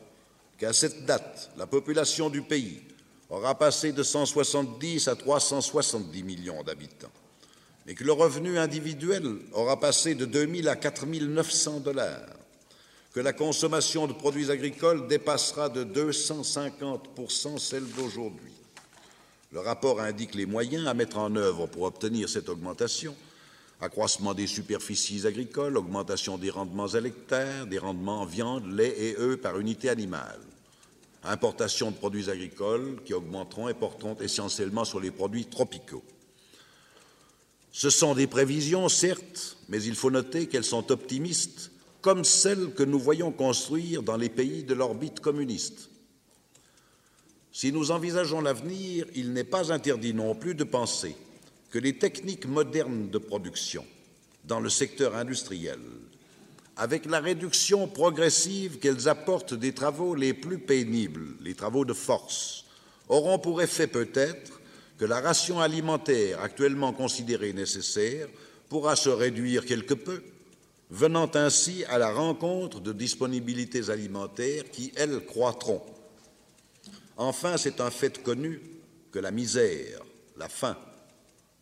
qu'à 0.57 0.73
cette 0.73 1.05
date, 1.05 1.51
la 1.55 1.67
population 1.67 2.29
du 2.29 2.41
pays 2.41 2.81
aura 3.29 3.57
passé 3.57 3.91
de 3.91 4.01
170 4.01 5.07
à 5.07 5.15
370 5.15 6.23
millions 6.23 6.63
d'habitants, 6.63 7.11
et 7.87 7.93
que 7.93 8.03
le 8.03 8.11
revenu 8.11 8.57
individuel 8.57 9.37
aura 9.53 9.79
passé 9.79 10.15
de 10.15 10.25
2 10.25 10.55
000 10.61 10.67
à 10.67 10.75
4 10.75 11.05
900 11.05 11.81
dollars, 11.81 12.38
que 13.13 13.19
la 13.19 13.33
consommation 13.33 14.07
de 14.07 14.13
produits 14.13 14.51
agricoles 14.51 15.07
dépassera 15.07 15.69
de 15.69 15.83
250% 15.83 17.57
celle 17.57 17.87
d'aujourd'hui. 17.89 18.53
Le 19.51 19.59
rapport 19.59 19.99
indique 19.99 20.35
les 20.35 20.45
moyens 20.45 20.87
à 20.87 20.93
mettre 20.93 21.17
en 21.17 21.35
œuvre 21.35 21.65
pour 21.67 21.83
obtenir 21.83 22.29
cette 22.29 22.49
augmentation 22.49 23.15
accroissement 23.81 24.33
des 24.33 24.47
superficies 24.47 25.25
agricoles, 25.25 25.77
augmentation 25.77 26.37
des 26.37 26.49
rendements 26.49 26.93
à 26.93 26.99
l'hectare, 26.99 27.65
des 27.65 27.77
rendements 27.77 28.21
en 28.21 28.25
viande, 28.25 28.69
lait 28.71 28.93
et 28.97 29.17
œufs 29.17 29.39
par 29.39 29.59
unité 29.59 29.89
animale, 29.89 30.39
importation 31.23 31.91
de 31.91 31.95
produits 31.95 32.29
agricoles 32.29 32.97
qui 33.05 33.13
augmenteront 33.13 33.69
et 33.69 33.73
porteront 33.73 34.17
essentiellement 34.19 34.85
sur 34.85 34.99
les 34.99 35.11
produits 35.11 35.45
tropicaux. 35.45 36.03
Ce 37.71 37.89
sont 37.89 38.15
des 38.15 38.27
prévisions, 38.27 38.89
certes, 38.89 39.57
mais 39.69 39.81
il 39.83 39.95
faut 39.95 40.11
noter 40.11 40.47
qu'elles 40.47 40.65
sont 40.65 40.91
optimistes, 40.91 41.71
comme 42.01 42.23
celles 42.23 42.73
que 42.73 42.83
nous 42.83 42.99
voyons 42.99 43.31
construire 43.31 44.03
dans 44.03 44.17
les 44.17 44.29
pays 44.29 44.63
de 44.63 44.73
l'orbite 44.73 45.19
communiste. 45.19 45.89
Si 47.51 47.71
nous 47.71 47.91
envisageons 47.91 48.41
l'avenir, 48.41 49.05
il 49.15 49.33
n'est 49.33 49.43
pas 49.43 49.71
interdit 49.73 50.13
non 50.13 50.35
plus 50.35 50.55
de 50.55 50.63
penser 50.63 51.15
que 51.71 51.79
les 51.79 51.97
techniques 51.97 52.45
modernes 52.45 53.09
de 53.09 53.17
production 53.17 53.85
dans 54.45 54.59
le 54.59 54.69
secteur 54.69 55.15
industriel, 55.15 55.79
avec 56.77 57.05
la 57.05 57.19
réduction 57.19 57.87
progressive 57.87 58.79
qu'elles 58.79 59.09
apportent 59.09 59.53
des 59.53 59.73
travaux 59.73 60.15
les 60.15 60.33
plus 60.33 60.59
pénibles, 60.59 61.35
les 61.41 61.53
travaux 61.53 61.85
de 61.85 61.93
force, 61.93 62.65
auront 63.09 63.39
pour 63.39 63.61
effet 63.61 63.87
peut-être 63.87 64.61
que 64.97 65.05
la 65.05 65.19
ration 65.19 65.59
alimentaire 65.59 66.41
actuellement 66.41 66.93
considérée 66.93 67.53
nécessaire 67.53 68.27
pourra 68.69 68.95
se 68.95 69.09
réduire 69.09 69.65
quelque 69.65 69.93
peu, 69.93 70.23
venant 70.89 71.29
ainsi 71.35 71.83
à 71.85 71.97
la 71.97 72.11
rencontre 72.11 72.79
de 72.79 72.93
disponibilités 72.93 73.89
alimentaires 73.89 74.69
qui, 74.71 74.91
elles, 74.95 75.23
croîtront. 75.25 75.81
Enfin, 77.17 77.57
c'est 77.57 77.81
un 77.81 77.91
fait 77.91 78.23
connu 78.23 78.61
que 79.11 79.19
la 79.19 79.31
misère, 79.31 80.01
la 80.37 80.49
faim, 80.49 80.77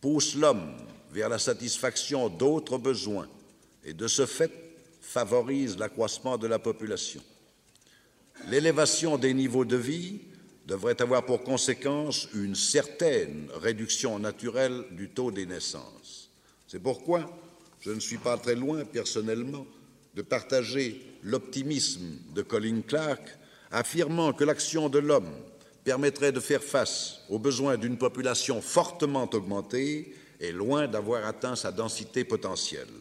pousse 0.00 0.34
l'homme 0.34 0.74
vers 1.12 1.28
la 1.28 1.38
satisfaction 1.38 2.28
d'autres 2.28 2.78
besoins 2.78 3.28
et 3.84 3.92
de 3.92 4.06
ce 4.06 4.26
fait 4.26 4.52
favorise 5.00 5.78
l'accroissement 5.78 6.36
de 6.36 6.46
la 6.46 6.58
population. 6.58 7.22
L'élévation 8.48 9.18
des 9.18 9.34
niveaux 9.34 9.64
de 9.64 9.76
vie 9.76 10.20
devrait 10.66 11.00
avoir 11.00 11.24
pour 11.24 11.42
conséquence 11.42 12.28
une 12.34 12.54
certaine 12.54 13.48
réduction 13.54 14.18
naturelle 14.18 14.84
du 14.92 15.08
taux 15.08 15.30
des 15.30 15.46
naissances. 15.46 16.30
C'est 16.66 16.78
pourquoi 16.78 17.28
je 17.88 17.94
ne 17.94 18.00
suis 18.00 18.18
pas 18.18 18.36
très 18.36 18.54
loin, 18.54 18.84
personnellement, 18.84 19.66
de 20.14 20.20
partager 20.20 21.00
l'optimisme 21.22 22.18
de 22.34 22.42
Colin 22.42 22.82
Clark, 22.86 23.22
affirmant 23.70 24.34
que 24.34 24.44
l'action 24.44 24.90
de 24.90 24.98
l'homme 24.98 25.32
permettrait 25.84 26.32
de 26.32 26.38
faire 26.38 26.62
face 26.62 27.20
aux 27.30 27.38
besoins 27.38 27.78
d'une 27.78 27.96
population 27.96 28.60
fortement 28.60 29.26
augmentée 29.32 30.14
et 30.38 30.52
loin 30.52 30.86
d'avoir 30.86 31.24
atteint 31.24 31.56
sa 31.56 31.72
densité 31.72 32.24
potentielle. 32.24 32.92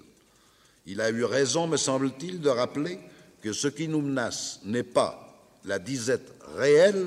Il 0.86 1.02
a 1.02 1.10
eu 1.10 1.26
raison, 1.26 1.68
me 1.68 1.76
semble-t-il, 1.76 2.40
de 2.40 2.50
rappeler 2.50 2.98
que 3.42 3.52
ce 3.52 3.68
qui 3.68 3.90
nous 3.90 4.02
menace 4.02 4.62
n'est 4.64 4.84
pas 4.84 5.38
la 5.66 5.80
disette 5.80 6.34
réelle, 6.56 7.06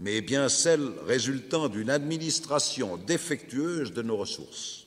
mais 0.00 0.22
bien 0.22 0.48
celle 0.48 0.90
résultant 1.06 1.68
d'une 1.68 1.90
administration 1.90 2.96
défectueuse 2.96 3.92
de 3.92 4.02
nos 4.02 4.16
ressources. 4.16 4.83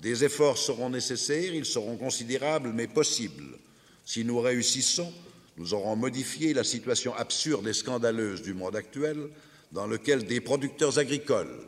Des 0.00 0.24
efforts 0.24 0.58
seront 0.58 0.90
nécessaires, 0.90 1.54
ils 1.54 1.64
seront 1.64 1.96
considérables, 1.96 2.72
mais 2.72 2.86
possibles. 2.86 3.58
Si 4.04 4.24
nous 4.24 4.40
réussissons, 4.40 5.12
nous 5.56 5.74
aurons 5.74 5.96
modifié 5.96 6.54
la 6.54 6.64
situation 6.64 7.14
absurde 7.14 7.66
et 7.66 7.72
scandaleuse 7.72 8.42
du 8.42 8.54
monde 8.54 8.76
actuel 8.76 9.28
dans 9.72 9.86
lequel 9.86 10.24
des 10.24 10.40
producteurs 10.40 10.98
agricoles 10.98 11.66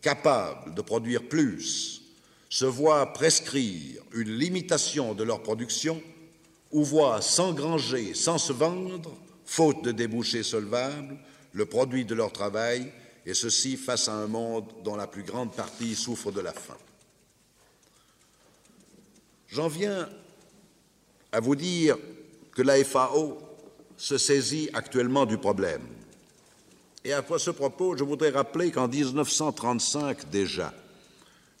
capables 0.00 0.74
de 0.74 0.80
produire 0.80 1.28
plus 1.28 2.02
se 2.48 2.64
voient 2.64 3.12
prescrire 3.12 4.02
une 4.12 4.36
limitation 4.36 5.14
de 5.14 5.24
leur 5.24 5.42
production 5.42 6.00
ou 6.70 6.84
voient 6.84 7.20
s'engranger 7.20 8.14
sans 8.14 8.38
se 8.38 8.52
vendre, 8.52 9.16
faute 9.44 9.82
de 9.84 9.92
débouchés 9.92 10.42
solvables, 10.42 11.18
le 11.52 11.66
produit 11.66 12.04
de 12.04 12.14
leur 12.14 12.32
travail, 12.32 12.92
et 13.26 13.34
ceci 13.34 13.76
face 13.76 14.08
à 14.08 14.14
un 14.14 14.26
monde 14.26 14.66
dont 14.84 14.96
la 14.96 15.06
plus 15.06 15.22
grande 15.22 15.54
partie 15.54 15.94
souffre 15.94 16.32
de 16.32 16.40
la 16.40 16.52
faim. 16.52 16.76
J'en 19.52 19.68
viens 19.68 20.08
à 21.30 21.40
vous 21.40 21.56
dire 21.56 21.98
que 22.52 22.62
la 22.62 22.82
FAO 22.82 23.38
se 23.98 24.16
saisit 24.16 24.70
actuellement 24.72 25.26
du 25.26 25.36
problème. 25.36 25.82
Et 27.04 27.12
à 27.12 27.22
ce 27.36 27.50
propos, 27.50 27.94
je 27.94 28.02
voudrais 28.02 28.30
rappeler 28.30 28.70
qu'en 28.70 28.88
1935 28.88 30.30
déjà, 30.30 30.72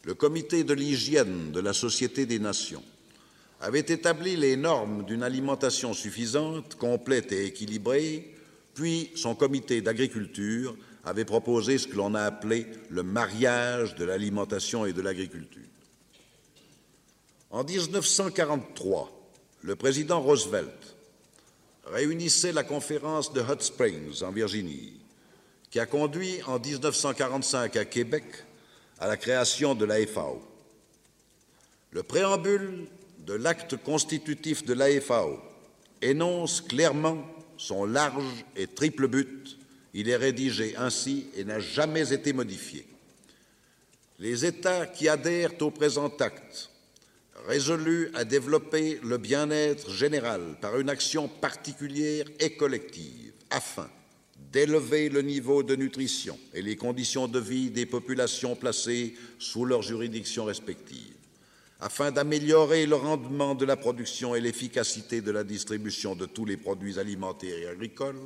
le 0.04 0.14
comité 0.14 0.64
de 0.64 0.72
l'hygiène 0.72 1.52
de 1.52 1.60
la 1.60 1.74
Société 1.74 2.24
des 2.24 2.38
Nations 2.38 2.82
avait 3.60 3.80
établi 3.80 4.36
les 4.36 4.56
normes 4.56 5.04
d'une 5.04 5.22
alimentation 5.22 5.92
suffisante, 5.92 6.76
complète 6.76 7.30
et 7.32 7.44
équilibrée, 7.44 8.34
puis 8.74 9.10
son 9.16 9.34
comité 9.34 9.82
d'agriculture 9.82 10.74
avait 11.04 11.26
proposé 11.26 11.76
ce 11.76 11.88
que 11.88 11.96
l'on 11.96 12.14
a 12.14 12.22
appelé 12.22 12.66
le 12.88 13.02
mariage 13.02 13.96
de 13.96 14.06
l'alimentation 14.06 14.86
et 14.86 14.94
de 14.94 15.02
l'agriculture. 15.02 15.62
En 17.52 17.64
1943, 17.64 19.12
le 19.60 19.76
président 19.76 20.22
Roosevelt 20.22 20.96
réunissait 21.84 22.50
la 22.50 22.64
conférence 22.64 23.34
de 23.34 23.42
Hot 23.42 23.60
Springs 23.60 24.22
en 24.22 24.32
Virginie, 24.32 24.94
qui 25.70 25.78
a 25.78 25.84
conduit 25.84 26.42
en 26.44 26.58
1945 26.58 27.76
à 27.76 27.84
Québec 27.84 28.24
à 28.98 29.06
la 29.06 29.18
création 29.18 29.74
de 29.74 29.84
la 29.84 30.06
FAO. 30.06 30.42
Le 31.90 32.02
préambule 32.02 32.88
de 33.18 33.34
l'acte 33.34 33.76
constitutif 33.76 34.64
de 34.64 34.72
la 34.72 34.98
FAO 35.02 35.38
énonce 36.00 36.62
clairement 36.62 37.22
son 37.58 37.84
large 37.84 38.46
et 38.56 38.66
triple 38.66 39.08
but. 39.08 39.58
Il 39.92 40.08
est 40.08 40.16
rédigé 40.16 40.74
ainsi 40.78 41.26
et 41.36 41.44
n'a 41.44 41.60
jamais 41.60 42.14
été 42.14 42.32
modifié. 42.32 42.86
Les 44.18 44.46
États 44.46 44.86
qui 44.86 45.06
adhèrent 45.06 45.60
au 45.60 45.70
présent 45.70 46.10
acte 46.18 46.71
résolus 47.46 48.10
à 48.14 48.24
développer 48.24 49.00
le 49.02 49.18
bien-être 49.18 49.90
général 49.90 50.40
par 50.60 50.78
une 50.78 50.90
action 50.90 51.28
particulière 51.28 52.26
et 52.40 52.56
collective, 52.56 53.32
afin 53.50 53.88
d'élever 54.52 55.08
le 55.08 55.22
niveau 55.22 55.62
de 55.62 55.74
nutrition 55.76 56.38
et 56.52 56.62
les 56.62 56.76
conditions 56.76 57.28
de 57.28 57.38
vie 57.38 57.70
des 57.70 57.86
populations 57.86 58.54
placées 58.54 59.14
sous 59.38 59.64
leurs 59.64 59.82
juridictions 59.82 60.44
respectives, 60.44 61.16
afin 61.80 62.10
d'améliorer 62.10 62.86
le 62.86 62.96
rendement 62.96 63.54
de 63.54 63.64
la 63.64 63.76
production 63.76 64.34
et 64.34 64.40
l'efficacité 64.40 65.20
de 65.20 65.30
la 65.30 65.44
distribution 65.44 66.14
de 66.14 66.26
tous 66.26 66.44
les 66.44 66.56
produits 66.56 66.98
alimentaires 66.98 67.58
et 67.58 67.68
agricoles, 67.68 68.20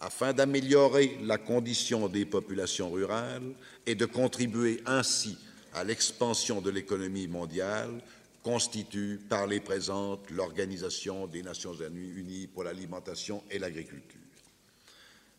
afin 0.00 0.32
d'améliorer 0.32 1.18
la 1.24 1.36
condition 1.36 2.08
des 2.08 2.24
populations 2.24 2.90
rurales 2.90 3.52
et 3.86 3.94
de 3.94 4.06
contribuer 4.06 4.80
ainsi 4.86 5.36
à 5.74 5.84
l'expansion 5.84 6.60
de 6.60 6.70
l'économie 6.70 7.28
mondiale, 7.28 8.00
constitue 8.42 9.20
par 9.28 9.46
les 9.46 9.60
présentes 9.60 10.30
l'Organisation 10.30 11.26
des 11.26 11.42
Nations 11.42 11.74
Unies 11.74 12.46
pour 12.46 12.64
l'alimentation 12.64 13.42
et 13.50 13.58
l'agriculture. 13.58 14.20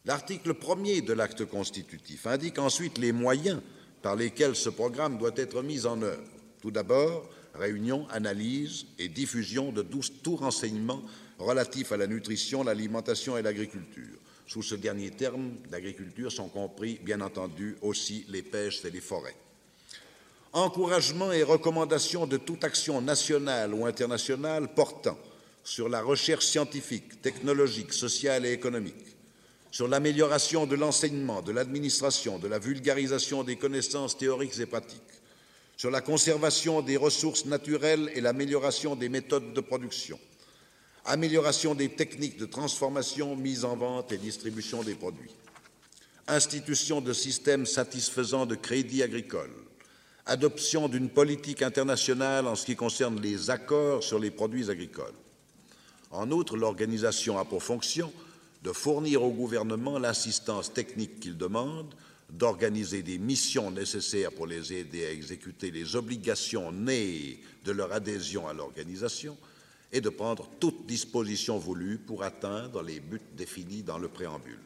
L'article 0.06 0.56
premier 0.56 1.02
de 1.02 1.14
l'acte 1.14 1.46
constitutif 1.46 2.26
indique 2.26 2.60
ensuite 2.60 2.98
les 2.98 3.12
moyens 3.12 3.62
par 4.02 4.16
lesquels 4.16 4.56
ce 4.56 4.70
programme 4.70 5.18
doit 5.18 5.36
être 5.36 5.62
mis 5.62 5.86
en 5.86 6.02
œuvre. 6.02 6.24
Tout 6.62 6.72
d'abord, 6.72 7.30
réunion, 7.54 8.08
analyse 8.10 8.88
et 8.98 9.10
diffusion 9.10 9.72
de 9.72 9.84
tout 10.24 10.36
renseignement 10.36 11.04
relatif 11.38 11.92
à 11.92 11.98
la 11.98 12.08
nutrition, 12.08 12.64
l'alimentation 12.64 13.38
et 13.38 13.42
l'agriculture. 13.42 14.18
Sous 14.48 14.64
ce 14.64 14.76
dernier 14.76 15.12
terme 15.12 15.52
d'agriculture 15.70 16.32
sont 16.32 16.50
compris, 16.50 17.00
bien 17.04 17.22
entendu, 17.22 17.78
aussi 17.82 18.26
les 18.30 18.42
pêches 18.42 18.84
et 18.86 18.92
les 18.92 19.02
forêts 19.02 19.36
encouragement 20.54 21.32
et 21.32 21.44
recommandation 21.44 22.28
de 22.28 22.38
toute 22.38 22.64
action 22.64 23.02
nationale 23.02 23.74
ou 23.74 23.86
internationale 23.86 24.74
portant 24.74 25.18
sur 25.64 25.88
la 25.88 26.02
recherche 26.02 26.46
scientifique, 26.46 27.22
technologique, 27.22 27.94
sociale 27.94 28.46
et 28.46 28.52
économique, 28.52 29.16
sur 29.72 29.88
l'amélioration 29.88 30.66
de 30.66 30.76
l'enseignement, 30.76 31.42
de 31.42 31.52
l'administration, 31.52 32.40
de 32.40 32.48
la 32.48 32.60
vulgarisation 32.60 33.44
des 33.44 33.56
connaissances 33.56 34.18
théoriques 34.18 34.60
et 34.60 34.66
pratiques, 34.66 35.02
sur 35.78 35.92
la 35.92 36.02
conservation 36.02 36.82
des 36.82 36.98
ressources 36.98 37.46
naturelles 37.46 38.12
et 38.14 38.22
l'amélioration 38.22 38.96
des 38.96 39.10
méthodes 39.10 39.54
de 39.54 39.62
production, 39.62 40.20
amélioration 41.06 41.76
des 41.76 41.90
techniques 41.90 42.38
de 42.38 42.46
transformation, 42.46 43.36
mise 43.36 43.64
en 43.64 43.76
vente 43.76 44.12
et 44.12 44.18
distribution 44.18 44.84
des 44.84 44.96
produits, 44.96 45.32
institution 46.28 47.02
de 47.02 47.14
systèmes 47.14 47.66
satisfaisants 47.66 48.46
de 48.46 48.56
crédit 48.56 49.02
agricole, 49.02 49.52
adoption 50.26 50.88
d'une 50.88 51.10
politique 51.10 51.62
internationale 51.62 52.48
en 52.48 52.56
ce 52.56 52.66
qui 52.66 52.76
concerne 52.76 53.20
les 53.22 53.50
accords 53.50 54.04
sur 54.04 54.20
les 54.20 54.32
produits 54.32 54.70
agricoles. 54.70 55.14
En 56.12 56.30
outre, 56.32 56.58
l'organisation 56.58 57.40
a 57.40 57.46
pour 57.46 57.64
fonction 57.64 58.12
de 58.64 58.72
fournir 58.72 59.24
au 59.24 59.32
gouvernement 59.32 59.98
l'assistance 59.98 60.74
technique 60.74 61.20
qu'il 61.20 61.38
demande, 61.38 61.94
d'organiser 62.30 63.02
des 63.02 63.18
missions 63.18 63.72
nécessaires 63.72 64.32
pour 64.32 64.48
les 64.48 64.72
aider 64.74 65.06
à 65.06 65.12
exécuter 65.12 65.72
les 65.72 65.96
obligations 65.96 66.72
nées 66.72 67.40
de 67.66 67.72
leur 67.72 67.92
adhésion 67.92 68.48
à 68.48 68.54
l'organisation 68.54 69.38
et 69.92 70.00
de 70.00 70.10
prendre 70.10 70.48
toute 70.60 70.86
disposition 70.86 71.58
voulue 71.58 71.98
pour 71.98 72.24
atteindre 72.24 72.82
les 72.82 73.00
buts 73.00 73.22
définis 73.36 73.84
dans 73.84 73.98
le 73.98 74.08
préambule 74.08 74.60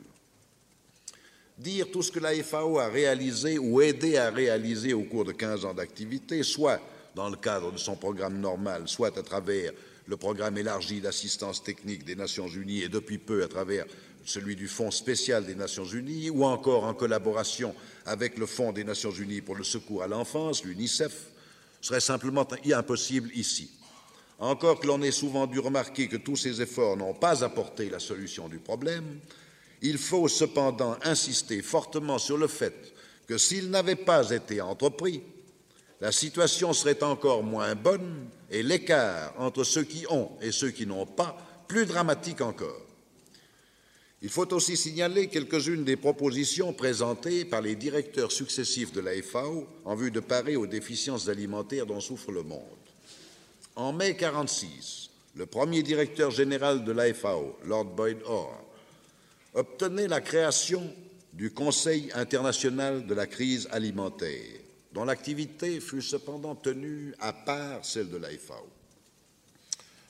dire 1.57 1.89
tout 1.91 2.01
ce 2.01 2.11
que 2.11 2.19
la 2.19 2.33
FAO 2.43 2.79
a 2.79 2.87
réalisé 2.87 3.57
ou 3.57 3.81
aidé 3.81 4.17
à 4.17 4.29
réaliser 4.29 4.93
au 4.93 5.03
cours 5.03 5.25
de 5.25 5.31
15 5.31 5.65
ans 5.65 5.73
d'activité, 5.73 6.43
soit 6.43 6.79
dans 7.15 7.29
le 7.29 7.37
cadre 7.37 7.71
de 7.71 7.77
son 7.77 7.95
programme 7.95 8.39
normal, 8.39 8.83
soit 8.85 9.17
à 9.17 9.23
travers 9.23 9.71
le 10.07 10.17
programme 10.17 10.57
élargi 10.57 11.01
d'assistance 11.01 11.63
technique 11.63 12.03
des 12.03 12.15
Nations 12.15 12.47
Unies 12.47 12.83
et 12.83 12.89
depuis 12.89 13.17
peu 13.17 13.43
à 13.43 13.47
travers 13.47 13.85
celui 14.25 14.55
du 14.55 14.67
Fonds 14.67 14.91
spécial 14.91 15.45
des 15.45 15.55
Nations 15.55 15.85
Unies, 15.85 16.29
ou 16.29 16.43
encore 16.43 16.83
en 16.83 16.93
collaboration 16.93 17.73
avec 18.05 18.37
le 18.37 18.45
Fonds 18.45 18.71
des 18.71 18.83
Nations 18.83 19.11
Unies 19.11 19.41
pour 19.41 19.55
le 19.55 19.63
secours 19.63 20.03
à 20.03 20.07
l'enfance, 20.07 20.63
l'UNICEF, 20.63 21.27
serait 21.79 22.01
simplement 22.01 22.47
impossible 22.73 23.29
ici. 23.35 23.69
Encore 24.39 24.79
que 24.79 24.87
l'on 24.87 25.01
ait 25.01 25.11
souvent 25.11 25.47
dû 25.47 25.59
remarquer 25.59 26.07
que 26.07 26.17
tous 26.17 26.35
ces 26.35 26.61
efforts 26.61 26.97
n'ont 26.97 27.13
pas 27.13 27.43
apporté 27.43 27.89
la 27.89 27.99
solution 27.99 28.49
du 28.49 28.57
problème, 28.57 29.19
il 29.85 29.99
faut 29.99 30.27
cependant 30.27 30.97
insister 31.03 31.61
fortement 31.61 32.17
sur 32.17 32.37
le 32.37 32.47
fait 32.47 32.93
que 33.27 33.37
s'ils 33.37 33.69
n'avaient 33.69 33.95
pas 33.95 34.31
été 34.31 34.59
entrepris, 34.59 35.21
la 36.01 36.11
situation 36.11 36.73
serait 36.73 37.03
encore 37.03 37.43
moins 37.43 37.75
bonne 37.75 38.27
et 38.49 38.63
l'écart 38.63 39.33
entre 39.37 39.63
ceux 39.63 39.83
qui 39.83 40.05
ont 40.09 40.31
et 40.41 40.51
ceux 40.51 40.71
qui 40.71 40.87
n'ont 40.87 41.05
pas 41.05 41.37
plus 41.67 41.85
dramatique 41.85 42.41
encore. 42.41 42.81
Il 44.21 44.29
faut 44.29 44.51
aussi 44.53 44.75
signaler 44.75 45.27
quelques-unes 45.27 45.83
des 45.83 45.97
propositions 45.97 46.73
présentées 46.73 47.45
par 47.45 47.61
les 47.61 47.75
directeurs 47.75 48.31
successifs 48.31 48.91
de 48.91 49.01
la 49.01 49.21
FAO 49.21 49.67
en 49.85 49.95
vue 49.95 50.09
de 50.09 50.19
parer 50.19 50.55
aux 50.55 50.65
déficiences 50.65 51.29
alimentaires 51.29 51.85
dont 51.85 51.99
souffre 51.99 52.31
le 52.31 52.41
monde. 52.41 52.61
En 53.75 53.93
mai 53.93 54.13
1946, 54.13 55.09
le 55.35 55.45
premier 55.45 55.83
directeur 55.83 56.31
général 56.31 56.83
de 56.83 56.91
la 56.91 57.13
FAO, 57.13 57.55
Lord 57.65 57.85
Boyd 57.85 58.17
Orr, 58.25 58.64
obtenait 59.55 60.07
la 60.07 60.21
création 60.21 60.93
du 61.33 61.51
Conseil 61.51 62.11
international 62.13 63.07
de 63.07 63.13
la 63.13 63.25
crise 63.25 63.67
alimentaire, 63.71 64.59
dont 64.93 65.05
l'activité 65.05 65.79
fut 65.79 66.01
cependant 66.01 66.55
tenue 66.55 67.13
à 67.19 67.33
part 67.33 67.83
celle 67.83 68.09
de 68.09 68.17
la 68.17 68.29
FAO. 68.29 68.67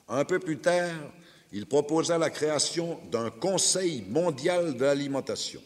Un 0.09 0.25
peu 0.25 0.39
plus 0.39 0.59
tard, 0.59 0.93
il 1.51 1.67
proposa 1.67 2.17
la 2.17 2.29
création 2.29 2.99
d'un 3.11 3.29
Conseil 3.29 4.03
mondial 4.09 4.75
de 4.75 4.83
l'alimentation, 4.83 5.61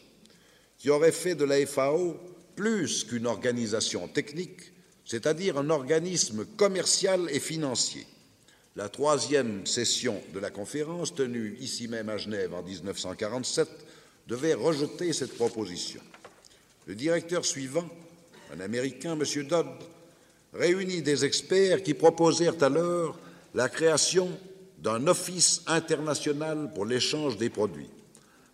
qui 0.78 0.90
aurait 0.90 1.12
fait 1.12 1.34
de 1.34 1.44
la 1.44 1.66
FAO 1.66 2.16
plus 2.56 3.04
qu'une 3.04 3.26
organisation 3.26 4.08
technique, 4.08 4.72
c'est-à-dire 5.04 5.58
un 5.58 5.70
organisme 5.70 6.44
commercial 6.44 7.28
et 7.30 7.40
financier 7.40 8.06
la 8.76 8.88
troisième 8.88 9.66
session 9.66 10.20
de 10.32 10.38
la 10.38 10.50
conférence, 10.50 11.14
tenue 11.14 11.56
ici 11.60 11.88
même 11.88 12.08
à 12.08 12.16
Genève 12.16 12.54
en 12.54 12.62
1947, 12.62 13.68
devait 14.28 14.54
rejeter 14.54 15.12
cette 15.12 15.34
proposition. 15.34 16.00
Le 16.86 16.94
directeur 16.94 17.44
suivant, 17.44 17.88
un 18.54 18.60
Américain, 18.60 19.18
M. 19.18 19.46
Dodd, 19.46 19.66
réunit 20.52 21.02
des 21.02 21.24
experts 21.24 21.82
qui 21.82 21.94
proposèrent 21.94 22.62
alors 22.62 23.18
la 23.54 23.68
création 23.68 24.28
d'un 24.78 25.06
office 25.06 25.62
international 25.66 26.72
pour 26.74 26.86
l'échange 26.86 27.36
des 27.36 27.50
produits. 27.50 27.90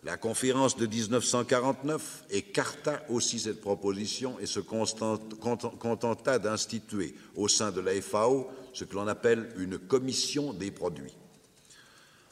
La 0.05 0.17
conférence 0.17 0.77
de 0.77 0.87
1949 0.87 2.25
écarta 2.31 3.03
aussi 3.09 3.41
cette 3.41 3.61
proposition 3.61 4.39
et 4.39 4.47
se 4.47 4.61
contenta 4.61 6.39
d'instituer 6.39 7.15
au 7.35 7.49
sein 7.49 7.73
de 7.73 7.81
la 7.81 8.01
FAO 8.01 8.49
ce 8.73 8.85
que 8.85 8.95
l'on 8.95 9.09
appelle 9.09 9.49
une 9.59 9.79
commission 9.79 10.53
des 10.53 10.71
produits. 10.71 11.17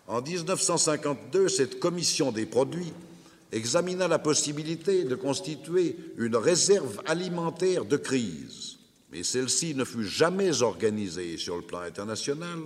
En 0.06 0.20
1952, 0.20 1.48
cette 1.48 1.80
commission 1.80 2.30
des 2.30 2.46
produits 2.46 2.92
examina 3.50 4.06
la 4.06 4.18
possibilité 4.18 5.04
de 5.04 5.14
constituer 5.14 5.96
une 6.18 6.36
réserve 6.36 7.00
alimentaire 7.06 7.84
de 7.84 7.96
crise, 7.96 8.78
mais 9.10 9.22
celle-ci 9.22 9.74
ne 9.74 9.84
fut 9.84 10.06
jamais 10.06 10.62
organisée 10.62 11.38
sur 11.38 11.56
le 11.56 11.62
plan 11.62 11.80
international 11.80 12.58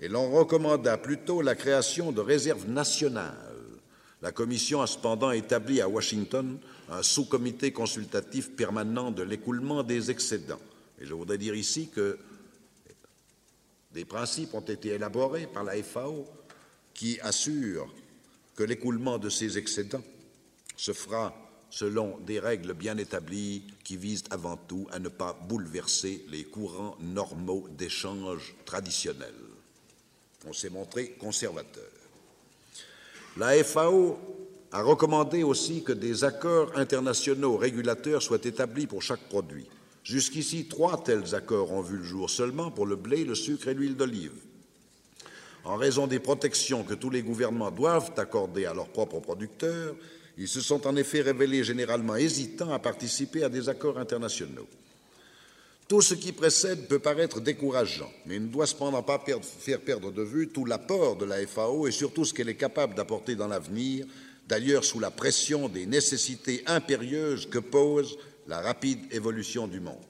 et 0.00 0.08
l'on 0.08 0.30
recommanda 0.30 0.98
plutôt 0.98 1.42
la 1.42 1.54
création 1.54 2.12
de 2.12 2.20
réserves 2.20 2.68
nationales. 2.68 3.51
La 4.22 4.30
Commission 4.30 4.80
a 4.80 4.86
cependant 4.86 5.32
établi 5.32 5.80
à 5.80 5.88
Washington 5.88 6.58
un 6.88 7.02
sous-comité 7.02 7.72
consultatif 7.72 8.52
permanent 8.52 9.10
de 9.10 9.24
l'écoulement 9.24 9.82
des 9.82 10.12
excédents. 10.12 10.60
Et 11.00 11.06
je 11.06 11.12
voudrais 11.12 11.38
dire 11.38 11.56
ici 11.56 11.88
que 11.88 12.18
des 13.92 14.04
principes 14.04 14.54
ont 14.54 14.60
été 14.60 14.90
élaborés 14.90 15.48
par 15.48 15.64
la 15.64 15.82
FAO 15.82 16.24
qui 16.94 17.18
assurent 17.20 17.92
que 18.54 18.62
l'écoulement 18.62 19.18
de 19.18 19.28
ces 19.28 19.58
excédents 19.58 20.04
se 20.76 20.92
fera 20.92 21.34
selon 21.68 22.18
des 22.18 22.38
règles 22.38 22.74
bien 22.74 22.98
établies 22.98 23.64
qui 23.82 23.96
visent 23.96 24.24
avant 24.30 24.56
tout 24.56 24.86
à 24.92 25.00
ne 25.00 25.08
pas 25.08 25.32
bouleverser 25.32 26.24
les 26.28 26.44
courants 26.44 26.96
normaux 27.00 27.66
d'échange 27.76 28.54
traditionnels. 28.64 29.34
On 30.46 30.52
s'est 30.52 30.70
montré 30.70 31.12
conservateur. 31.12 32.01
La 33.38 33.64
FAO 33.64 34.18
a 34.72 34.82
recommandé 34.82 35.42
aussi 35.42 35.82
que 35.82 35.92
des 35.92 36.24
accords 36.24 36.70
internationaux 36.76 37.56
régulateurs 37.56 38.22
soient 38.22 38.44
établis 38.44 38.86
pour 38.86 39.00
chaque 39.00 39.26
produit. 39.28 39.66
Jusqu'ici, 40.04 40.66
trois 40.68 41.02
tels 41.02 41.34
accords 41.34 41.72
ont 41.72 41.80
vu 41.80 41.96
le 41.96 42.04
jour 42.04 42.28
seulement 42.28 42.70
pour 42.70 42.84
le 42.84 42.96
blé, 42.96 43.24
le 43.24 43.34
sucre 43.34 43.68
et 43.68 43.74
l'huile 43.74 43.96
d'olive. 43.96 44.32
En 45.64 45.76
raison 45.76 46.06
des 46.06 46.18
protections 46.18 46.82
que 46.82 46.94
tous 46.94 47.08
les 47.08 47.22
gouvernements 47.22 47.70
doivent 47.70 48.12
accorder 48.18 48.66
à 48.66 48.74
leurs 48.74 48.88
propres 48.88 49.20
producteurs, 49.20 49.94
ils 50.36 50.48
se 50.48 50.60
sont 50.60 50.86
en 50.86 50.96
effet 50.96 51.22
révélés 51.22 51.64
généralement 51.64 52.16
hésitants 52.16 52.72
à 52.72 52.78
participer 52.78 53.44
à 53.44 53.48
des 53.48 53.68
accords 53.68 53.98
internationaux. 53.98 54.66
Tout 55.92 56.00
ce 56.00 56.14
qui 56.14 56.32
précède 56.32 56.88
peut 56.88 57.00
paraître 57.00 57.38
décourageant, 57.38 58.10
mais 58.24 58.36
il 58.36 58.44
ne 58.44 58.48
doit 58.48 58.66
cependant 58.66 59.02
pas 59.02 59.22
faire 59.58 59.78
perdre 59.82 60.10
de 60.10 60.22
vue 60.22 60.48
tout 60.48 60.64
l'apport 60.64 61.16
de 61.16 61.26
la 61.26 61.46
FAO 61.46 61.86
et 61.86 61.92
surtout 61.92 62.24
ce 62.24 62.32
qu'elle 62.32 62.48
est 62.48 62.56
capable 62.56 62.94
d'apporter 62.94 63.34
dans 63.34 63.46
l'avenir, 63.46 64.06
d'ailleurs 64.48 64.86
sous 64.86 65.00
la 65.00 65.10
pression 65.10 65.68
des 65.68 65.84
nécessités 65.84 66.62
impérieuses 66.64 67.44
que 67.44 67.58
pose 67.58 68.16
la 68.46 68.62
rapide 68.62 69.00
évolution 69.12 69.68
du 69.68 69.80
monde. 69.80 70.00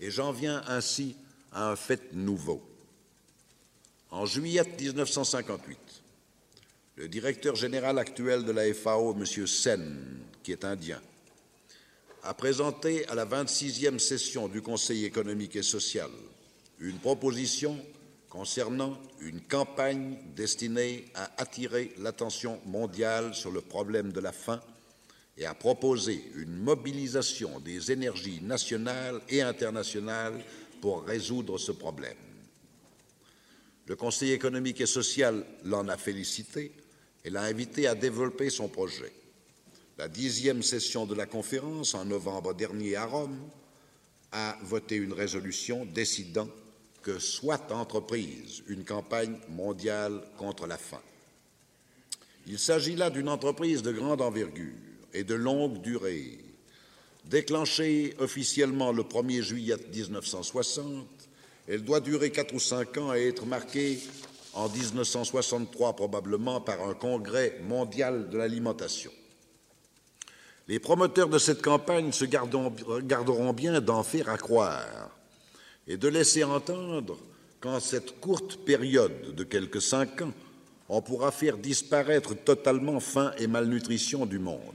Et 0.00 0.10
j'en 0.10 0.32
viens 0.32 0.62
ainsi 0.66 1.14
à 1.52 1.70
un 1.70 1.76
fait 1.76 2.14
nouveau. 2.14 2.62
En 4.10 4.24
juillet 4.24 4.62
1958, 4.80 5.78
le 6.96 7.06
directeur 7.06 7.54
général 7.54 7.98
actuel 7.98 8.46
de 8.46 8.52
la 8.52 8.72
FAO, 8.72 9.14
M. 9.14 9.46
Sen, 9.46 10.22
qui 10.42 10.52
est 10.52 10.64
indien, 10.64 11.02
a 12.22 12.34
présenté 12.34 13.06
à 13.08 13.14
la 13.14 13.26
26e 13.26 13.98
session 13.98 14.48
du 14.48 14.62
Conseil 14.62 15.04
économique 15.04 15.56
et 15.56 15.62
social 15.62 16.10
une 16.80 16.98
proposition 16.98 17.76
concernant 18.28 18.98
une 19.20 19.40
campagne 19.40 20.16
destinée 20.36 21.06
à 21.14 21.30
attirer 21.38 21.92
l'attention 21.98 22.60
mondiale 22.66 23.34
sur 23.34 23.50
le 23.50 23.60
problème 23.60 24.12
de 24.12 24.20
la 24.20 24.32
faim 24.32 24.60
et 25.36 25.46
à 25.46 25.54
proposer 25.54 26.22
une 26.36 26.56
mobilisation 26.56 27.60
des 27.60 27.90
énergies 27.90 28.40
nationales 28.42 29.20
et 29.28 29.40
internationales 29.40 30.44
pour 30.80 31.04
résoudre 31.04 31.58
ce 31.58 31.72
problème. 31.72 32.16
Le 33.86 33.96
Conseil 33.96 34.32
économique 34.32 34.80
et 34.80 34.86
social 34.86 35.44
l'en 35.64 35.88
a 35.88 35.96
félicité 35.96 36.72
et 37.24 37.30
l'a 37.30 37.42
invité 37.42 37.86
à 37.86 37.94
développer 37.94 38.50
son 38.50 38.68
projet. 38.68 39.12
La 39.98 40.06
dixième 40.06 40.62
session 40.62 41.06
de 41.06 41.14
la 41.16 41.26
conférence, 41.26 41.96
en 41.96 42.04
novembre 42.04 42.54
dernier 42.54 42.94
à 42.94 43.04
Rome, 43.04 43.36
a 44.30 44.56
voté 44.62 44.94
une 44.94 45.12
résolution 45.12 45.86
décidant 45.86 46.48
que 47.02 47.18
soit 47.18 47.72
entreprise 47.72 48.62
une 48.68 48.84
campagne 48.84 49.36
mondiale 49.48 50.22
contre 50.36 50.68
la 50.68 50.78
faim. 50.78 51.02
Il 52.46 52.60
s'agit 52.60 52.94
là 52.94 53.10
d'une 53.10 53.28
entreprise 53.28 53.82
de 53.82 53.90
grande 53.90 54.22
envergure 54.22 54.76
et 55.12 55.24
de 55.24 55.34
longue 55.34 55.82
durée. 55.82 56.38
Déclenchée 57.24 58.14
officiellement 58.20 58.92
le 58.92 59.02
1er 59.02 59.42
juillet 59.42 59.76
1960, 59.92 61.08
elle 61.66 61.82
doit 61.82 62.00
durer 62.00 62.30
quatre 62.30 62.54
ou 62.54 62.60
cinq 62.60 62.98
ans 62.98 63.14
et 63.14 63.26
être 63.26 63.46
marquée 63.46 63.98
en 64.54 64.68
1963 64.68 65.96
probablement 65.96 66.60
par 66.60 66.88
un 66.88 66.94
congrès 66.94 67.58
mondial 67.64 68.30
de 68.30 68.38
l'alimentation. 68.38 69.10
Les 70.68 70.78
promoteurs 70.78 71.30
de 71.30 71.38
cette 71.38 71.62
campagne 71.62 72.12
se 72.12 72.26
garderont 72.26 73.52
bien 73.54 73.80
d'en 73.80 74.02
faire 74.02 74.28
à 74.28 74.36
croire 74.36 75.10
et 75.86 75.96
de 75.96 76.08
laisser 76.08 76.44
entendre 76.44 77.18
qu'en 77.58 77.80
cette 77.80 78.20
courte 78.20 78.58
période 78.66 79.34
de 79.34 79.44
quelques 79.44 79.80
cinq 79.80 80.20
ans, 80.20 80.32
on 80.90 81.00
pourra 81.00 81.30
faire 81.30 81.56
disparaître 81.56 82.34
totalement 82.34 83.00
faim 83.00 83.32
et 83.38 83.46
malnutrition 83.46 84.26
du 84.26 84.38
monde. 84.38 84.74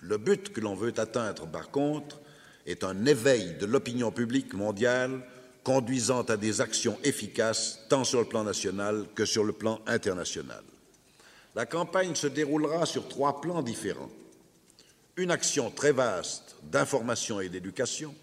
Le 0.00 0.18
but 0.18 0.52
que 0.52 0.60
l'on 0.60 0.74
veut 0.74 0.92
atteindre, 0.98 1.46
par 1.46 1.70
contre, 1.70 2.20
est 2.66 2.84
un 2.84 3.06
éveil 3.06 3.54
de 3.58 3.64
l'opinion 3.64 4.10
publique 4.10 4.52
mondiale 4.52 5.22
conduisant 5.62 6.22
à 6.22 6.36
des 6.36 6.60
actions 6.60 6.98
efficaces 7.04 7.80
tant 7.88 8.04
sur 8.04 8.20
le 8.20 8.26
plan 8.26 8.44
national 8.44 9.06
que 9.14 9.24
sur 9.24 9.44
le 9.44 9.54
plan 9.54 9.80
international. 9.86 10.62
La 11.54 11.64
campagne 11.64 12.14
se 12.14 12.26
déroulera 12.26 12.84
sur 12.84 13.08
trois 13.08 13.40
plans 13.40 13.62
différents. 13.62 14.10
Une 15.16 15.30
action 15.30 15.70
très 15.70 15.92
vaste 15.92 16.56
d'information 16.64 17.40
et 17.40 17.48
d'éducation, 17.48 18.14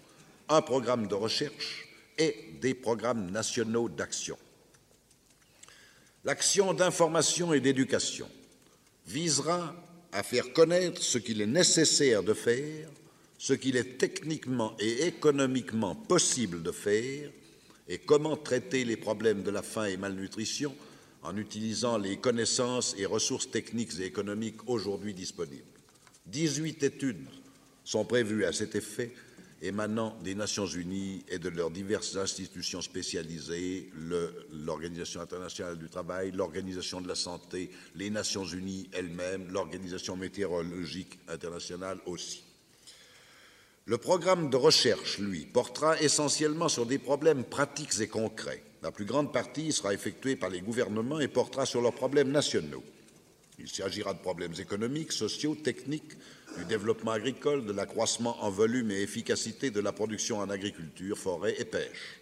un 0.48 0.60
programme 0.60 1.06
de 1.06 1.14
recherche 1.14 1.88
et 2.18 2.36
des 2.60 2.74
programmes 2.74 3.30
nationaux 3.30 3.88
d'action. 3.88 4.36
L'action 6.24 6.74
d'information 6.74 7.54
et 7.54 7.60
d'éducation 7.60 8.28
visera 9.06 9.74
à 10.12 10.22
faire 10.22 10.52
connaître 10.52 11.02
ce 11.02 11.16
qu'il 11.16 11.40
est 11.40 11.46
nécessaire 11.46 12.22
de 12.22 12.34
faire, 12.34 12.88
ce 13.38 13.54
qu'il 13.54 13.76
est 13.76 13.98
techniquement 13.98 14.76
et 14.78 15.06
économiquement 15.06 15.94
possible 15.94 16.62
de 16.62 16.72
faire, 16.72 17.30
et 17.88 17.98
comment 17.98 18.36
traiter 18.36 18.84
les 18.84 18.96
problèmes 18.96 19.42
de 19.42 19.50
la 19.50 19.62
faim 19.62 19.86
et 19.86 19.96
malnutrition 19.96 20.76
en 21.22 21.36
utilisant 21.36 21.98
les 21.98 22.18
connaissances 22.18 22.94
et 22.98 23.06
ressources 23.06 23.50
techniques 23.50 23.98
et 23.98 24.04
économiques 24.04 24.68
aujourd'hui 24.68 25.14
disponibles. 25.14 25.71
18 26.32 26.82
études 26.82 27.26
sont 27.84 28.06
prévues 28.06 28.46
à 28.46 28.52
cet 28.52 28.74
effet 28.74 29.12
émanant 29.60 30.16
des 30.24 30.34
Nations 30.34 30.66
Unies 30.66 31.24
et 31.28 31.38
de 31.38 31.50
leurs 31.50 31.70
diverses 31.70 32.16
institutions 32.16 32.80
spécialisées, 32.80 33.90
l'Organisation 34.50 35.20
internationale 35.20 35.78
du 35.78 35.88
travail, 35.88 36.32
l'Organisation 36.32 37.00
de 37.00 37.06
la 37.06 37.14
santé, 37.14 37.70
les 37.94 38.10
Nations 38.10 38.44
Unies 38.44 38.88
elles-mêmes, 38.92 39.52
l'Organisation 39.52 40.16
météorologique 40.16 41.18
internationale 41.28 41.98
aussi. 42.06 42.42
Le 43.84 43.98
programme 43.98 44.48
de 44.48 44.56
recherche, 44.56 45.18
lui, 45.18 45.44
portera 45.44 46.00
essentiellement 46.00 46.68
sur 46.68 46.86
des 46.86 46.98
problèmes 46.98 47.44
pratiques 47.44 48.00
et 48.00 48.08
concrets. 48.08 48.62
La 48.82 48.90
plus 48.90 49.04
grande 49.04 49.32
partie 49.32 49.70
sera 49.70 49.92
effectuée 49.92 50.34
par 50.34 50.50
les 50.50 50.60
gouvernements 50.60 51.20
et 51.20 51.28
portera 51.28 51.66
sur 51.66 51.82
leurs 51.82 51.94
problèmes 51.94 52.30
nationaux. 52.30 52.82
Il 53.58 53.68
s'agira 53.68 54.14
de 54.14 54.18
problèmes 54.18 54.54
économiques, 54.58 55.12
sociaux, 55.12 55.54
techniques, 55.54 56.12
du 56.58 56.64
développement 56.64 57.12
agricole, 57.12 57.64
de 57.64 57.72
l'accroissement 57.72 58.42
en 58.42 58.50
volume 58.50 58.90
et 58.90 59.02
efficacité 59.02 59.70
de 59.70 59.80
la 59.80 59.92
production 59.92 60.38
en 60.38 60.50
agriculture, 60.50 61.18
forêt 61.18 61.54
et 61.58 61.64
pêche. 61.64 62.20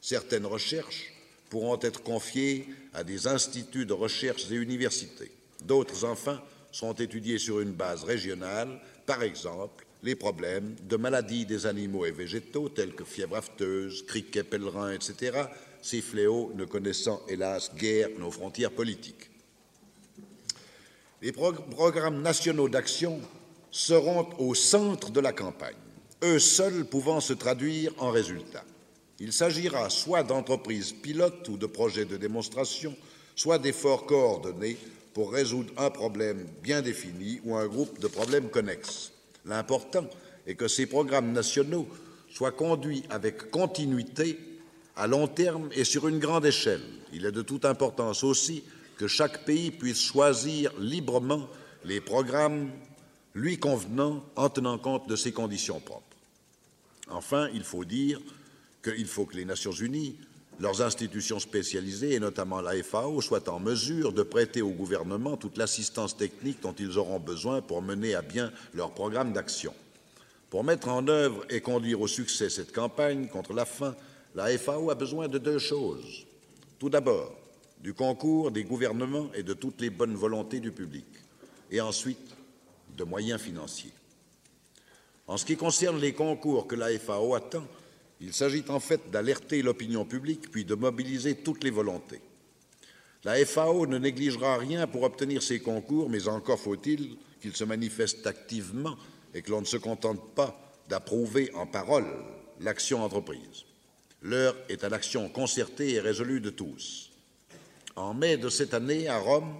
Certaines 0.00 0.46
recherches 0.46 1.12
pourront 1.48 1.78
être 1.80 2.02
confiées 2.02 2.68
à 2.94 3.04
des 3.04 3.26
instituts 3.26 3.86
de 3.86 3.92
recherche 3.92 4.50
et 4.50 4.54
universités. 4.54 5.30
D'autres, 5.64 6.04
enfin, 6.04 6.42
seront 6.72 6.94
étudiées 6.94 7.38
sur 7.38 7.60
une 7.60 7.72
base 7.72 8.04
régionale, 8.04 8.80
par 9.06 9.22
exemple 9.22 9.84
les 10.02 10.16
problèmes 10.16 10.74
de 10.88 10.96
maladies 10.96 11.46
des 11.46 11.66
animaux 11.66 12.04
et 12.04 12.10
végétaux 12.10 12.68
tels 12.68 12.94
que 12.94 13.04
fièvre 13.04 13.36
afteuse, 13.36 14.04
criquet 14.06 14.42
pèlerin, 14.42 14.92
etc., 14.92 15.42
ces 15.80 16.00
fléaux 16.00 16.52
ne 16.54 16.64
connaissant 16.64 17.22
hélas 17.28 17.72
guère 17.76 18.08
nos 18.18 18.30
frontières 18.30 18.72
politiques. 18.72 19.31
Les 21.22 21.30
programmes 21.30 22.20
nationaux 22.20 22.68
d'action 22.68 23.20
seront 23.70 24.28
au 24.38 24.56
centre 24.56 25.12
de 25.12 25.20
la 25.20 25.32
campagne, 25.32 25.76
eux 26.24 26.40
seuls 26.40 26.84
pouvant 26.84 27.20
se 27.20 27.32
traduire 27.32 27.92
en 27.98 28.10
résultats. 28.10 28.64
Il 29.20 29.32
s'agira 29.32 29.88
soit 29.88 30.24
d'entreprises 30.24 30.92
pilotes 30.92 31.48
ou 31.48 31.56
de 31.56 31.66
projets 31.66 32.06
de 32.06 32.16
démonstration, 32.16 32.96
soit 33.36 33.60
d'efforts 33.60 34.06
coordonnés 34.06 34.76
pour 35.14 35.32
résoudre 35.32 35.72
un 35.76 35.90
problème 35.90 36.44
bien 36.60 36.82
défini 36.82 37.40
ou 37.44 37.54
un 37.54 37.68
groupe 37.68 38.00
de 38.00 38.08
problèmes 38.08 38.50
connexes. 38.50 39.12
L'important 39.46 40.06
est 40.48 40.56
que 40.56 40.66
ces 40.66 40.86
programmes 40.86 41.30
nationaux 41.30 41.86
soient 42.30 42.50
conduits 42.50 43.04
avec 43.10 43.48
continuité, 43.52 44.40
à 44.96 45.06
long 45.06 45.28
terme 45.28 45.68
et 45.70 45.84
sur 45.84 46.08
une 46.08 46.18
grande 46.18 46.46
échelle. 46.46 46.82
Il 47.12 47.26
est 47.26 47.32
de 47.32 47.42
toute 47.42 47.64
importance 47.64 48.24
aussi 48.24 48.64
que 48.96 49.06
chaque 49.06 49.44
pays 49.44 49.70
puisse 49.70 50.00
choisir 50.00 50.72
librement 50.78 51.48
les 51.84 52.00
programmes 52.00 52.70
lui 53.34 53.58
convenant 53.58 54.24
en 54.36 54.48
tenant 54.48 54.78
compte 54.78 55.08
de 55.08 55.16
ses 55.16 55.32
conditions 55.32 55.80
propres. 55.80 56.04
Enfin, 57.08 57.48
il 57.54 57.64
faut 57.64 57.84
dire 57.84 58.20
qu'il 58.82 59.06
faut 59.06 59.26
que 59.26 59.36
les 59.36 59.44
Nations 59.44 59.72
Unies, 59.72 60.16
leurs 60.60 60.82
institutions 60.82 61.38
spécialisées, 61.38 62.14
et 62.14 62.20
notamment 62.20 62.60
la 62.60 62.80
FAO, 62.82 63.20
soient 63.20 63.48
en 63.48 63.58
mesure 63.58 64.12
de 64.12 64.22
prêter 64.22 64.62
au 64.62 64.70
gouvernement 64.70 65.36
toute 65.36 65.56
l'assistance 65.56 66.16
technique 66.16 66.62
dont 66.62 66.74
ils 66.78 66.98
auront 66.98 67.20
besoin 67.20 67.62
pour 67.62 67.82
mener 67.82 68.14
à 68.14 68.22
bien 68.22 68.52
leur 68.74 68.92
programme 68.92 69.32
d'action. 69.32 69.74
Pour 70.50 70.64
mettre 70.64 70.88
en 70.88 71.08
œuvre 71.08 71.44
et 71.48 71.60
conduire 71.60 72.00
au 72.00 72.06
succès 72.06 72.50
cette 72.50 72.72
campagne 72.72 73.28
contre 73.28 73.54
la 73.54 73.64
faim, 73.64 73.94
la 74.34 74.56
FAO 74.58 74.90
a 74.90 74.94
besoin 74.94 75.28
de 75.28 75.38
deux 75.38 75.58
choses. 75.58 76.26
Tout 76.78 76.90
d'abord, 76.90 77.34
du 77.82 77.94
concours 77.94 78.50
des 78.50 78.64
gouvernements 78.64 79.28
et 79.34 79.42
de 79.42 79.54
toutes 79.54 79.80
les 79.80 79.90
bonnes 79.90 80.14
volontés 80.14 80.60
du 80.60 80.70
public. 80.70 81.06
Et 81.70 81.80
ensuite, 81.80 82.36
de 82.96 83.04
moyens 83.04 83.40
financiers. 83.40 83.92
En 85.26 85.36
ce 85.36 85.44
qui 85.44 85.56
concerne 85.56 86.00
les 86.00 86.12
concours 86.12 86.66
que 86.66 86.76
la 86.76 86.96
FAO 86.98 87.34
attend, 87.34 87.66
il 88.20 88.32
s'agit 88.32 88.64
en 88.68 88.80
fait 88.80 89.10
d'alerter 89.10 89.62
l'opinion 89.62 90.04
publique 90.04 90.50
puis 90.50 90.64
de 90.64 90.74
mobiliser 90.74 91.36
toutes 91.36 91.64
les 91.64 91.70
volontés. 91.70 92.20
La 93.24 93.44
FAO 93.44 93.86
ne 93.86 93.98
négligera 93.98 94.58
rien 94.58 94.86
pour 94.86 95.02
obtenir 95.02 95.42
ces 95.42 95.60
concours, 95.60 96.10
mais 96.10 96.28
encore 96.28 96.58
faut-il 96.58 97.16
qu'il 97.40 97.54
se 97.54 97.64
manifeste 97.64 98.26
activement 98.26 98.96
et 99.34 99.42
que 99.42 99.50
l'on 99.50 99.60
ne 99.60 99.66
se 99.66 99.76
contente 99.76 100.34
pas 100.34 100.72
d'approuver 100.88 101.50
en 101.54 101.66
parole 101.66 102.06
l'action 102.60 103.02
entreprise. 103.02 103.64
L'heure 104.22 104.56
est 104.68 104.84
à 104.84 104.88
l'action 104.88 105.28
concertée 105.28 105.94
et 105.94 106.00
résolue 106.00 106.40
de 106.40 106.50
tous. 106.50 107.11
En 107.96 108.14
mai 108.14 108.36
de 108.36 108.48
cette 108.48 108.74
année, 108.74 109.08
à 109.08 109.18
Rome, 109.18 109.54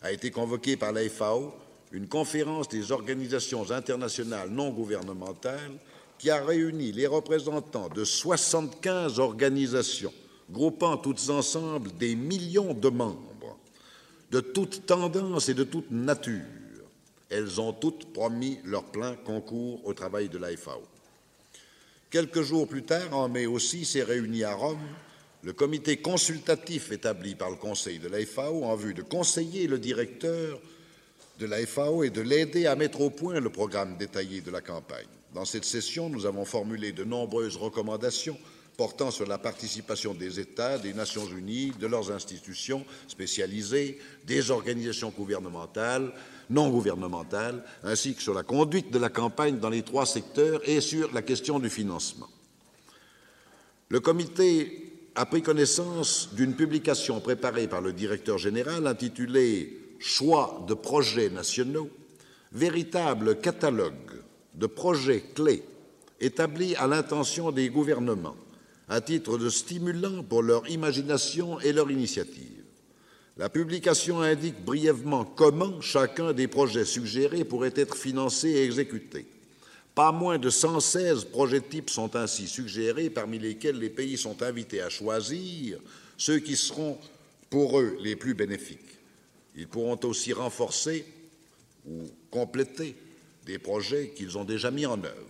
a 0.00 0.10
été 0.10 0.30
convoquée 0.30 0.76
par 0.76 0.92
la 0.92 1.08
FAO 1.08 1.54
une 1.92 2.08
conférence 2.08 2.68
des 2.68 2.90
organisations 2.90 3.70
internationales 3.70 4.48
non 4.48 4.70
gouvernementales 4.70 5.72
qui 6.18 6.30
a 6.30 6.42
réuni 6.42 6.92
les 6.92 7.06
représentants 7.06 7.88
de 7.90 8.04
75 8.04 9.18
organisations, 9.18 10.12
groupant 10.50 10.96
toutes 10.96 11.28
ensemble 11.28 11.94
des 11.98 12.14
millions 12.14 12.72
de 12.72 12.88
membres, 12.88 13.58
de 14.30 14.40
toutes 14.40 14.86
tendances 14.86 15.50
et 15.50 15.54
de 15.54 15.64
toute 15.64 15.90
nature. 15.90 16.40
Elles 17.28 17.60
ont 17.60 17.72
toutes 17.72 18.12
promis 18.12 18.58
leur 18.64 18.84
plein 18.84 19.14
concours 19.16 19.86
au 19.86 19.92
travail 19.92 20.28
de 20.28 20.38
la 20.38 20.56
FAO. 20.56 20.82
Quelques 22.10 22.42
jours 22.42 22.68
plus 22.68 22.82
tard, 22.82 23.14
en 23.16 23.28
mai 23.28 23.46
aussi, 23.46 23.84
s'est 23.84 24.02
réuni 24.02 24.44
à 24.44 24.54
Rome 24.54 24.78
le 25.42 25.52
comité 25.52 25.96
consultatif 25.96 26.92
établi 26.92 27.34
par 27.34 27.50
le 27.50 27.56
Conseil 27.56 27.98
de 27.98 28.08
la 28.08 28.24
FAO 28.24 28.64
en 28.64 28.76
vue 28.76 28.94
de 28.94 29.02
conseiller 29.02 29.66
le 29.66 29.78
directeur 29.78 30.60
de 31.38 31.46
la 31.46 31.64
FAO 31.66 32.04
et 32.04 32.10
de 32.10 32.20
l'aider 32.20 32.66
à 32.66 32.76
mettre 32.76 33.00
au 33.00 33.10
point 33.10 33.40
le 33.40 33.50
programme 33.50 33.96
détaillé 33.96 34.40
de 34.40 34.50
la 34.50 34.60
campagne. 34.60 35.06
Dans 35.34 35.44
cette 35.44 35.64
session, 35.64 36.08
nous 36.08 36.26
avons 36.26 36.44
formulé 36.44 36.92
de 36.92 37.04
nombreuses 37.04 37.56
recommandations 37.56 38.38
portant 38.76 39.10
sur 39.10 39.26
la 39.26 39.38
participation 39.38 40.14
des 40.14 40.40
États, 40.40 40.78
des 40.78 40.94
Nations 40.94 41.26
Unies, 41.26 41.72
de 41.78 41.86
leurs 41.86 42.10
institutions 42.10 42.84
spécialisées, 43.06 43.98
des 44.24 44.50
organisations 44.50 45.10
gouvernementales, 45.10 46.12
non 46.48 46.70
gouvernementales, 46.70 47.62
ainsi 47.82 48.14
que 48.14 48.22
sur 48.22 48.34
la 48.34 48.42
conduite 48.42 48.90
de 48.90 48.98
la 48.98 49.08
campagne 49.08 49.58
dans 49.58 49.68
les 49.68 49.82
trois 49.82 50.06
secteurs 50.06 50.60
et 50.68 50.80
sur 50.80 51.12
la 51.12 51.22
question 51.22 51.58
du 51.58 51.68
financement. 51.68 52.28
Le 53.88 54.00
comité 54.00 54.81
a 55.14 55.26
pris 55.26 55.42
connaissance 55.42 56.30
d'une 56.34 56.54
publication 56.54 57.20
préparée 57.20 57.68
par 57.68 57.80
le 57.80 57.92
directeur 57.92 58.38
général 58.38 58.86
intitulée 58.86 59.78
Choix 59.98 60.64
de 60.66 60.74
projets 60.74 61.30
nationaux, 61.30 61.88
véritable 62.50 63.38
catalogue 63.38 64.22
de 64.54 64.66
projets 64.66 65.22
clés 65.34 65.62
établis 66.20 66.74
à 66.76 66.88
l'intention 66.88 67.52
des 67.52 67.68
gouvernements 67.68 68.36
à 68.88 69.00
titre 69.00 69.38
de 69.38 69.48
stimulant 69.48 70.22
pour 70.22 70.42
leur 70.42 70.68
imagination 70.68 71.60
et 71.60 71.72
leur 71.72 71.90
initiative. 71.90 72.64
La 73.38 73.48
publication 73.48 74.20
indique 74.20 74.62
brièvement 74.64 75.24
comment 75.24 75.80
chacun 75.80 76.32
des 76.32 76.48
projets 76.48 76.84
suggérés 76.84 77.44
pourrait 77.44 77.72
être 77.76 77.96
financé 77.96 78.48
et 78.50 78.64
exécuté. 78.64 79.26
Pas 79.94 80.12
moins 80.12 80.38
de 80.38 80.48
116 80.48 81.26
projets 81.26 81.60
types 81.60 81.90
sont 81.90 82.16
ainsi 82.16 82.48
suggérés, 82.48 83.10
parmi 83.10 83.38
lesquels 83.38 83.78
les 83.78 83.90
pays 83.90 84.16
sont 84.16 84.42
invités 84.42 84.80
à 84.80 84.88
choisir 84.88 85.78
ceux 86.16 86.38
qui 86.38 86.56
seront 86.56 86.98
pour 87.50 87.78
eux 87.78 87.98
les 88.00 88.16
plus 88.16 88.34
bénéfiques. 88.34 88.80
Ils 89.54 89.68
pourront 89.68 89.98
aussi 90.04 90.32
renforcer 90.32 91.04
ou 91.86 92.08
compléter 92.30 92.96
des 93.44 93.58
projets 93.58 94.10
qu'ils 94.10 94.38
ont 94.38 94.44
déjà 94.44 94.70
mis 94.70 94.86
en 94.86 95.02
œuvre. 95.02 95.26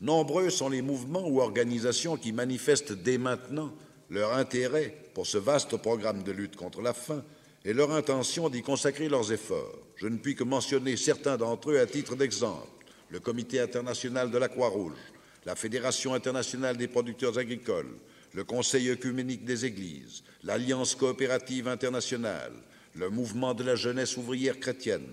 Nombreux 0.00 0.50
sont 0.50 0.70
les 0.70 0.82
mouvements 0.82 1.28
ou 1.28 1.40
organisations 1.40 2.16
qui 2.16 2.32
manifestent 2.32 2.92
dès 2.92 3.18
maintenant 3.18 3.72
leur 4.08 4.32
intérêt 4.34 4.96
pour 5.14 5.26
ce 5.26 5.38
vaste 5.38 5.76
programme 5.76 6.22
de 6.22 6.32
lutte 6.32 6.56
contre 6.56 6.80
la 6.80 6.94
faim 6.94 7.22
et 7.64 7.74
leur 7.74 7.92
intention 7.92 8.48
d'y 8.48 8.62
consacrer 8.62 9.08
leurs 9.08 9.30
efforts. 9.30 9.78
Je 9.96 10.08
ne 10.08 10.16
puis 10.16 10.34
que 10.34 10.42
mentionner 10.42 10.96
certains 10.96 11.36
d'entre 11.36 11.72
eux 11.72 11.78
à 11.78 11.86
titre 11.86 12.16
d'exemple. 12.16 12.79
Le 13.10 13.20
Comité 13.20 13.60
international 13.60 14.30
de 14.30 14.38
la 14.38 14.48
Croix-Rouge, 14.48 14.98
la 15.44 15.56
Fédération 15.56 16.14
internationale 16.14 16.76
des 16.76 16.86
producteurs 16.86 17.38
agricoles, 17.38 17.96
le 18.34 18.44
Conseil 18.44 18.90
œcuménique 18.90 19.44
des 19.44 19.64
Églises, 19.64 20.22
l'Alliance 20.44 20.94
coopérative 20.94 21.66
internationale, 21.66 22.52
le 22.94 23.10
Mouvement 23.10 23.54
de 23.54 23.64
la 23.64 23.74
jeunesse 23.74 24.16
ouvrière 24.16 24.60
chrétienne, 24.60 25.08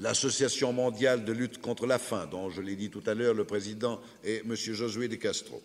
l'Association 0.00 0.72
mondiale 0.72 1.24
de 1.24 1.32
lutte 1.32 1.60
contre 1.60 1.86
la 1.86 1.98
faim, 1.98 2.28
dont 2.30 2.50
je 2.50 2.60
l'ai 2.60 2.74
dit 2.74 2.90
tout 2.90 3.02
à 3.06 3.14
l'heure, 3.14 3.34
le 3.34 3.44
président 3.44 4.00
est 4.24 4.42
M. 4.44 4.54
Josué 4.54 5.06
de 5.06 5.16
Castro. 5.16 5.62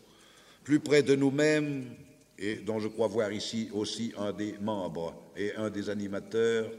Plus 0.63 0.79
près 0.79 1.01
de 1.01 1.15
nous-mêmes, 1.15 1.85
et 2.37 2.55
dont 2.57 2.79
je 2.79 2.87
crois 2.87 3.07
voir 3.07 3.31
ici 3.31 3.69
aussi 3.73 4.13
un 4.17 4.33
des 4.33 4.53
membres 4.61 5.15
et 5.35 5.55
un 5.55 5.69
des 5.69 5.89
animateurs, 5.89 6.69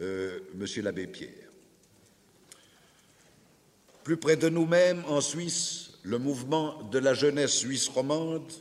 euh, 0.00 0.38
M. 0.54 0.66
l'abbé 0.84 1.06
Pierre. 1.06 1.45
Plus 4.06 4.16
près 4.16 4.36
de 4.36 4.48
nous-mêmes, 4.48 5.02
en 5.08 5.20
Suisse, 5.20 5.90
le 6.04 6.20
mouvement 6.20 6.80
de 6.92 7.00
la 7.00 7.12
jeunesse 7.12 7.54
suisse 7.54 7.88
romande 7.88 8.52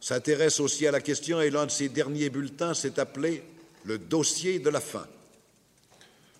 s'intéresse 0.00 0.60
aussi 0.60 0.86
à 0.86 0.90
la 0.90 1.02
question 1.02 1.42
et 1.42 1.50
l'un 1.50 1.66
de 1.66 1.70
ses 1.70 1.90
derniers 1.90 2.30
bulletins 2.30 2.72
s'est 2.72 2.98
appelé 2.98 3.42
le 3.84 3.98
dossier 3.98 4.60
de 4.60 4.70
la 4.70 4.80
faim. 4.80 5.06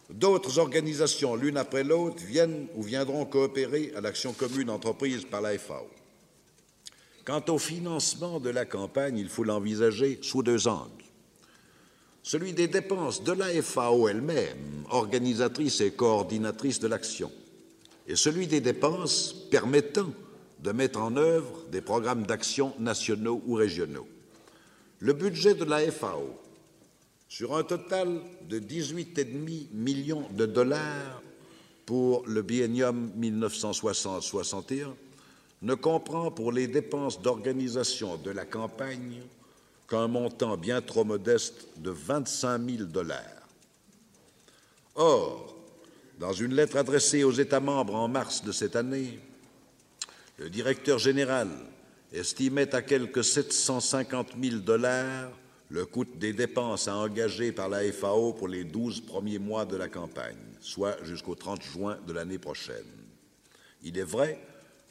D'autres 0.09 0.59
organisations, 0.59 1.37
l'une 1.37 1.59
après 1.59 1.85
l'autre, 1.85 2.23
viennent 2.25 2.69
ou 2.75 2.83
viendront 2.83 3.27
coopérer 3.27 3.93
à 3.95 4.01
l'action 4.01 4.33
commune 4.33 4.71
entreprise 4.71 5.27
par 5.31 5.43
la 5.43 5.59
FAO. 5.59 5.91
Quant 7.27 7.45
au 7.49 7.59
financement 7.59 8.41
de 8.41 8.49
la 8.49 8.65
campagne, 8.65 9.19
il 9.19 9.29
faut 9.29 9.45
l'envisager 9.45 10.19
sous 10.23 10.43
deux 10.43 10.69
angles. 10.69 11.05
Celui 12.23 12.55
des 12.55 12.69
dépenses 12.69 13.25
de 13.25 13.33
la 13.33 13.49
FAO 13.61 14.09
elle-même, 14.09 14.87
organisatrice 14.89 15.83
et 15.83 15.91
coordinatrice 15.91 16.81
de 16.81 16.89
l'action, 16.89 17.31
et 18.07 18.17
celui 18.17 18.47
des 18.47 18.61
dépenses 18.61 19.33
permettant 19.51 20.13
de 20.61 20.73
mettre 20.73 21.01
en 21.01 21.17
œuvre 21.17 21.65
des 21.71 21.81
programmes 21.81 22.25
d'action 22.25 22.75
nationaux 22.79 23.43
ou 23.47 23.55
régionaux. 23.55 24.07
Le 25.01 25.13
budget 25.13 25.55
de 25.55 25.65
la 25.65 25.91
FAO 25.91 26.39
sur 27.29 27.57
un 27.57 27.65
total 27.65 28.21
de 28.49 28.61
18,5 28.61 29.69
millions 29.73 30.29
de 30.33 30.45
dollars 30.45 31.23
pour 31.87 32.25
le 32.27 32.43
biennium 32.43 33.11
1960-61, 33.19 34.89
ne 35.63 35.75
comprend 35.75 36.31
pour 36.31 36.53
les 36.53 36.67
dépenses 36.67 37.23
d'organisation 37.23 38.17
de 38.17 38.31
la 38.31 38.45
campagne 38.45 39.23
qu'un 39.89 40.09
montant 40.09 40.57
bien 40.57 40.81
trop 40.81 41.05
modeste 41.05 41.69
de 41.79 41.91
25 41.91 42.71
000 42.71 42.85
dollars. 42.85 43.49
Or, 44.95 45.52
dans 46.23 46.33
une 46.33 46.55
lettre 46.55 46.77
adressée 46.77 47.25
aux 47.25 47.33
États 47.33 47.59
membres 47.59 47.97
en 47.97 48.07
mars 48.07 48.45
de 48.45 48.53
cette 48.53 48.77
année, 48.77 49.19
le 50.39 50.49
directeur 50.51 51.01
général 51.01 51.49
estimait 52.13 52.73
à 52.77 52.81
quelque 52.81 53.23
750 53.23 54.35
000 54.41 54.59
dollars 54.59 55.33
le 55.69 55.85
coût 55.85 56.05
des 56.05 56.33
dépenses 56.33 56.87
à 56.87 56.97
engager 56.97 57.51
par 57.51 57.69
la 57.69 57.83
FAO 57.91 58.35
pour 58.35 58.47
les 58.47 58.63
12 58.63 59.01
premiers 59.01 59.41
mois 59.41 59.65
de 59.65 59.77
la 59.77 59.89
campagne, 59.89 60.37
soit 60.61 60.97
jusqu'au 61.03 61.35
30 61.35 61.61
juin 61.61 61.99
de 62.07 62.13
l'année 62.13 62.39
prochaine. 62.39 62.77
Il 63.83 63.99
est 63.99 64.05
vrai 64.05 64.39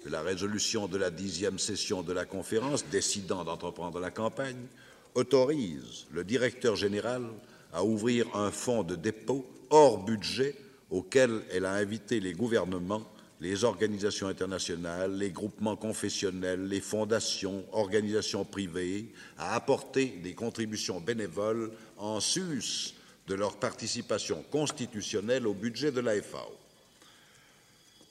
que 0.04 0.10
la 0.10 0.24
résolution 0.24 0.90
de 0.90 0.98
la 0.98 1.12
dixième 1.12 1.60
session 1.60 2.04
de 2.04 2.12
la 2.12 2.26
conférence 2.26 2.84
décidant 2.88 3.46
d'entreprendre 3.46 4.02
la 4.02 4.12
campagne 4.12 4.68
autorise 5.16 6.08
le 6.12 6.26
directeur 6.26 6.76
général 6.76 7.24
à 7.72 7.86
ouvrir 7.86 8.28
un 8.36 8.52
fonds 8.52 8.84
de 8.84 8.98
dépôt 8.98 9.50
hors 9.70 10.04
budget 10.04 10.58
auquel 10.92 11.42
elle 11.52 11.66
a 11.66 11.74
invité 11.74 12.20
les 12.20 12.34
gouvernements 12.34 13.06
les 13.42 13.64
organisations 13.64 14.28
internationales, 14.28 15.18
les 15.18 15.32
groupements 15.32 15.76
confessionnels, 15.76 16.68
les 16.68 16.80
fondations, 16.80 17.66
organisations 17.72 18.46
privées, 18.46 19.08
à 19.40 19.56
apporter 19.56 20.20
des 20.24 20.36
contributions 20.36 21.02
bénévoles 21.02 21.72
en 21.98 22.20
sus 22.20 22.94
de 23.28 23.34
leur 23.34 23.58
participation 23.58 24.46
constitutionnelle 24.52 25.48
au 25.48 25.56
budget 25.56 25.92
de 25.92 26.02
la 26.02 26.22
FAO. 26.22 26.56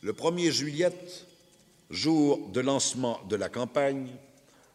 Le 0.02 0.12
1er 0.12 0.50
juillet, 0.50 0.92
jour 1.90 2.48
de 2.48 2.60
lancement 2.60 3.20
de 3.28 3.36
la 3.36 3.48
campagne, 3.48 4.08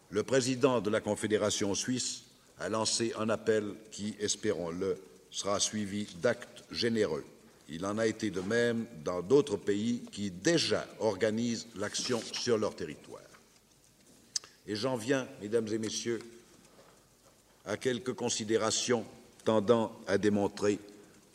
le 0.10 0.24
président 0.24 0.80
de 0.80 0.90
la 0.90 1.02
Confédération 1.02 1.76
suisse 1.76 2.24
a 2.60 2.70
lancé 2.70 3.12
un 3.20 3.28
appel 3.28 3.74
qui, 3.92 4.16
espérons-le, 4.22 4.98
sera 5.32 5.60
suivi 5.60 6.08
d'actes 6.22 6.64
généreux. 6.72 7.26
Il 7.70 7.86
en 7.86 7.98
a 7.98 8.06
été 8.06 8.30
de 8.30 8.42
même 8.42 8.86
dans 9.04 9.22
d'autres 9.22 9.58
pays 9.58 10.04
qui 10.12 10.30
déjà 10.30 10.88
organisent 11.00 11.68
l'action 11.76 12.22
sur 12.32 12.58
leur 12.58 12.76
territoire. 12.76 13.22
Et 14.68 14.76
j'en 14.76 14.96
viens, 14.96 15.28
mesdames 15.42 15.68
et 15.70 15.78
messieurs, 15.78 16.20
à 17.66 17.78
quelques 17.78 18.14
considérations 18.14 19.06
tendant 19.44 19.92
à 20.08 20.18
démontrer 20.18 20.80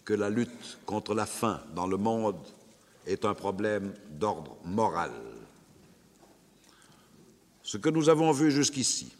que 0.05 0.15
la 0.15 0.31
lutte 0.31 0.78
contre 0.86 1.15
la 1.15 1.27
faim 1.27 1.61
dans 1.74 1.86
le 1.86 1.97
monde 1.97 2.39
est 3.07 3.24
un 3.24 3.35
problème 3.35 3.94
d'ordre 4.11 4.57
moral. 4.65 5.12
Ce 7.62 7.77
que 7.77 7.89
nous 7.89 8.09
avons 8.09 8.32
vu 8.32 8.51
jusqu'ici 8.51 9.12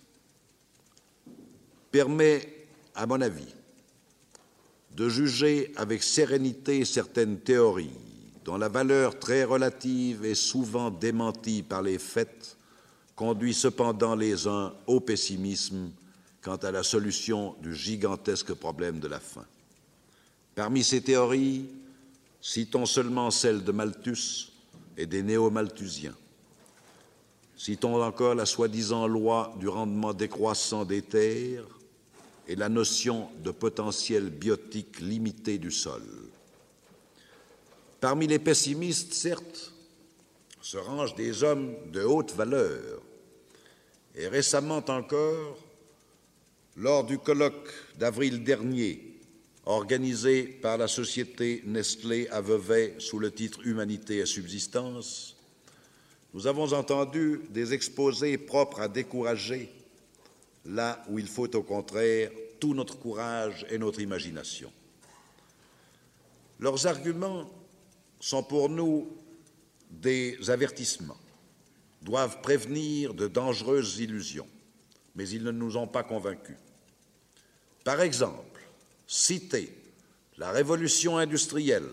permet, 1.91 2.66
à 2.95 3.07
mon 3.07 3.20
avis, 3.20 3.55
de 4.97 5.09
juger 5.09 5.73
avec 5.77 6.03
sérénité 6.03 6.85
certaines 6.85 7.39
théories 7.39 7.91
dont 8.45 8.57
la 8.57 8.69
valeur 8.69 9.19
très 9.19 9.45
relative 9.45 10.25
est 10.25 10.35
souvent 10.35 10.91
démentie 10.91 11.62
par 11.62 11.83
les 11.83 11.99
faits, 11.99 12.57
conduit 13.15 13.55
cependant 13.55 14.15
les 14.15 14.47
uns 14.47 14.73
au 14.87 15.01
pessimisme 15.01 15.91
quant 16.43 16.57
à 16.57 16.71
la 16.71 16.83
solution 16.83 17.55
du 17.62 17.75
gigantesque 17.75 18.55
problème 18.55 18.99
de 18.99 19.09
la 19.09 19.21
faim. 19.21 19.45
Parmi 20.55 20.83
ces 20.83 21.03
théories, 21.03 21.67
citons 22.41 22.87
seulement 22.87 23.31
celle 23.31 23.62
de 23.62 23.73
Malthus 23.73 24.53
et 24.97 25.07
des 25.07 25.23
néo-malthusiens. 25.23 26.17
Citons 27.57 28.03
encore 28.03 28.35
la 28.35 28.47
soi-disant 28.47 29.07
loi 29.07 29.55
du 29.61 29.69
rendement 29.69 30.15
décroissant 30.15 30.87
des 30.87 31.03
terres 31.03 31.67
et 32.51 32.57
la 32.57 32.69
notion 32.69 33.29
de 33.45 33.53
potentiel 33.53 34.29
biotique 34.29 34.99
limité 34.99 35.57
du 35.57 35.71
sol. 35.71 36.03
Parmi 38.01 38.27
les 38.27 38.41
pessimistes, 38.41 39.13
certes, 39.15 39.73
se 40.61 40.77
rangent 40.77 41.15
des 41.15 41.45
hommes 41.45 41.77
de 41.93 42.03
haute 42.03 42.35
valeur. 42.35 43.01
Et 44.17 44.27
récemment 44.27 44.83
encore, 44.89 45.59
lors 46.77 47.05
du 47.05 47.19
colloque 47.19 47.73
d'avril 48.01 48.43
dernier, 48.43 49.17
organisé 49.65 50.43
par 50.43 50.77
la 50.77 50.89
société 50.89 51.63
Nestlé 51.67 52.27
à 52.31 52.41
Vevey 52.41 52.97
sous 52.99 53.21
le 53.21 53.31
titre 53.31 53.65
Humanité 53.65 54.17
et 54.17 54.27
subsistance, 54.27 55.37
nous 56.35 56.49
avons 56.49 56.73
entendu 56.73 57.43
des 57.51 57.75
exposés 57.75 58.39
propres 58.39 58.81
à 58.81 58.89
décourager 58.89 59.71
là 60.65 61.03
où 61.09 61.19
il 61.19 61.28
faut 61.28 61.55
au 61.57 61.62
contraire 61.62 62.31
tout 62.59 62.74
notre 62.74 62.99
courage 62.99 63.66
et 63.70 63.78
notre 63.78 64.01
imagination. 64.01 64.70
Leurs 66.59 66.87
arguments 66.87 67.51
sont 68.20 68.43
pour 68.43 68.69
nous 68.69 69.09
des 69.91 70.51
avertissements, 70.51 71.16
doivent 72.03 72.41
prévenir 72.43 73.15
de 73.15 73.27
dangereuses 73.27 73.99
illusions, 73.99 74.47
mais 75.15 75.28
ils 75.28 75.43
ne 75.43 75.51
nous 75.51 75.77
ont 75.77 75.89
pas 75.89 76.03
convaincus. 76.03 76.57
Par 77.82 78.01
exemple, 78.03 78.61
citer 79.07 79.74
la 80.37 80.51
révolution 80.51 81.16
industrielle 81.16 81.89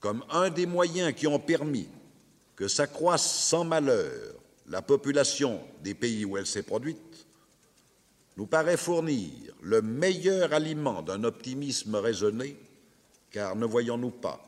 comme 0.00 0.24
un 0.30 0.50
des 0.50 0.66
moyens 0.66 1.14
qui 1.14 1.26
ont 1.26 1.38
permis 1.38 1.88
que 2.56 2.68
s'accroisse 2.68 3.44
sans 3.44 3.64
malheur 3.64 4.34
la 4.68 4.82
population 4.82 5.60
des 5.82 5.94
pays 5.94 6.24
où 6.24 6.36
elle 6.36 6.46
s'est 6.46 6.62
produite, 6.62 6.98
nous 8.36 8.46
paraît 8.46 8.76
fournir 8.76 9.30
le 9.60 9.82
meilleur 9.82 10.52
aliment 10.52 11.02
d'un 11.02 11.24
optimisme 11.24 11.94
raisonné, 11.96 12.56
car 13.30 13.56
ne 13.56 13.66
voyons-nous 13.66 14.10
pas 14.10 14.42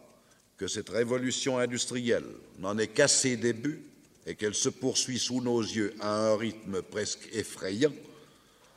que 0.57 0.67
cette 0.67 0.89
révolution 0.89 1.59
industrielle 1.59 2.27
n'en 2.59 2.79
est 2.79 2.89
qu'à 2.89 3.09
ses 3.09 3.37
débuts 3.37 3.83
et 4.27 4.35
qu'elle 4.35 4.55
se 4.55 4.69
poursuit 4.69 5.19
sous 5.19 5.41
nos 5.41 5.61
yeux 5.61 5.95
à 6.01 6.31
un 6.31 6.37
rythme 6.37 6.83
presque 6.83 7.29
effrayant, 7.33 7.93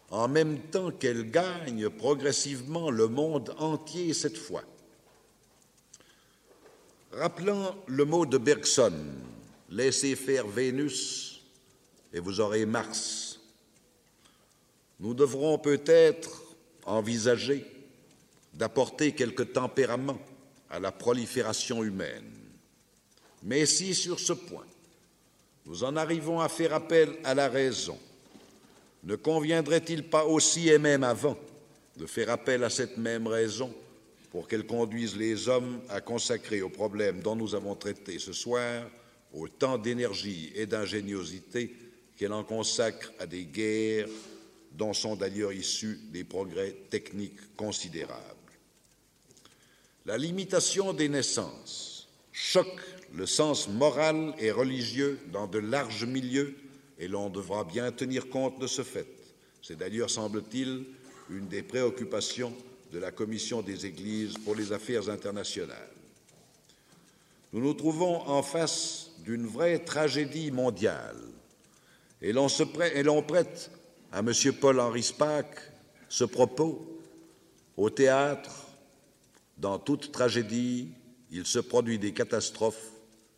en 0.10 0.28
même 0.28 0.60
temps 0.60 0.92
qu'elle 0.92 1.30
gagne 1.30 1.90
progressivement 1.90 2.90
le 2.92 3.08
monde 3.08 3.54
entier 3.58 4.14
cette 4.14 4.38
fois. 4.38 4.64
Rappelant 7.12 7.76
le 7.88 8.06
mot 8.06 8.26
de 8.26 8.38
Bergson, 8.38 8.94
laissez 9.70 10.16
faire 10.16 10.48
Vénus 10.48 11.42
et 12.14 12.20
vous 12.20 12.40
aurez 12.40 12.66
Mars, 12.66 13.27
nous 15.00 15.14
devrons 15.14 15.58
peut-être 15.58 16.44
envisager 16.86 17.66
d'apporter 18.54 19.12
quelque 19.12 19.44
tempérament 19.44 20.20
à 20.70 20.80
la 20.80 20.92
prolifération 20.92 21.84
humaine. 21.84 22.32
Mais 23.44 23.66
si 23.66 23.94
sur 23.94 24.20
ce 24.20 24.34
point, 24.34 24.66
nous 25.66 25.84
en 25.84 25.96
arrivons 25.96 26.40
à 26.40 26.50
faire 26.50 26.74
appel 26.74 27.10
à 27.24 27.36
la 27.36 27.50
raison, 27.50 27.98
ne 29.04 29.16
conviendrait-il 29.16 30.04
pas 30.04 30.26
aussi 30.26 30.70
et 30.70 30.80
même 30.80 31.04
avant 31.04 31.38
de 31.98 32.06
faire 32.06 32.30
appel 32.30 32.64
à 32.64 32.70
cette 32.70 32.98
même 32.98 33.28
raison 33.28 33.74
pour 34.32 34.48
qu'elle 34.48 34.66
conduise 34.66 35.16
les 35.16 35.48
hommes 35.48 35.80
à 35.90 36.02
consacrer 36.02 36.62
aux 36.62 36.70
problèmes 36.70 37.22
dont 37.22 37.36
nous 37.36 37.56
avons 37.56 37.76
traité 37.76 38.20
ce 38.20 38.34
soir 38.34 38.84
autant 39.34 39.78
d'énergie 39.78 40.52
et 40.56 40.66
d'ingéniosité 40.66 41.76
qu'elle 42.18 42.34
en 42.34 42.44
consacre 42.44 43.12
à 43.20 43.26
des 43.26 43.46
guerres 43.46 44.08
dont 44.78 44.94
sont 44.94 45.16
d'ailleurs 45.16 45.52
issus 45.52 46.00
des 46.12 46.24
progrès 46.24 46.76
techniques 46.90 47.56
considérables. 47.56 48.22
La 50.06 50.18
limitation 50.18 50.94
des 50.94 51.10
naissances 51.10 52.08
choque 52.32 52.82
le 53.14 53.26
sens 53.26 53.68
moral 53.68 54.34
et 54.38 54.52
religieux 54.52 55.20
dans 55.34 55.48
de 55.48 55.58
larges 55.58 56.06
milieux 56.06 56.56
et 57.00 57.08
l'on 57.08 57.30
devra 57.30 57.64
bien 57.64 57.92
tenir 57.92 58.30
compte 58.30 58.60
de 58.60 58.68
ce 58.68 58.84
fait. 58.84 59.08
C'est 59.62 59.78
d'ailleurs, 59.78 60.10
semble-t-il, 60.10 60.86
une 61.30 61.48
des 61.48 61.64
préoccupations 61.64 62.54
de 62.92 63.00
la 63.00 63.12
Commission 63.12 63.62
des 63.62 63.86
Églises 63.86 64.36
pour 64.46 64.56
les 64.56 64.72
affaires 64.72 65.10
internationales. 65.10 65.92
Nous 67.52 67.62
nous 67.62 67.74
trouvons 67.74 68.22
en 68.28 68.44
face 68.44 69.12
d'une 69.26 69.46
vraie 69.46 69.80
tragédie 69.80 70.52
mondiale 70.52 71.18
et 72.22 72.34
l'on 72.34 72.48
prête 72.48 73.72
à 74.12 74.20
M. 74.20 74.32
Paul-Henri 74.60 75.04
Spaak 75.04 75.60
ce 76.10 76.24
propos 76.24 77.00
au 77.76 77.90
théâtre. 77.90 78.68
Dans 79.58 79.80
toute 79.80 80.12
tragédie, 80.12 80.90
il 81.32 81.46
se 81.46 81.60
produit 81.60 82.00
des 82.00 82.14
catastrophes 82.14 82.92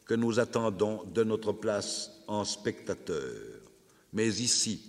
que 0.05 0.13
nous 0.13 0.39
attendons 0.39 1.03
de 1.05 1.23
notre 1.23 1.53
place 1.53 2.11
en 2.27 2.43
spectateurs. 2.43 3.61
Mais 4.13 4.27
ici, 4.27 4.81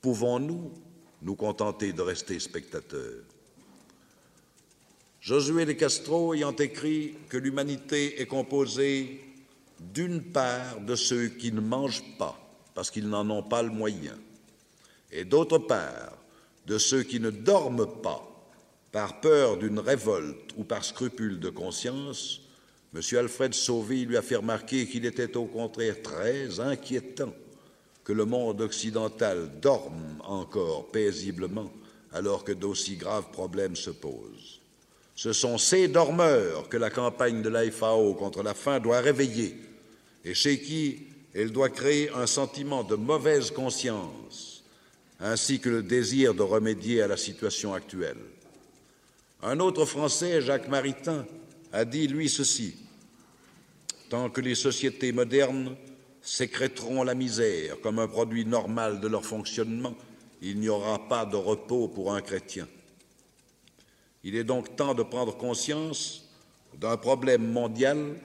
pouvons-nous 0.00 0.72
nous 1.22 1.34
contenter 1.34 1.92
de 1.92 2.02
rester 2.02 2.38
spectateurs? 2.38 3.24
Josué 5.20 5.64
de 5.64 5.72
Castro 5.72 6.34
ayant 6.34 6.54
écrit 6.54 7.14
que 7.28 7.36
l'humanité 7.36 8.20
est 8.20 8.26
composée 8.26 9.20
d'une 9.80 10.22
part 10.22 10.80
de 10.80 10.94
ceux 10.94 11.28
qui 11.28 11.52
ne 11.52 11.60
mangent 11.60 12.16
pas 12.18 12.38
parce 12.74 12.90
qu'ils 12.90 13.08
n'en 13.08 13.28
ont 13.30 13.42
pas 13.42 13.62
le 13.62 13.70
moyen, 13.70 14.16
et 15.16 15.24
d'autre 15.24 15.58
part 15.58 16.12
de 16.66 16.76
ceux 16.76 17.02
qui 17.02 17.20
ne 17.20 17.30
dorment 17.30 17.88
pas 18.02 18.22
par 18.92 19.20
peur 19.20 19.56
d'une 19.56 19.78
révolte 19.78 20.52
ou 20.58 20.64
par 20.64 20.84
scrupule 20.84 21.40
de 21.40 21.48
conscience, 21.48 22.42
M. 22.94 23.00
Alfred 23.18 23.54
Sauvy 23.54 24.04
lui 24.04 24.16
a 24.18 24.22
fait 24.22 24.36
remarquer 24.36 24.86
qu'il 24.86 25.06
était 25.06 25.36
au 25.36 25.46
contraire 25.46 26.02
très 26.02 26.60
inquiétant 26.60 27.32
que 28.04 28.12
le 28.12 28.26
monde 28.26 28.60
occidental 28.60 29.58
dorme 29.60 30.18
encore 30.22 30.88
paisiblement 30.88 31.72
alors 32.12 32.44
que 32.44 32.52
d'aussi 32.52 32.96
graves 32.96 33.30
problèmes 33.32 33.76
se 33.76 33.90
posent. 33.90 34.60
Ce 35.14 35.32
sont 35.32 35.56
ces 35.56 35.88
dormeurs 35.88 36.68
que 36.68 36.76
la 36.76 36.90
campagne 36.90 37.40
de 37.40 37.48
la 37.48 37.70
FAO 37.70 38.14
contre 38.14 38.42
la 38.42 38.54
faim 38.54 38.80
doit 38.80 39.00
réveiller 39.00 39.56
et 40.24 40.34
chez 40.34 40.60
qui 40.60 41.06
elle 41.34 41.52
doit 41.52 41.70
créer 41.70 42.10
un 42.10 42.26
sentiment 42.26 42.84
de 42.84 42.96
mauvaise 42.96 43.50
conscience 43.50 44.55
ainsi 45.20 45.60
que 45.60 45.68
le 45.68 45.82
désir 45.82 46.34
de 46.34 46.42
remédier 46.42 47.02
à 47.02 47.08
la 47.08 47.16
situation 47.16 47.74
actuelle. 47.74 48.18
Un 49.42 49.60
autre 49.60 49.84
Français, 49.84 50.42
Jacques 50.42 50.68
Maritain, 50.68 51.26
a 51.72 51.84
dit, 51.84 52.08
lui, 52.08 52.28
ceci. 52.28 52.74
Tant 54.08 54.30
que 54.30 54.40
les 54.40 54.54
sociétés 54.54 55.12
modernes 55.12 55.76
sécréteront 56.22 57.02
la 57.02 57.14
misère 57.14 57.80
comme 57.80 57.98
un 57.98 58.08
produit 58.08 58.44
normal 58.44 59.00
de 59.00 59.08
leur 59.08 59.24
fonctionnement, 59.24 59.94
il 60.42 60.58
n'y 60.58 60.68
aura 60.68 61.08
pas 61.08 61.24
de 61.24 61.36
repos 61.36 61.88
pour 61.88 62.14
un 62.14 62.20
chrétien. 62.20 62.68
Il 64.24 64.34
est 64.36 64.44
donc 64.44 64.76
temps 64.76 64.94
de 64.94 65.02
prendre 65.02 65.36
conscience 65.36 66.28
d'un 66.78 66.96
problème 66.96 67.46
mondial 67.46 68.16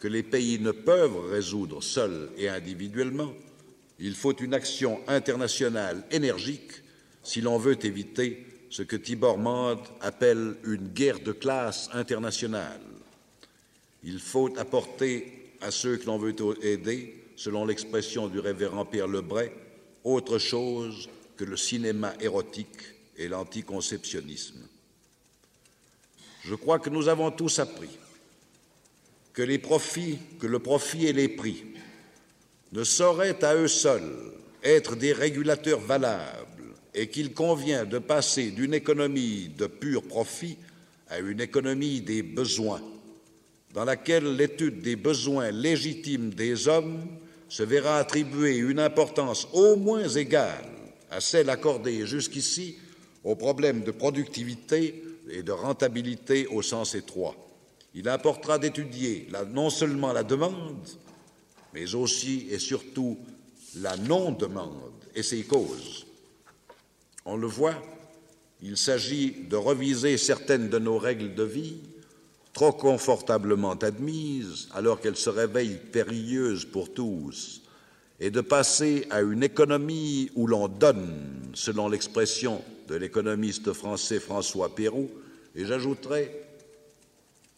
que 0.00 0.08
les 0.08 0.22
pays 0.22 0.58
ne 0.60 0.70
peuvent 0.70 1.30
résoudre 1.30 1.82
seuls 1.82 2.30
et 2.36 2.48
individuellement. 2.48 3.32
Il 3.98 4.14
faut 4.14 4.36
une 4.36 4.54
action 4.54 5.00
internationale 5.08 6.04
énergique 6.10 6.72
si 7.22 7.40
l'on 7.40 7.58
veut 7.58 7.84
éviter 7.84 8.46
ce 8.70 8.82
que 8.82 8.96
Tibor 8.96 9.38
Mand 9.38 9.80
appelle 10.00 10.56
une 10.64 10.88
guerre 10.88 11.20
de 11.20 11.32
classe 11.32 11.88
internationale. 11.92 12.80
Il 14.04 14.20
faut 14.20 14.56
apporter 14.58 15.52
à 15.60 15.70
ceux 15.70 15.96
que 15.96 16.06
l'on 16.06 16.18
veut 16.18 16.34
aider, 16.62 17.24
selon 17.36 17.66
l'expression 17.66 18.28
du 18.28 18.38
révérend 18.38 18.84
Pierre 18.84 19.08
Lebray, 19.08 19.50
autre 20.04 20.38
chose 20.38 21.08
que 21.36 21.44
le 21.44 21.56
cinéma 21.56 22.14
érotique 22.20 22.82
et 23.16 23.28
l'anticonceptionnisme. 23.28 24.60
je 26.44 26.54
crois 26.54 26.78
que 26.78 26.90
nous 26.90 27.08
avons 27.08 27.30
tous 27.30 27.58
appris 27.58 27.90
que 29.32 29.42
le 29.42 29.58
profit 30.58 31.06
et 31.06 31.12
les 31.12 31.28
prix 31.28 31.64
ne 32.72 32.84
sauraient 32.84 33.44
à 33.44 33.54
eux 33.54 33.68
seuls 33.68 34.32
être 34.62 34.96
des 34.96 35.12
régulateurs 35.12 35.80
valables 35.80 36.46
et 36.94 37.08
qu'il 37.08 37.32
convient 37.32 37.84
de 37.84 37.98
passer 37.98 38.50
d'une 38.50 38.74
économie 38.74 39.50
de 39.56 39.66
pur 39.66 40.02
profit 40.02 40.56
à 41.08 41.18
une 41.20 41.40
économie 41.40 42.00
des 42.00 42.22
besoins, 42.22 42.82
dans 43.72 43.84
laquelle 43.84 44.36
l'étude 44.36 44.82
des 44.82 44.96
besoins 44.96 45.50
légitimes 45.50 46.30
des 46.30 46.68
hommes 46.68 47.06
se 47.48 47.62
verra 47.62 47.98
attribuer 47.98 48.56
une 48.56 48.80
importance 48.80 49.48
au 49.52 49.76
moins 49.76 50.08
égale 50.08 50.64
à 51.10 51.20
celle 51.20 51.48
accordée 51.48 52.06
jusqu'ici 52.06 52.76
aux 53.24 53.36
problèmes 53.36 53.82
de 53.82 53.90
productivité 53.90 55.02
et 55.30 55.42
de 55.42 55.52
rentabilité 55.52 56.46
au 56.48 56.62
sens 56.62 56.94
étroit. 56.94 57.36
Il 57.94 58.08
importera 58.08 58.58
d'étudier 58.58 59.28
non 59.50 59.70
seulement 59.70 60.12
la 60.12 60.22
demande, 60.22 60.86
mais 61.78 61.94
aussi 61.94 62.46
et 62.50 62.58
surtout 62.58 63.16
la 63.76 63.96
non-demande 63.96 65.04
et 65.14 65.22
ses 65.22 65.44
causes. 65.44 66.06
On 67.24 67.36
le 67.36 67.46
voit, 67.46 67.80
il 68.62 68.76
s'agit 68.76 69.46
de 69.48 69.56
reviser 69.56 70.16
certaines 70.16 70.68
de 70.68 70.78
nos 70.78 70.98
règles 70.98 71.34
de 71.34 71.44
vie, 71.44 71.76
trop 72.52 72.72
confortablement 72.72 73.74
admises, 73.74 74.68
alors 74.74 75.00
qu'elles 75.00 75.16
se 75.16 75.30
réveillent 75.30 75.80
périlleuses 75.92 76.64
pour 76.64 76.92
tous, 76.92 77.62
et 78.18 78.30
de 78.30 78.40
passer 78.40 79.06
à 79.10 79.20
une 79.20 79.44
économie 79.44 80.30
où 80.34 80.48
l'on 80.48 80.66
donne, 80.66 81.52
selon 81.54 81.88
l'expression 81.88 82.60
de 82.88 82.96
l'économiste 82.96 83.72
français 83.72 84.18
François 84.18 84.74
Pérou, 84.74 85.08
et 85.54 85.64
j'ajouterai 85.64 86.47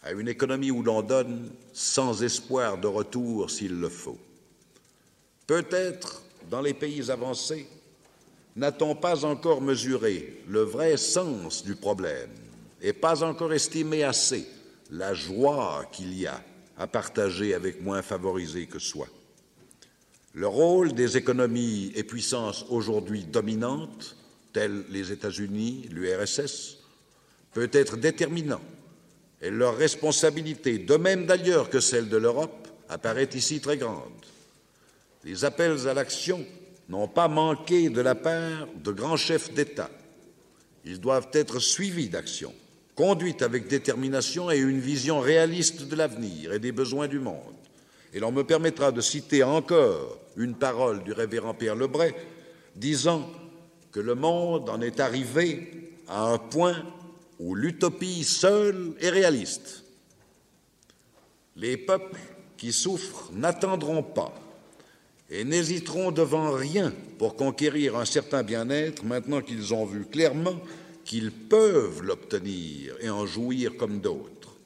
à 0.02 0.12
une 0.12 0.28
économie 0.28 0.70
où 0.70 0.82
l'on 0.82 1.02
donne 1.02 1.51
sans 1.72 2.22
espoir 2.22 2.78
de 2.78 2.86
retour 2.86 3.51
s'il 3.51 3.78
le 3.78 3.89
faut. 3.89 4.18
Peut-être 5.47 6.22
dans 6.48 6.62
les 6.62 6.74
pays 6.74 7.10
avancés, 7.10 7.66
n'a-t-on 8.56 8.94
pas 8.94 9.24
encore 9.24 9.60
mesuré 9.60 10.43
le 10.48 10.62
vrai 10.62 10.97
sens 10.97 11.64
du 11.64 11.74
problème 11.74 12.31
et 12.81 12.93
pas 12.93 13.22
encore 13.22 13.52
estimé 13.52 14.02
assez 14.02 14.47
la 14.90 15.14
joie 15.14 15.85
qu'il 15.93 16.14
y 16.14 16.27
a 16.27 16.43
à 16.78 16.86
partager 16.86 17.55
avec 17.55 17.82
moins 17.82 18.02
favorisés 18.02 18.66
que 18.66 18.78
soi? 18.78 19.06
Le 20.32 20.47
rôle 20.47 20.93
des 20.93 21.16
économies 21.16 21.93
et 21.94 22.05
puissances 22.05 22.64
aujourd'hui 22.70 23.24
dominantes, 23.24 24.16
telles 24.52 24.85
les 24.89 25.12
États-Unis, 25.12 25.89
l'URSS, 25.90 26.78
peut 27.52 27.68
être 27.72 27.97
déterminant 27.97 28.60
et 29.42 29.50
leur 29.50 29.76
responsabilité, 29.76 30.78
de 30.78 30.96
même 30.96 31.26
d'ailleurs 31.26 31.70
que 31.70 31.80
celle 31.80 32.08
de 32.08 32.16
l'Europe, 32.16 32.68
apparaît 32.88 33.28
ici 33.34 33.60
très 33.60 33.76
grande. 33.76 34.12
Les 35.24 35.44
appels 35.44 35.86
à 35.88 35.94
l'action 35.94 36.44
n'ont 36.88 37.08
pas 37.08 37.28
manqué 37.28 37.88
de 37.88 38.00
la 38.00 38.14
part 38.14 38.66
de 38.82 38.90
grands 38.90 39.16
chefs 39.16 39.52
d'État. 39.52 39.90
Ils 40.84 41.00
doivent 41.00 41.28
être 41.32 41.58
suivis 41.58 42.08
d'action, 42.08 42.52
conduites 42.94 43.42
avec 43.42 43.68
détermination 43.68 44.50
et 44.50 44.58
une 44.58 44.80
vision 44.80 45.20
réaliste 45.20 45.88
de 45.88 45.96
l'avenir 45.96 46.52
et 46.52 46.58
des 46.58 46.72
besoins 46.72 47.06
du 47.06 47.18
monde. 47.18 47.36
Et 48.12 48.18
l'on 48.18 48.32
me 48.32 48.44
permettra 48.44 48.92
de 48.92 49.00
citer 49.00 49.44
encore 49.44 50.18
une 50.36 50.54
parole 50.54 51.04
du 51.04 51.12
révérend 51.12 51.54
Pierre 51.54 51.76
Lebray, 51.76 52.14
disant 52.74 53.30
que 53.92 54.00
le 54.00 54.14
monde 54.14 54.68
en 54.68 54.80
est 54.80 55.00
arrivé 55.00 55.92
à 56.08 56.32
un 56.32 56.38
point 56.38 56.82
où 57.40 57.54
l'utopie 57.54 58.22
seule 58.22 58.92
est 59.00 59.08
réaliste. 59.08 59.82
Les 61.56 61.78
peuples 61.78 62.20
qui 62.58 62.70
souffrent 62.70 63.30
n'attendront 63.32 64.02
pas 64.02 64.34
et 65.30 65.44
n'hésiteront 65.44 66.12
devant 66.12 66.52
rien 66.52 66.92
pour 67.18 67.36
conquérir 67.36 67.96
un 67.96 68.04
certain 68.04 68.42
bien-être 68.42 69.04
maintenant 69.04 69.40
qu'ils 69.40 69.72
ont 69.72 69.86
vu 69.86 70.04
clairement 70.04 70.60
qu'ils 71.04 71.32
peuvent 71.32 72.02
l'obtenir 72.02 72.94
et 73.00 73.08
en 73.08 73.24
jouir 73.26 73.76
comme 73.78 74.00
d'autres. 74.00 74.56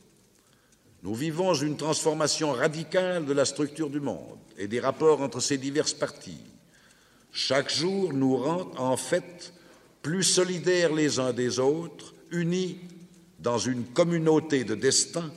Nous 1.05 1.15
vivons 1.15 1.55
une 1.55 1.77
transformation 1.77 2.53
radicale 2.53 3.25
de 3.25 3.33
la 3.33 3.45
structure 3.45 3.89
du 3.89 4.01
monde 4.01 4.39
et 4.59 4.67
des 4.67 4.81
rapports 4.81 5.21
entre 5.21 5.41
ses 5.41 5.59
diverses 5.59 5.95
parties. 5.95 6.43
Chaque 7.31 7.73
jour 7.73 8.13
nous 8.13 8.37
rend 8.37 8.71
en 8.79 8.97
fait 8.97 9.53
plus 10.03 10.25
solidaires 10.25 10.93
les 10.93 11.21
uns 11.21 11.33
des 11.33 11.61
autres, 11.61 12.14
unis 12.35 12.79
dans 13.39 13.59
une 13.59 13.85
communauté 13.85 14.65
de 14.65 14.75
destin 14.75 15.31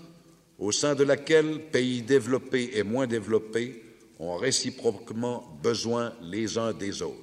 au 0.59 0.71
sein 0.71 0.95
de 0.95 1.03
laquelle 1.03 1.69
pays 1.71 2.01
développés 2.01 2.71
et 2.73 2.83
moins 2.83 3.07
développés 3.07 3.83
ont 4.19 4.35
réciproquement 4.35 5.59
besoin 5.61 6.13
les 6.21 6.57
uns 6.57 6.73
des 6.73 7.01
autres. 7.01 7.17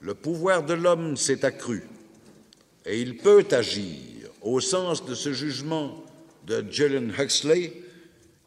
Le 0.00 0.14
pouvoir 0.14 0.64
de 0.64 0.74
l'homme 0.74 1.16
s'est 1.16 1.44
accru 1.44 1.82
et 2.86 3.00
il 3.00 3.16
peut 3.16 3.46
agir 3.50 4.30
au 4.42 4.60
sens 4.60 5.04
de 5.04 5.14
ce 5.14 5.32
jugement 5.32 6.04
de 6.46 6.64
Julian 6.70 7.10
Huxley 7.18 7.72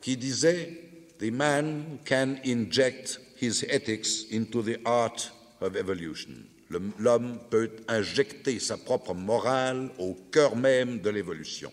qui 0.01 0.15
disait 0.18 0.81
The 1.19 1.31
man 1.31 1.99
can 2.05 2.38
inject 2.45 3.19
his 3.39 3.63
ethics 3.69 4.26
into 4.31 4.63
the 4.63 4.80
art 4.85 5.31
of 5.59 5.76
evolution. 5.76 6.50
L'homme 6.99 7.39
peut 7.49 7.72
injecter 7.88 8.60
sa 8.60 8.77
propre 8.77 9.14
morale 9.14 9.89
au 9.99 10.14
cœur 10.31 10.56
même 10.56 10.99
de 10.99 11.10
l'évolution. 11.10 11.72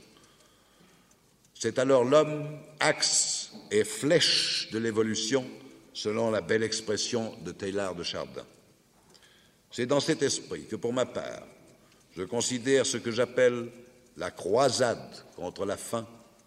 C'est 1.54 1.78
alors 1.78 2.04
l'homme, 2.04 2.58
axe 2.80 3.52
et 3.70 3.84
flèche 3.84 4.68
de 4.72 4.78
l'évolution, 4.78 5.44
selon 5.92 6.30
la 6.30 6.40
belle 6.40 6.62
expression 6.62 7.34
de 7.44 7.52
Taylor 7.52 7.94
de 7.94 8.02
Chardin. 8.02 8.44
C'est 9.70 9.86
dans 9.86 10.00
cet 10.00 10.22
esprit 10.22 10.66
que, 10.66 10.76
pour 10.76 10.92
ma 10.92 11.06
part, 11.06 11.46
je 12.16 12.22
considère 12.22 12.86
ce 12.86 12.96
que 12.96 13.10
j'appelle 13.10 13.68
la 14.16 14.30
croisade 14.30 15.24
contre 15.36 15.64
la 15.64 15.76
faim 15.76 16.06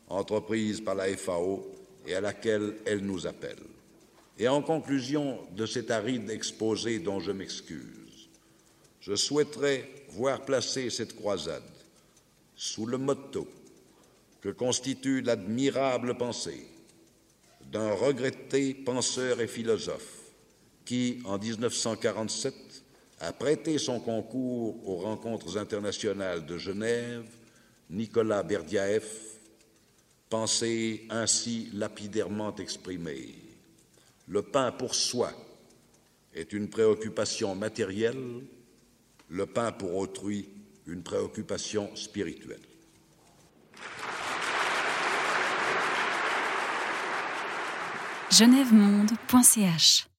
entreprise 0.10 0.82
par 0.82 0.95
la 0.95 1.15
FAO 1.15 1.65
et 2.06 2.15
à 2.15 2.22
laquelle 2.22 2.76
elle 2.86 2.99
nous 2.99 3.28
appelle. 3.28 3.60
Et 4.38 4.48
en 4.48 4.61
conclusion 4.61 5.40
de 5.56 5.65
cet 5.65 5.91
aride 5.91 6.30
exposé 6.30 6.99
dont 6.99 7.19
je 7.19 7.32
m'excuse, 7.32 8.01
je 9.02 9.15
souhaiterais 9.15 9.90
voir 10.10 10.45
placer 10.45 10.90
cette 10.90 11.15
croisade 11.15 11.64
sous 12.56 12.86
le 12.86 12.98
motto 12.98 13.48
que 14.41 14.49
constitue 14.49 15.22
l'admirable 15.22 16.15
pensée 16.18 16.68
d'un 17.72 17.94
regretté 17.94 18.73
penseur 18.73 19.41
et 19.41 19.48
philosophe 19.48 20.19
qui, 20.86 21.19
en 21.26 21.38
1947, 21.38 22.53
a 23.22 23.34
prêté 23.34 23.78
son 23.78 23.99
concours 23.99 24.88
aux 24.88 24.98
rencontres 24.98 25.57
internationales 25.57 26.45
de 26.45 26.57
Genève, 26.57 27.26
Nicolas 27.90 28.44
Berdiaev, 28.44 29.06
pensée 30.30 31.06
ainsi 31.10 31.69
lapidairement 31.73 32.56
exprimée. 32.56 33.36
Le 34.28 34.41
pain 34.41 34.72
pour 34.72 34.95
soi 34.95 35.32
est 36.34 36.53
une 36.53 36.69
préoccupation 36.69 37.53
matérielle, 37.53 38.41
le 39.31 39.45
pain 39.45 39.71
pour 39.71 39.95
autrui 39.95 40.49
une 40.85 41.03
préoccupation 41.03 41.95
spirituelle. 41.95 42.59
genèvemonde.ch 48.29 50.10